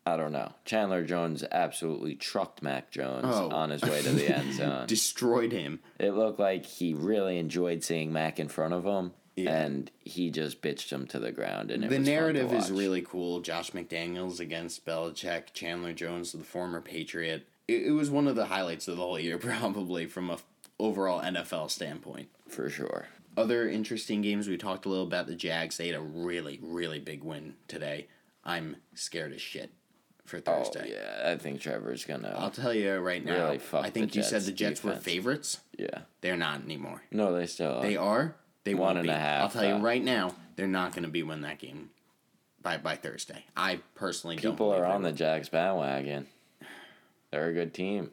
I 0.07 0.17
don't 0.17 0.31
know. 0.33 0.53
Chandler 0.65 1.03
Jones 1.03 1.43
absolutely 1.51 2.15
trucked 2.15 2.63
Mac 2.63 2.91
Jones 2.93 3.25
Oh. 3.27 3.51
on 3.51 3.71
his 3.71 3.83
way 3.83 4.03
to 4.03 4.11
the 4.11 4.37
end 4.37 4.55
zone. 4.55 4.87
destroyed 4.87 5.51
him. 5.51 5.81
It 5.99 6.13
looked 6.13 6.39
like 6.39 6.65
he 6.65 6.95
really 6.95 7.39
enjoyed 7.39 7.83
seeing 7.83 8.13
Mac 8.13 8.39
in 8.39 8.47
front 8.49 8.73
of 8.73 8.85
him, 8.85 9.13
Yeah. 9.35 9.57
and 9.65 9.91
he 9.99 10.31
just 10.31 10.63
bitched 10.63 10.91
him 10.93 11.09
to 11.09 11.19
the 11.19 11.33
ground. 11.33 11.73
And 11.73 11.83
it 11.83 11.91
the 11.91 11.99
was 11.99 12.07
fun 12.07 12.15
to 12.15 12.21
narrative 12.21 12.53
is 12.53 12.71
really 12.71 13.03
cool. 13.03 13.41
Josh 13.41 13.73
McDaniels 13.73 14.39
against 14.39 14.87
Belichick, 14.87 15.53
Chandler 15.55 15.93
Jones, 15.93 16.31
the 16.31 16.45
former 16.45 16.81
Patriot. 16.81 17.49
It, 17.67 17.87
it 17.87 17.91
was 17.93 18.09
one 18.09 18.29
of 18.29 18.37
the 18.37 18.47
highlights 18.47 18.87
of 18.87 18.97
the 18.99 19.03
whole 19.03 19.19
year, 19.19 19.39
probably 19.39 20.07
from 20.07 20.31
a 20.31 20.35
f- 20.35 20.45
overall 20.79 21.21
NFL 21.21 21.69
standpoint. 21.71 22.29
for 22.49 22.71
sure. 22.71 23.09
Other 23.37 23.69
interesting 23.69 24.23
games 24.23 24.49
we 24.49 24.57
talked 24.57 24.87
a 24.87 24.89
little 24.89 25.05
about 25.07 25.27
the 25.27 25.35
Jags. 25.35 25.77
They 25.77 25.89
had 25.89 25.97
a 25.97 26.01
really, 26.01 26.59
really 26.63 26.99
big 27.01 27.23
win 27.23 27.55
today. 27.69 28.07
I'm 28.45 28.77
scared 28.95 29.33
as 29.33 29.41
shit 29.43 29.71
for 30.25 30.39
Oh 30.39 30.41
Thursday. 30.65 30.93
yeah, 30.95 31.31
I 31.31 31.37
think 31.37 31.61
Trevor's 31.61 32.05
gonna. 32.05 32.35
I'll 32.37 32.51
tell 32.51 32.73
you 32.73 32.95
right 32.97 33.25
now. 33.25 33.47
Really 33.47 33.59
fuck 33.59 33.85
I 33.85 33.91
think 33.91 34.15
you 34.15 34.23
said 34.23 34.43
the 34.43 34.53
Jets 34.53 34.83
were 34.83 34.95
favorites. 34.97 35.61
yeah, 35.79 36.01
They're 36.23 36.37
not 36.37 36.63
anymore. 36.65 37.03
no, 37.11 37.35
they 37.37 37.47
still 37.47 37.75
are. 37.79 37.83
They 37.83 37.97
are. 37.97 38.37
They 38.65 38.75
One 38.75 38.83
won't 38.97 38.99
and 38.99 39.07
be. 39.07 39.13
a 39.13 39.19
half, 39.19 39.43
I'll 39.43 39.49
tell 39.63 39.69
you 39.69 39.75
uh, 39.77 39.81
right 39.81 40.03
now. 40.03 40.35
They're 40.57 40.67
not 40.67 40.93
going 40.93 41.05
to 41.05 41.09
be 41.11 41.23
win 41.23 41.43
that 41.43 41.59
game 41.59 41.91
by 42.63 42.79
by 42.79 42.97
Thursday. 42.97 43.45
I 43.57 43.81
personally 43.95 44.37
don't. 44.37 44.53
People 44.55 44.73
are 44.73 44.85
on 44.87 45.03
the. 45.03 45.13
Jags 45.13 45.49
bandwagon. 45.51 46.27
They're 47.31 47.49
a 47.49 47.53
good 47.53 47.75
team. 47.75 48.11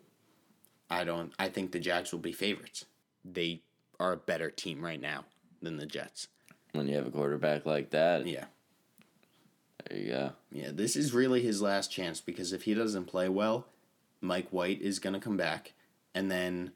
I 0.90 1.04
don't. 1.06 1.32
I 1.40 1.48
think 1.50 1.72
the 1.72 1.80
Jags 1.80 2.12
will 2.12 2.20
be 2.20 2.34
favorites. 2.34 2.86
They 3.26 3.62
are 4.04 4.12
a 4.12 4.18
better 4.18 4.52
team 4.52 4.84
right 4.84 5.00
now 5.00 5.24
than 5.62 5.78
the 5.78 5.86
Jets. 5.86 6.28
When 6.74 6.88
you 6.90 6.96
have 6.98 7.08
a 7.08 7.12
quarterback 7.12 7.66
like 7.66 7.92
that, 7.92 8.28
Yeah. 8.28 8.46
there 9.90 9.98
you 9.98 10.08
go. 10.12 10.32
Yeah. 10.52 10.72
This 10.74 10.98
is 10.98 11.14
really 11.14 11.42
his 11.42 11.62
last 11.62 11.90
chance 11.90 12.20
because 12.20 12.52
if 12.52 12.64
he 12.64 12.74
doesn't 12.74 13.06
play 13.06 13.30
well, 13.30 13.66
Mike 14.20 14.50
White 14.50 14.82
is 14.82 15.00
going 15.00 15.14
to 15.14 15.20
come 15.22 15.38
back, 15.38 15.72
and 16.14 16.30
then 16.30 16.72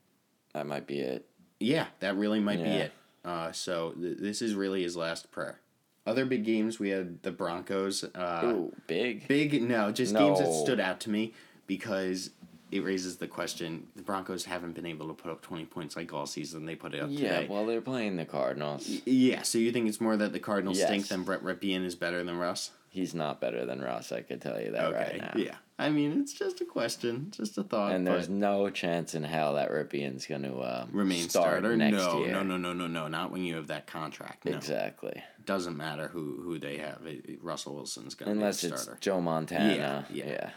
That 0.53 0.65
might 0.65 0.87
be 0.87 0.99
it. 0.99 1.27
Yeah, 1.59 1.87
that 1.99 2.15
really 2.15 2.39
might 2.39 2.63
be 2.63 2.69
it. 2.69 2.91
Uh, 3.23 3.51
so 3.51 3.91
th- 3.91 4.17
this 4.17 4.41
is 4.41 4.55
really 4.55 4.81
his 4.83 4.95
last 4.95 5.29
prayer. 5.31 5.59
Other 6.05 6.25
big 6.25 6.45
games 6.45 6.79
we 6.79 6.89
had 6.89 7.21
the 7.23 7.31
Broncos. 7.31 8.03
Uh, 8.15 8.41
Ooh, 8.45 8.73
big. 8.87 9.27
Big 9.27 9.61
no, 9.61 9.91
just 9.91 10.15
games 10.15 10.39
that 10.39 10.51
stood 10.53 10.79
out 10.79 10.99
to 11.01 11.09
me 11.09 11.33
because 11.67 12.29
it 12.71 12.83
raises 12.83 13.17
the 13.17 13.27
question: 13.27 13.87
the 13.95 14.01
Broncos 14.03 14.45
haven't 14.45 14.73
been 14.73 14.85
able 14.85 15.07
to 15.07 15.13
put 15.13 15.31
up 15.31 15.41
twenty 15.41 15.65
points 15.65 15.95
like 15.95 16.11
all 16.13 16.25
season. 16.25 16.65
They 16.65 16.75
put 16.75 16.93
it 16.93 17.01
up 17.01 17.09
Yeah, 17.11 17.39
today. 17.41 17.47
well, 17.49 17.65
they're 17.65 17.81
playing 17.81 18.15
the 18.17 18.25
Cardinals. 18.25 18.87
yeah, 19.05 19.41
so 19.43 19.57
you 19.57 19.71
think 19.71 19.87
it's 19.87 20.01
more 20.01 20.17
that 20.17 20.33
the 20.33 20.39
Cardinals 20.39 20.77
Yes. 20.77 20.87
stink 20.89 21.07
than 21.07 21.23
Brett 21.23 21.43
Rypien 21.43 21.85
is 21.85 21.95
better 21.95 22.23
than 22.23 22.37
Russ? 22.37 22.71
He's 22.89 23.13
not 23.13 23.39
better 23.39 23.65
than 23.65 23.79
Russ. 23.81 24.11
I 24.11 24.21
could 24.21 24.41
tell 24.41 24.59
you 24.59 24.71
that 24.71 24.91
right 24.93 25.17
now. 25.17 25.33
yeah. 25.35 25.55
I 25.79 25.89
mean, 25.91 26.19
it's 26.19 26.33
just 26.33 26.59
a 26.61 26.65
question, 26.65 27.27
just 27.29 27.55
a 27.59 27.63
thought. 27.63 27.91
And 27.91 28.07
there's 28.07 28.29
no 28.29 28.71
chance 28.71 29.13
in 29.13 29.23
hell 29.23 29.53
that 29.53 29.69
Rypien's 29.69 30.25
going 30.25 30.41
to 30.41 30.55
uh, 30.55 30.87
remain 30.91 31.29
start 31.29 31.59
starter. 31.59 31.77
next 31.77 31.97
no, 31.97 32.19
year. 32.23 32.31
no, 32.31 32.41
no, 32.41 32.57
no, 32.57 32.73
no, 32.73 32.87
no. 32.87 33.07
Not 33.07 33.31
when 33.31 33.43
you 33.43 33.55
have 33.57 33.67
that 33.67 33.85
contract. 33.85 34.45
No, 34.45 34.57
Exactly. 34.57 35.21
doesn't 35.45 35.77
matter 35.77 36.07
who 36.07 36.41
who 36.41 36.57
they 36.57 36.77
have. 36.77 37.01
Russell 37.43 37.75
Wilson's 37.75 38.15
going 38.15 38.29
to 38.29 38.33
be 38.33 38.39
Unless 38.39 38.61
the 38.61 38.69
it's. 38.69 38.89
Joe 39.01 39.21
Montana. 39.21 39.75
Yeah, 39.75 40.03
Yeah. 40.25 40.31
yeah. 40.31 40.49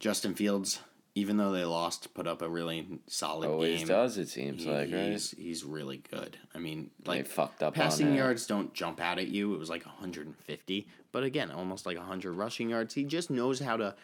Justin 0.00 0.34
Fields, 0.34 0.80
even 1.16 1.36
though 1.36 1.52
they 1.52 1.64
lost, 1.64 2.12
put 2.14 2.26
up 2.26 2.42
a 2.42 2.48
really 2.48 2.86
solid 3.06 3.46
game. 3.46 3.52
Always 3.52 3.78
game. 3.80 3.88
does, 3.88 4.18
it 4.18 4.28
seems 4.28 4.64
He- 4.64 4.70
like, 4.70 4.92
right? 4.92 5.12
he's 5.12 5.30
he's 5.32 5.64
really 5.64 5.98
good. 6.10 6.36
I 6.54 6.58
mean, 6.58 6.90
They 7.04 7.08
like 7.18 7.26
fucked 7.26 7.62
up 7.62 7.74
passing 7.74 8.14
yards 8.14 8.46
don't 8.46 8.74
jump 8.74 9.00
out 9.00 9.18
at 9.18 9.28
you. 9.28 9.54
It 9.54 9.58
was 9.58 9.70
like 9.70 9.84
150, 9.86 10.88
but 11.12 11.22
again, 11.22 11.50
almost 11.50 11.86
like 11.86 11.96
100 11.96 12.32
rushing 12.32 12.70
yards. 12.70 12.94
He 12.94 13.04
just 13.04 13.30
knows 13.30 13.60
how 13.60 13.76
to 13.76 13.94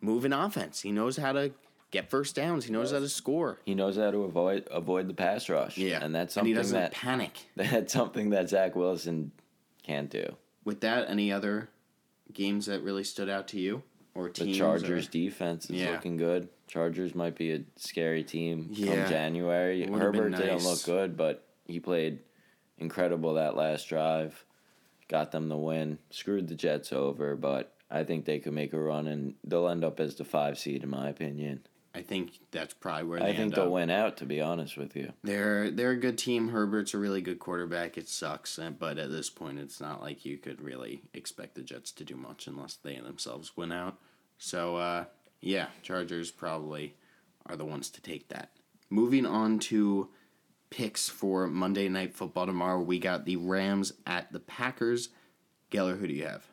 move 0.00 0.24
an 0.24 0.32
offense. 0.32 0.80
He 0.80 0.92
knows 0.92 1.16
how 1.18 1.32
to 1.32 1.52
get 1.90 2.08
first 2.10 2.34
downs. 2.34 2.64
He 2.64 2.72
knows 2.72 2.90
how 2.92 2.98
to 3.00 3.08
score. 3.08 3.58
He 3.64 3.74
knows 3.74 3.96
how 3.96 4.10
to 4.10 4.22
avoid 4.24 4.66
avoid 4.70 5.08
the 5.08 5.14
pass 5.14 5.48
rush. 5.50 5.76
Yeah, 5.76 6.02
and 6.02 6.14
that's 6.14 6.32
something 6.34 6.54
he 6.54 6.54
something 6.54 6.72
doesn't 6.72 6.80
that 6.80 6.92
panic. 6.92 7.38
that's 7.56 7.92
something 7.92 8.30
that 8.30 8.48
Zach 8.48 8.74
Wilson 8.74 9.32
can't 9.82 10.08
do. 10.10 10.36
With 10.64 10.80
that, 10.80 11.08
any 11.10 11.30
other 11.30 11.68
games 12.32 12.66
that 12.66 12.82
really 12.82 13.04
stood 13.04 13.28
out 13.28 13.46
to 13.48 13.60
you 13.60 13.82
or 14.16 14.30
The? 14.30 14.52
Chargers 14.54 15.06
or- 15.06 15.10
defense 15.10 15.66
is 15.70 15.80
Yeah. 15.82 15.92
looking 15.92 16.16
good. 16.16 16.48
Chargers 16.66 17.14
might 17.14 17.36
be 17.36 17.52
a 17.52 17.60
scary 17.76 18.24
team 18.24 18.68
Yeah. 18.72 19.02
come 19.02 19.10
January. 19.10 19.86
Herbert 19.86 20.30
didn't 20.30 20.64
look 20.64 20.82
good, 20.84 21.16
but 21.16 21.46
he 21.64 21.78
played 21.78 22.20
incredible 22.78 23.34
that 23.34 23.56
last 23.56 23.88
drive. 23.88 24.44
Got 25.08 25.30
them 25.32 25.48
the 25.48 25.56
win. 25.56 25.98
Screwed 26.10 26.48
the 26.48 26.54
Jets 26.56 26.92
over, 26.92 27.36
but 27.36 27.72
I 27.90 28.02
think 28.02 28.24
they 28.24 28.40
could 28.40 28.52
make 28.54 28.72
a 28.72 28.80
run 28.80 29.06
and 29.06 29.34
they'll 29.44 29.68
end 29.68 29.84
up 29.84 30.00
as 30.00 30.16
the 30.16 30.24
five 30.24 30.58
seed 30.58 30.82
in 30.82 30.90
my 30.90 31.08
opinion. 31.08 31.64
I 31.94 32.02
think 32.02 32.32
that's 32.50 32.74
probably 32.74 33.04
where 33.08 33.20
they 33.20 33.28
I 33.30 33.34
think 33.36 33.54
they'll 33.54 33.66
up. 33.66 33.70
win 33.70 33.88
out 33.88 34.18
to 34.18 34.26
be 34.26 34.38
honest 34.40 34.76
with 34.76 34.94
you. 34.96 35.14
They're 35.22 35.70
they're 35.70 35.92
a 35.92 35.96
good 35.96 36.18
team. 36.18 36.48
Herbert's 36.48 36.92
a 36.92 36.98
really 36.98 37.22
good 37.22 37.38
quarterback. 37.38 37.96
It 37.96 38.06
sucks, 38.08 38.58
but 38.78 38.98
at 38.98 39.10
this 39.10 39.30
point, 39.30 39.58
it's 39.58 39.80
not 39.80 40.02
like 40.02 40.24
you 40.26 40.36
could 40.36 40.60
really 40.60 41.00
expect 41.14 41.54
the 41.54 41.62
Jets 41.62 41.92
to 41.92 42.04
do 42.04 42.14
much 42.16 42.46
unless 42.48 42.74
they 42.74 42.96
themselves 42.98 43.56
win 43.56 43.72
out. 43.72 43.96
So 44.38 44.76
uh, 44.76 45.04
yeah, 45.40 45.68
Chargers 45.82 46.30
probably 46.30 46.94
are 47.46 47.56
the 47.56 47.64
ones 47.64 47.90
to 47.90 48.02
take 48.02 48.28
that. 48.28 48.50
Moving 48.90 49.26
on 49.26 49.58
to 49.60 50.08
picks 50.70 51.08
for 51.08 51.46
Monday 51.46 51.88
Night 51.88 52.14
Football 52.14 52.46
tomorrow, 52.46 52.80
we 52.80 52.98
got 52.98 53.24
the 53.24 53.36
Rams 53.36 53.92
at 54.06 54.32
the 54.32 54.40
Packers. 54.40 55.08
Geller, 55.70 55.98
who 55.98 56.06
do 56.06 56.14
you 56.14 56.26
have? 56.26 56.46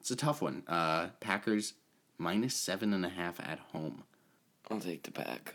It's 0.00 0.10
a 0.10 0.16
tough 0.16 0.42
one. 0.42 0.62
Uh, 0.66 1.08
Packers 1.20 1.74
minus 2.18 2.54
seven 2.54 2.92
and 2.92 3.04
a 3.04 3.08
half 3.08 3.40
at 3.40 3.58
home. 3.72 4.04
I'll 4.70 4.80
take 4.80 5.02
the 5.02 5.10
pack. 5.10 5.54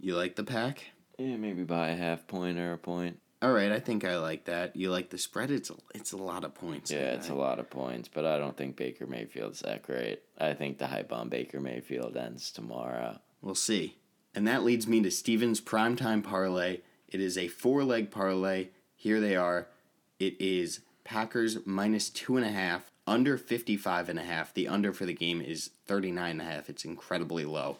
You 0.00 0.16
like 0.16 0.36
the 0.36 0.44
pack? 0.44 0.84
Yeah, 1.18 1.36
maybe 1.36 1.62
by 1.62 1.88
a 1.88 1.96
half 1.96 2.26
point 2.26 2.58
or 2.58 2.72
a 2.72 2.78
point. 2.78 3.20
All 3.42 3.52
right, 3.52 3.70
I 3.70 3.80
think 3.80 4.04
I 4.04 4.16
like 4.18 4.46
that. 4.46 4.76
You 4.76 4.90
like 4.90 5.10
the 5.10 5.18
spread? 5.18 5.50
It's 5.50 5.68
a, 5.68 5.74
it's 5.94 6.12
a 6.12 6.16
lot 6.16 6.42
of 6.42 6.54
points. 6.54 6.90
Yeah, 6.90 7.12
it's 7.12 7.28
a 7.28 7.34
lot 7.34 7.58
of 7.58 7.68
points, 7.68 8.08
but 8.08 8.24
I 8.24 8.38
don't 8.38 8.56
think 8.56 8.76
Baker 8.76 9.06
Mayfield's 9.06 9.60
that 9.60 9.82
great. 9.82 10.22
I 10.38 10.54
think 10.54 10.78
the 10.78 10.86
hype 10.86 11.12
on 11.12 11.28
Baker 11.28 11.60
Mayfield 11.60 12.16
ends 12.16 12.50
tomorrow. 12.50 13.18
We'll 13.42 13.54
see. 13.54 13.98
And 14.34 14.48
that 14.48 14.64
leads 14.64 14.86
me 14.86 15.02
to 15.02 15.10
Steven's 15.10 15.60
primetime 15.60 16.24
parlay. 16.24 16.80
It 17.08 17.20
is 17.20 17.36
a 17.36 17.48
four 17.48 17.84
leg 17.84 18.10
parlay. 18.10 18.68
Here 18.94 19.20
they 19.20 19.36
are. 19.36 19.68
It 20.18 20.40
is 20.40 20.80
Packers 21.04 21.58
minus 21.66 22.08
two 22.08 22.36
and 22.36 22.44
a 22.44 22.50
half, 22.50 22.90
under 23.06 23.36
55 23.36 24.08
and 24.08 24.18
a 24.18 24.24
half. 24.24 24.52
The 24.54 24.66
under 24.66 24.92
for 24.92 25.04
the 25.04 25.14
game 25.14 25.42
is 25.42 25.70
39 25.86 26.30
and 26.32 26.40
a 26.40 26.44
half. 26.44 26.70
It's 26.70 26.84
incredibly 26.84 27.44
low. 27.44 27.76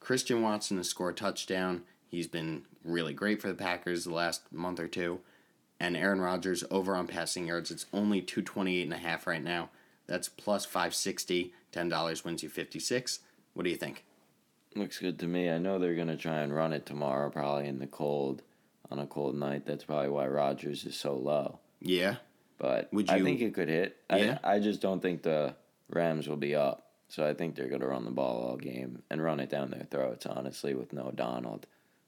Christian 0.00 0.42
Watson 0.42 0.76
to 0.76 0.84
score 0.84 1.10
a 1.10 1.14
touchdown. 1.14 1.82
He's 2.16 2.26
been 2.26 2.62
really 2.82 3.12
great 3.12 3.42
for 3.42 3.48
the 3.48 3.54
Packers 3.54 4.04
the 4.04 4.14
last 4.14 4.50
month 4.50 4.80
or 4.80 4.88
two. 4.88 5.20
And 5.78 5.94
Aaron 5.94 6.22
Rodgers 6.22 6.64
over 6.70 6.96
on 6.96 7.06
passing 7.06 7.46
yards. 7.46 7.70
It's 7.70 7.84
only 7.92 8.22
228 8.22 8.84
and 8.84 8.94
a 8.94 8.96
half 8.96 9.26
right 9.26 9.42
now. 9.44 9.68
That's 10.06 10.26
plus 10.26 10.64
560. 10.64 11.52
$10 11.74 12.24
wins 12.24 12.42
you 12.42 12.48
56. 12.48 13.18
What 13.52 13.64
do 13.64 13.68
you 13.68 13.76
think? 13.76 14.06
Looks 14.74 14.98
good 14.98 15.18
to 15.18 15.26
me. 15.26 15.50
I 15.50 15.58
know 15.58 15.78
they're 15.78 15.94
gonna 15.94 16.16
try 16.16 16.38
and 16.38 16.54
run 16.54 16.72
it 16.72 16.86
tomorrow, 16.86 17.28
probably 17.28 17.68
in 17.68 17.80
the 17.80 17.86
cold, 17.86 18.40
on 18.90 18.98
a 18.98 19.06
cold 19.06 19.36
night. 19.36 19.66
That's 19.66 19.84
probably 19.84 20.08
why 20.08 20.26
Rodgers 20.26 20.86
is 20.86 20.96
so 20.96 21.14
low. 21.14 21.58
Yeah. 21.82 22.16
But 22.56 22.90
Would 22.94 23.10
you, 23.10 23.16
I 23.16 23.22
think 23.22 23.42
it 23.42 23.52
could 23.52 23.68
hit. 23.68 23.98
Yeah? 24.08 24.38
I, 24.42 24.54
I 24.54 24.60
just 24.60 24.80
don't 24.80 25.02
think 25.02 25.22
the 25.22 25.54
Rams 25.90 26.28
will 26.28 26.38
be 26.38 26.54
up. 26.54 26.92
So 27.08 27.28
I 27.28 27.34
think 27.34 27.56
they're 27.56 27.68
gonna 27.68 27.86
run 27.86 28.06
the 28.06 28.10
ball 28.10 28.48
all 28.48 28.56
game 28.56 29.02
and 29.10 29.22
run 29.22 29.38
it 29.38 29.50
down 29.50 29.70
their 29.70 29.86
throats. 29.90 30.24
Honestly, 30.24 30.72
with 30.72 30.94
no 30.94 31.10
Donald, 31.14 31.66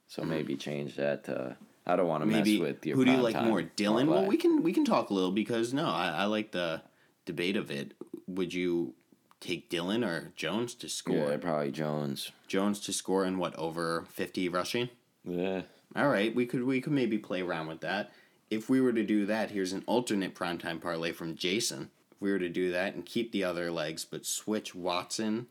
so 0.09 0.23
maybe 0.23 0.57
change 0.57 0.95
that 0.95 1.23
to. 1.25 1.55
I 1.85 1.95
don't 1.95 2.07
want 2.07 2.23
to. 2.23 2.27
Maybe 2.27 2.59
mess 2.59 2.67
with 2.67 2.85
your 2.85 2.97
who 2.97 3.05
do 3.05 3.11
you 3.11 3.17
like 3.17 3.41
more, 3.41 3.61
Dillon? 3.61 4.07
Well, 4.07 4.25
we 4.25 4.37
can 4.37 4.63
we 4.63 4.73
can 4.73 4.83
talk 4.83 5.11
a 5.11 5.13
little 5.13 5.31
because 5.31 5.73
no, 5.73 5.87
I, 5.87 6.09
I 6.09 6.25
like 6.25 6.51
the 6.51 6.81
debate 7.25 7.55
of 7.55 7.71
it. 7.71 7.93
Would 8.27 8.53
you 8.53 8.95
take 9.39 9.69
Dillon 9.69 10.03
or 10.03 10.33
Jones 10.35 10.73
to 10.75 10.89
score? 10.89 11.29
Yeah, 11.29 11.37
probably 11.37 11.71
Jones. 11.71 12.31
Jones 12.47 12.79
to 12.81 12.91
score 12.91 13.23
in 13.23 13.37
what 13.37 13.55
over 13.55 14.05
fifty 14.09 14.49
rushing? 14.49 14.89
Yeah. 15.23 15.61
All 15.95 16.09
right, 16.09 16.33
we 16.35 16.45
could 16.45 16.63
we 16.63 16.81
could 16.81 16.93
maybe 16.93 17.19
play 17.19 17.41
around 17.41 17.67
with 17.67 17.81
that. 17.81 18.11
If 18.49 18.67
we 18.67 18.81
were 18.81 18.93
to 18.93 19.03
do 19.03 19.27
that, 19.27 19.51
here's 19.51 19.73
an 19.73 19.83
alternate 19.85 20.33
primetime 20.33 20.81
parlay 20.81 21.11
from 21.11 21.35
Jason. 21.35 21.91
If 22.11 22.19
we 22.19 22.31
were 22.31 22.39
to 22.39 22.49
do 22.49 22.71
that 22.71 22.95
and 22.95 23.05
keep 23.05 23.31
the 23.31 23.43
other 23.43 23.71
legs, 23.71 24.05
but 24.05 24.25
switch 24.25 24.73
Watson 24.73 25.45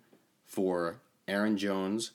for 0.45 0.97
Aaron 1.29 1.57
Jones, 1.57 2.11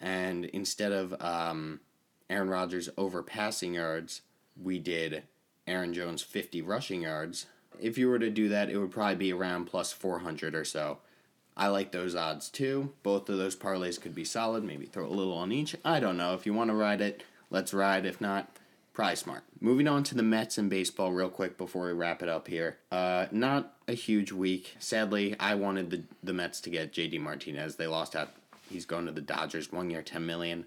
and 0.00 0.44
instead 0.46 0.92
of 0.92 1.20
um, 1.20 1.80
Aaron 2.28 2.48
Rodgers 2.48 2.88
over 2.96 3.22
passing 3.22 3.74
yards, 3.74 4.22
we 4.60 4.78
did 4.78 5.22
Aaron 5.66 5.94
Jones 5.94 6.22
50 6.22 6.62
rushing 6.62 7.02
yards. 7.02 7.46
If 7.80 7.98
you 7.98 8.08
were 8.08 8.18
to 8.18 8.30
do 8.30 8.48
that, 8.48 8.70
it 8.70 8.78
would 8.78 8.90
probably 8.90 9.16
be 9.16 9.32
around 9.32 9.66
plus 9.66 9.92
400 9.92 10.54
or 10.54 10.64
so. 10.64 10.98
I 11.56 11.68
like 11.68 11.92
those 11.92 12.14
odds 12.14 12.50
too. 12.50 12.92
Both 13.02 13.28
of 13.28 13.38
those 13.38 13.56
parlays 13.56 14.00
could 14.00 14.14
be 14.14 14.24
solid. 14.24 14.62
Maybe 14.62 14.86
throw 14.86 15.06
a 15.06 15.08
little 15.08 15.32
on 15.32 15.52
each. 15.52 15.74
I 15.84 16.00
don't 16.00 16.16
know. 16.16 16.34
If 16.34 16.44
you 16.44 16.52
want 16.52 16.70
to 16.70 16.76
ride 16.76 17.00
it, 17.00 17.22
let's 17.50 17.72
ride. 17.72 18.04
If 18.04 18.20
not, 18.20 18.58
probably 18.92 19.16
smart. 19.16 19.42
Moving 19.60 19.88
on 19.88 20.02
to 20.04 20.14
the 20.14 20.22
Mets 20.22 20.58
and 20.58 20.68
baseball 20.68 21.12
real 21.12 21.30
quick 21.30 21.56
before 21.56 21.86
we 21.86 21.92
wrap 21.92 22.22
it 22.22 22.28
up 22.28 22.48
here. 22.48 22.76
Uh, 22.92 23.26
not 23.30 23.74
a 23.88 23.94
huge 23.94 24.32
week. 24.32 24.76
Sadly, 24.78 25.34
I 25.40 25.54
wanted 25.54 25.90
the 25.90 26.02
the 26.22 26.34
Mets 26.34 26.60
to 26.62 26.70
get 26.70 26.92
JD 26.92 27.20
Martinez. 27.20 27.76
They 27.76 27.86
lost 27.86 28.14
out. 28.14 28.34
He's 28.68 28.86
going 28.86 29.06
to 29.06 29.12
the 29.12 29.20
Dodgers. 29.20 29.72
One 29.72 29.90
year, 29.90 30.02
ten 30.02 30.26
million. 30.26 30.66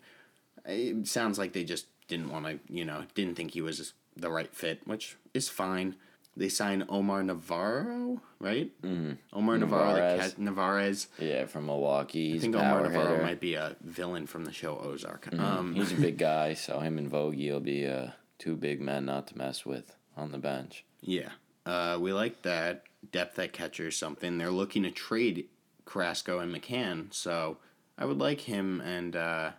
It 0.66 1.08
sounds 1.08 1.38
like 1.40 1.54
they 1.54 1.64
just 1.64 1.86
didn't 2.08 2.32
want 2.32 2.46
to. 2.46 2.60
You 2.74 2.86
know, 2.86 3.04
didn't 3.16 3.36
think 3.36 3.52
he 3.52 3.62
was 3.62 3.94
the 4.16 4.30
right 4.30 4.54
fit, 4.54 4.82
which 4.86 5.18
is 5.34 5.50
fine. 5.50 5.96
They 6.38 6.48
signed 6.50 6.86
Omar 6.88 7.24
Navarro, 7.24 8.22
right? 8.40 8.72
Mm-hmm. 8.82 9.14
Omar 9.34 9.58
Navarro, 9.58 10.18
cat- 10.18 10.38
Navarez. 10.40 11.08
Yeah, 11.18 11.46
from 11.46 11.66
Milwaukee. 11.66 12.36
I 12.36 12.40
think 12.40 12.56
Omar 12.56 12.84
Navarro 12.84 13.10
hitter. 13.14 13.24
might 13.24 13.40
be 13.42 13.56
a 13.56 13.76
villain 13.82 14.26
from 14.26 14.46
the 14.46 14.54
show 14.54 14.78
Ozark. 14.78 15.34
Um, 15.38 15.74
He's 15.76 15.92
a 15.92 15.96
big 15.96 16.18
guy, 16.30 16.54
so 16.54 16.80
him 16.80 16.98
and 16.98 17.12
Vogie 17.12 17.52
will 17.52 17.60
be 17.60 17.86
uh, 17.86 18.12
two 18.38 18.56
big 18.56 18.80
men 18.80 19.06
not 19.06 19.28
to 19.28 19.38
mess 19.38 19.66
with 19.66 19.96
on 20.16 20.32
the 20.32 20.38
bench. 20.38 20.86
yeah, 21.02 21.30
uh, 21.66 21.98
we 22.00 22.14
like 22.14 22.42
that 22.44 22.84
depth 23.12 23.38
at 23.40 23.52
catcher 23.52 23.92
something. 23.92 24.38
They're 24.38 24.50
looking 24.52 24.84
to 24.84 24.92
trade 24.92 25.46
Carrasco 25.86 26.40
and 26.40 26.54
McCann, 26.56 27.14
so 27.14 27.58
I 28.00 28.06
would 28.06 28.18
like 28.18 28.42
him 28.42 28.80
and 28.82 29.16
uh, 29.16 29.52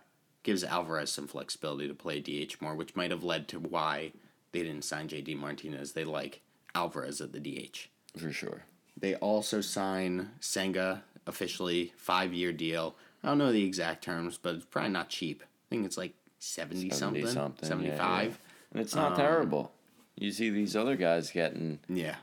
gives 0.43 0.63
Alvarez 0.63 1.11
some 1.11 1.27
flexibility 1.27 1.87
to 1.87 1.93
play 1.93 2.19
DH 2.19 2.59
more, 2.59 2.73
which 2.75 2.95
might 2.95 3.11
have 3.11 3.23
led 3.23 3.47
to 3.49 3.59
why 3.59 4.11
they 4.51 4.63
didn't 4.63 4.83
sign 4.83 5.07
JD 5.07 5.37
Martinez. 5.37 5.91
They 5.93 6.03
like 6.03 6.41
Alvarez 6.75 7.21
at 7.21 7.31
the 7.33 7.39
DH. 7.39 7.87
For 8.17 8.31
sure. 8.33 8.63
They 8.97 9.15
also 9.15 9.61
sign 9.61 10.31
Senga 10.39 11.03
officially 11.27 11.93
five 11.95 12.33
year 12.33 12.51
deal. 12.51 12.95
I 13.23 13.27
don't 13.27 13.37
know 13.37 13.51
the 13.51 13.63
exact 13.65 14.03
terms, 14.03 14.37
but 14.41 14.55
it's 14.55 14.65
probably 14.65 14.89
not 14.91 15.09
cheap. 15.09 15.43
I 15.43 15.69
think 15.69 15.85
it's 15.85 15.97
like 15.97 16.13
70, 16.39 16.89
70 16.89 17.21
something, 17.27 17.27
something, 17.27 17.69
yeah, 17.69 17.95
75. 17.95 18.29
yeah. 18.31 18.35
And 18.73 18.81
it's 18.81 18.95
not 18.95 19.11
Um, 19.11 19.17
terrible. 19.17 19.71
You 20.15 20.31
see 20.31 20.49
these 20.49 20.75
other 20.75 20.95
guys 20.95 21.29
getting 21.31 21.79
Yeah. 21.87 22.15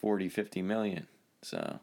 40, 0.00 0.28
50 0.28 0.62
million. 0.62 1.08
So 1.42 1.80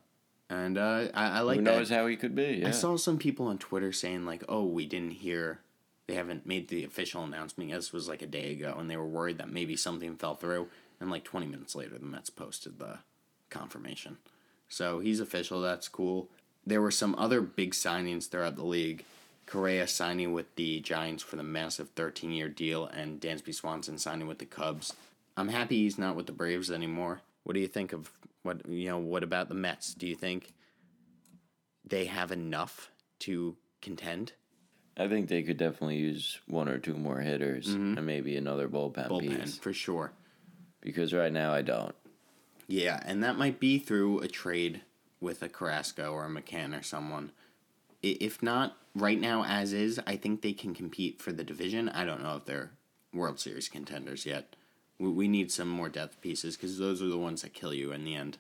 And 0.50 0.78
uh, 0.78 1.10
I, 1.14 1.28
I 1.28 1.39
like 1.41 1.60
who 1.60 1.66
that. 1.66 1.76
knows 1.76 1.89
how 1.89 2.08
he 2.08 2.16
could 2.16 2.36
be? 2.36 2.60
Yeah. 2.62 2.70
I 2.70 2.72
saw 2.72 2.95
some 2.95 3.18
people 3.18 3.48
on 3.48 3.58
Twitter 3.58 3.91
saying 3.91 4.26
like, 4.26 4.43
"Oh, 4.48 4.64
we 4.66 4.86
didn't 4.86 5.12
hear. 5.12 5.60
They 6.08 6.14
haven't 6.14 6.45
made 6.45 6.70
the 6.70 6.86
official 6.86 7.24
announcement. 7.24 7.72
This 7.72 7.91
was 7.91 8.08
like 8.08 8.22
a 8.22 8.28
day 8.28 8.54
ago, 8.54 8.76
and 8.80 8.89
they 8.89 8.95
were 8.95 9.06
worried 9.06 9.39
that 9.39 9.50
maybe 9.52 9.76
something 9.76 10.16
fell 10.16 10.36
through." 10.36 10.68
And 11.00 11.12
like 11.12 11.24
twenty 11.26 11.48
minutes 11.48 11.76
later, 11.76 11.98
the 11.98 12.06
Mets 12.06 12.30
posted 12.30 12.80
the 12.80 13.00
confirmation. 13.50 14.18
So 14.70 15.00
he's 15.00 15.20
official. 15.20 15.62
That's 15.62 15.88
cool. 15.89 16.30
There 16.66 16.82
were 16.82 16.91
some 16.91 17.16
other 17.18 17.41
big 17.41 17.72
signings 17.74 18.28
throughout 18.30 18.56
the 18.56 18.66
league. 18.66 19.04
Correa 19.45 19.88
signing 19.88 20.34
with 20.34 20.54
the 20.56 20.82
Giants 20.82 21.24
for 21.24 21.38
the 21.38 21.43
massive 21.43 21.89
13 21.95 22.32
year 22.32 22.50
deal, 22.50 22.86
and 22.86 23.20
Dansby 23.22 23.54
Swanson 23.54 23.98
signing 23.98 24.28
with 24.28 24.39
the 24.39 24.45
Cubs. 24.45 24.93
I'm 25.38 25.48
happy 25.50 25.84
he's 25.84 25.98
not 25.98 26.16
with 26.16 26.26
the 26.26 26.32
Braves 26.34 26.70
anymore. 26.72 27.22
What 27.48 27.54
do 27.54 27.62
you 27.62 27.68
think 27.70 27.93
of 27.93 28.12
what 28.43 28.68
you 28.68 28.89
know? 28.89 28.98
What 28.98 29.24
about 29.24 29.48
the 29.48 29.56
Mets? 29.56 29.93
Do 29.93 30.06
you 30.06 30.16
think 30.18 30.52
they 31.86 32.04
have 32.04 32.34
enough 32.34 32.91
to 33.20 33.56
contend? 33.82 34.34
I 34.98 35.08
think 35.08 35.30
they 35.30 35.43
could 35.43 35.56
definitely 35.56 35.95
use 35.95 36.39
one 36.45 36.68
or 36.68 36.78
two 36.78 36.95
more 36.95 37.22
hitters 37.22 37.70
and 37.70 38.06
maybe 38.06 38.36
another 38.36 38.68
bullpen, 38.68 39.08
Mm-hmm. 39.08 39.14
Bullpen 39.14 39.39
piece. 39.43 39.58
for 39.58 39.72
sure. 39.72 40.12
Because 40.82 41.14
right 41.14 41.32
now 41.32 41.54
I 41.54 41.62
don't. 41.62 41.95
Yeah, 42.68 43.02
and 43.06 43.24
that 43.24 43.38
might 43.38 43.62
be 43.62 43.80
through 43.80 44.20
a 44.20 44.28
trade 44.28 44.82
with 45.22 45.41
a 45.41 45.48
Carrasco 45.48 46.12
or 46.12 46.26
a 46.26 46.30
McCann 46.30 46.78
or 46.78 46.84
someone. 46.84 47.32
If 48.04 48.43
not, 48.43 48.76
right 48.93 49.22
now 49.22 49.45
as 49.45 49.72
is, 49.72 50.02
I 50.06 50.18
think 50.18 50.41
they 50.41 50.52
can 50.52 50.74
compete 50.76 51.22
for 51.22 51.32
the 51.32 51.45
division. 51.45 51.88
I 51.88 52.04
don't 52.04 52.22
know 52.22 52.36
if 52.36 52.43
they're 52.43 52.72
World 53.14 53.39
Series 53.39 53.70
contenders 53.70 54.26
yet. 54.26 54.57
We, 55.00 55.10
we 55.10 55.28
need 55.28 55.52
some 55.52 55.68
more 55.70 55.89
depth 55.89 56.22
pieces 56.22 56.56
because 56.56 56.78
those 56.78 57.02
are 57.02 57.08
the 57.08 57.18
ones 57.18 57.41
that 57.41 57.54
kill 57.54 57.74
you 57.74 57.91
in 57.91 58.04
the 58.04 58.16
end. 58.16 58.38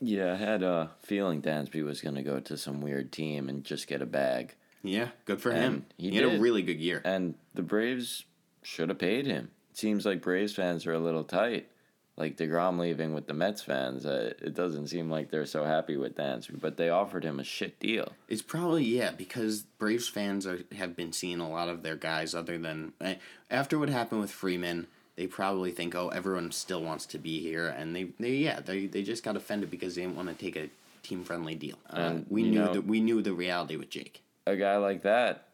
Yeah, 0.00 0.32
I 0.32 0.36
had 0.36 0.62
a 0.62 0.90
feeling 1.02 1.42
Dansby 1.42 1.84
was 1.84 2.00
going 2.00 2.14
to 2.14 2.22
go 2.22 2.40
to 2.40 2.56
some 2.56 2.80
weird 2.80 3.12
team 3.12 3.48
and 3.48 3.64
just 3.64 3.86
get 3.86 4.00
a 4.00 4.06
bag. 4.06 4.54
Yeah, 4.82 5.08
good 5.26 5.42
for 5.42 5.50
And 5.50 5.62
him. 5.62 5.86
he 5.98 6.10
He, 6.10 6.16
had 6.16 6.24
a 6.24 6.38
really 6.40 6.62
good 6.62 6.80
year. 6.80 7.02
And 7.04 7.34
the 7.54 7.62
Braves 7.62 8.24
should 8.62 8.88
have 8.88 8.98
paid 8.98 9.26
him. 9.26 9.50
It 9.72 9.76
seems 9.76 10.06
like 10.06 10.22
Braves 10.22 10.54
fans 10.54 10.86
are 10.86 10.94
a 10.94 10.98
little 10.98 11.24
tight. 11.24 11.68
Like 12.16 12.36
DeGrom 12.36 12.78
leaving 12.78 13.14
with 13.14 13.26
the 13.26 13.34
Mets 13.34 13.62
fans, 13.62 14.04
uh, 14.04 14.34
it 14.42 14.54
doesn't 14.54 14.88
seem 14.88 15.10
like 15.10 15.30
they're 15.30 15.46
so 15.46 15.64
happy 15.64 15.96
with 15.96 16.16
Dansby, 16.16 16.60
but 16.60 16.76
they 16.76 16.88
offered 16.90 17.24
him 17.24 17.40
a 17.40 17.44
shit 17.44 17.78
deal. 17.80 18.12
It's 18.28 18.42
probably 18.42 18.84
yeah 18.84 19.10
because 19.10 19.62
Braves 19.78 20.08
fans 20.08 20.46
are, 20.46 20.60
have 20.76 20.94
been 20.96 21.12
seeing 21.12 21.40
a 21.40 21.48
lot 21.48 21.68
of 21.70 21.82
their 21.82 21.96
guys 21.96 22.34
other 22.34 22.58
than 22.58 22.92
eh, 23.00 23.14
after 23.50 23.78
what 23.78 23.88
happened 23.90 24.20
with 24.20 24.30
Freeman. 24.30 24.86
They 25.20 25.26
probably 25.26 25.70
think 25.70 25.94
oh 25.94 26.08
everyone 26.08 26.50
still 26.50 26.80
wants 26.82 27.04
to 27.12 27.18
be 27.18 27.40
here 27.40 27.68
and 27.68 27.94
they, 27.94 28.04
they 28.18 28.36
yeah 28.36 28.60
they, 28.60 28.86
they 28.86 29.02
just 29.02 29.22
got 29.22 29.36
offended 29.36 29.70
because 29.70 29.94
they 29.94 30.00
didn't 30.00 30.16
want 30.16 30.28
to 30.30 30.34
take 30.34 30.56
a 30.56 30.70
team 31.02 31.24
friendly 31.24 31.54
deal. 31.54 31.76
Uh, 31.90 32.20
we 32.30 32.42
knew 32.44 32.60
know- 32.60 32.72
that 32.72 32.86
we 32.86 33.00
knew 33.02 33.20
the 33.20 33.34
reality 33.34 33.76
with 33.76 33.90
Jake 33.90 34.22
A 34.46 34.56
guy 34.56 34.78
like 34.78 35.02
that, 35.02 35.44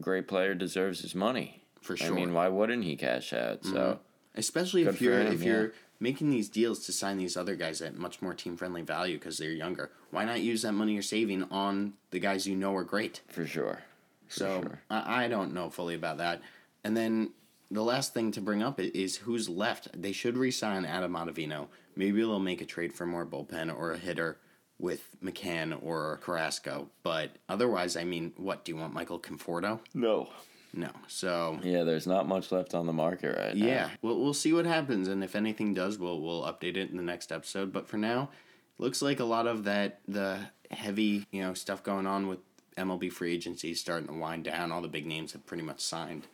great 0.00 0.26
player, 0.26 0.52
deserves 0.56 1.02
his 1.02 1.14
money. 1.14 1.62
for 1.80 1.96
sure. 1.96 2.08
Mm-hmm. 2.08 2.16
mean, 2.16 2.34
why 2.34 2.48
wouldn't 2.48 2.82
he 2.82 2.96
cash 2.96 3.32
out? 3.32 3.64
So 3.64 4.00
Especially 4.34 4.82
if 4.82 5.00
you're 5.00 5.20
him, 5.20 5.32
if 5.32 5.42
yeah. 5.42 5.48
you're 5.48 5.72
making 6.00 6.30
these 6.30 6.48
deals 6.48 6.84
to 6.86 6.92
sign 6.92 7.16
these 7.16 7.36
other 7.36 7.54
guys 7.54 7.80
at 7.80 7.94
much 7.96 8.20
more 8.20 8.34
team 8.34 8.56
friendly 8.56 8.82
value 8.82 9.16
because 9.16 9.38
they're 9.38 9.52
younger. 9.52 9.92
Why 10.10 10.24
not 10.24 10.40
use 10.40 10.62
that 10.62 10.72
money 10.72 10.94
you're 10.94 11.02
saving 11.02 11.44
on 11.52 11.92
the 12.10 12.18
guys 12.18 12.48
you 12.48 12.56
know 12.56 12.74
are 12.74 12.82
great? 12.82 13.20
for 13.28 13.46
sure. 13.46 13.78
For 14.26 14.34
So 14.40 14.60
sure. 14.62 14.80
I, 14.90 15.26
I 15.26 15.28
don't 15.28 15.54
know 15.54 15.70
fully 15.70 15.94
about 15.94 16.18
that. 16.18 16.42
And 16.82 16.96
then 16.96 17.30
the 17.74 17.82
last 17.82 18.14
thing 18.14 18.30
to 18.32 18.40
bring 18.40 18.62
up 18.62 18.78
is 18.80 19.16
who's 19.16 19.48
left. 19.48 19.88
They 20.00 20.12
should 20.12 20.36
re-sign 20.36 20.84
Adam 20.84 21.14
Ottavino. 21.14 21.68
Maybe 21.96 22.20
they'll 22.20 22.38
make 22.38 22.60
a 22.60 22.66
trade 22.66 22.92
for 22.92 23.04
more 23.04 23.26
bullpen 23.26 23.76
or 23.76 23.92
a 23.92 23.98
hitter 23.98 24.38
with 24.78 25.08
McCann 25.22 25.76
or 25.82 26.20
Carrasco. 26.22 26.88
But 27.02 27.32
otherwise, 27.48 27.96
I 27.96 28.04
mean, 28.04 28.32
what 28.36 28.64
do 28.64 28.72
you 28.72 28.78
want, 28.78 28.94
Michael 28.94 29.18
Conforto? 29.18 29.80
No. 29.92 30.28
No. 30.72 30.90
So 31.08 31.58
Yeah, 31.62 31.84
there's 31.84 32.06
not 32.06 32.28
much 32.28 32.50
left 32.52 32.74
on 32.74 32.86
the 32.86 32.92
market 32.92 33.36
right 33.36 33.56
now. 33.56 33.66
yeah, 33.66 33.90
we'll 34.02 34.20
we'll 34.20 34.34
see 34.34 34.52
what 34.52 34.66
happens, 34.66 35.06
and 35.06 35.22
if 35.22 35.36
anything 35.36 35.72
does, 35.72 35.98
we'll 35.98 36.20
we'll 36.20 36.42
update 36.42 36.76
it 36.76 36.90
in 36.90 36.96
the 36.96 37.02
next 37.02 37.30
episode. 37.30 37.72
But 37.72 37.86
for 37.86 37.96
now, 37.96 38.30
looks 38.78 39.00
like 39.00 39.20
a 39.20 39.24
lot 39.24 39.46
of 39.46 39.64
that 39.64 40.00
the 40.08 40.40
heavy 40.72 41.26
you 41.30 41.42
know 41.42 41.54
stuff 41.54 41.84
going 41.84 42.08
on 42.08 42.26
with 42.26 42.40
MLB 42.76 43.12
free 43.12 43.32
agency 43.32 43.70
is 43.70 43.80
starting 43.80 44.08
to 44.08 44.14
wind 44.14 44.44
down. 44.44 44.72
All 44.72 44.82
the 44.82 44.88
big 44.88 45.06
names 45.06 45.32
have 45.32 45.46
pretty 45.46 45.62
much 45.62 45.80
signed. 45.80 46.26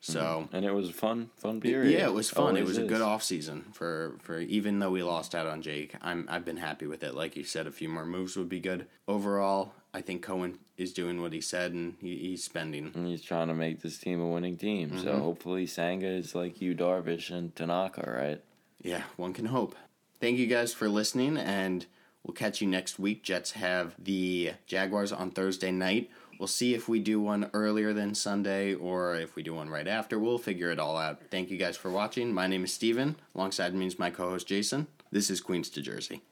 So 0.00 0.48
And 0.52 0.64
it 0.64 0.72
was 0.72 0.88
a 0.88 0.92
fun, 0.92 1.30
fun 1.36 1.60
period. 1.60 1.92
yeah, 1.92 2.06
it 2.06 2.12
was 2.12 2.30
fun. 2.30 2.56
it 2.56 2.60
Always 2.60 2.68
was 2.68 2.78
a 2.78 2.86
good 2.86 3.00
off 3.00 3.22
season 3.22 3.64
for 3.72 4.16
for 4.22 4.38
even 4.38 4.78
though 4.78 4.90
we 4.90 5.02
lost 5.02 5.34
out 5.34 5.46
on 5.46 5.60
Jake. 5.62 5.94
I'm 6.00 6.26
I've 6.30 6.44
been 6.44 6.56
happy 6.58 6.86
with 6.86 7.02
it. 7.02 7.14
Like 7.14 7.36
you 7.36 7.44
said, 7.44 7.66
a 7.66 7.72
few 7.72 7.88
more 7.88 8.06
moves 8.06 8.36
would 8.36 8.48
be 8.48 8.60
good. 8.60 8.86
Overall, 9.08 9.72
I 9.92 10.00
think 10.00 10.22
Cohen 10.22 10.58
is 10.76 10.92
doing 10.92 11.20
what 11.20 11.32
he 11.32 11.40
said, 11.40 11.72
and 11.72 11.96
he, 12.00 12.16
he's 12.16 12.44
spending. 12.44 12.92
And 12.94 13.08
he's 13.08 13.22
trying 13.22 13.48
to 13.48 13.54
make 13.54 13.80
this 13.82 13.98
team 13.98 14.20
a 14.20 14.28
winning 14.28 14.56
team. 14.56 14.96
So 14.98 15.06
Mm-hmm. 15.06 15.20
hopefully 15.20 15.66
Senga 15.66 16.06
is 16.06 16.34
like 16.34 16.60
Yu, 16.60 16.74
Darvish 16.76 17.30
and 17.30 17.54
Tanaka, 17.56 18.08
right? 18.08 18.40
Yeah, 18.80 19.02
one 19.16 19.32
can 19.32 19.46
hope. 19.46 19.74
Thank 20.20 20.38
you 20.38 20.46
guys 20.46 20.72
for 20.72 20.88
listening, 20.88 21.36
and 21.36 21.86
we'll 22.22 22.34
catch 22.34 22.60
you 22.60 22.68
next 22.68 22.98
week. 23.00 23.24
Jets 23.24 23.52
have 23.52 23.96
the 23.98 24.52
Jaguars 24.66 25.10
on 25.12 25.30
Thursday 25.32 25.72
night. 25.72 26.10
We'll 26.38 26.46
see 26.46 26.74
if 26.74 26.88
we 26.88 27.00
do 27.00 27.20
one 27.20 27.50
earlier 27.52 27.92
than 27.92 28.14
Sunday 28.14 28.74
or 28.74 29.16
if 29.16 29.34
we 29.34 29.42
do 29.42 29.54
one 29.54 29.68
right 29.68 29.88
after. 29.88 30.18
We'll 30.18 30.38
figure 30.38 30.70
it 30.70 30.78
all 30.78 30.96
out. 30.96 31.20
Thank 31.30 31.50
you 31.50 31.56
guys 31.56 31.76
for 31.76 31.90
watching. 31.90 32.32
My 32.32 32.46
name 32.46 32.64
is 32.64 32.72
Steven. 32.72 33.16
Alongside 33.34 33.74
me 33.74 33.86
is 33.86 33.98
my 33.98 34.10
co 34.10 34.30
host 34.30 34.46
Jason. 34.46 34.86
This 35.10 35.30
is 35.30 35.40
Queens 35.40 35.68
to 35.70 35.82
Jersey. 35.82 36.22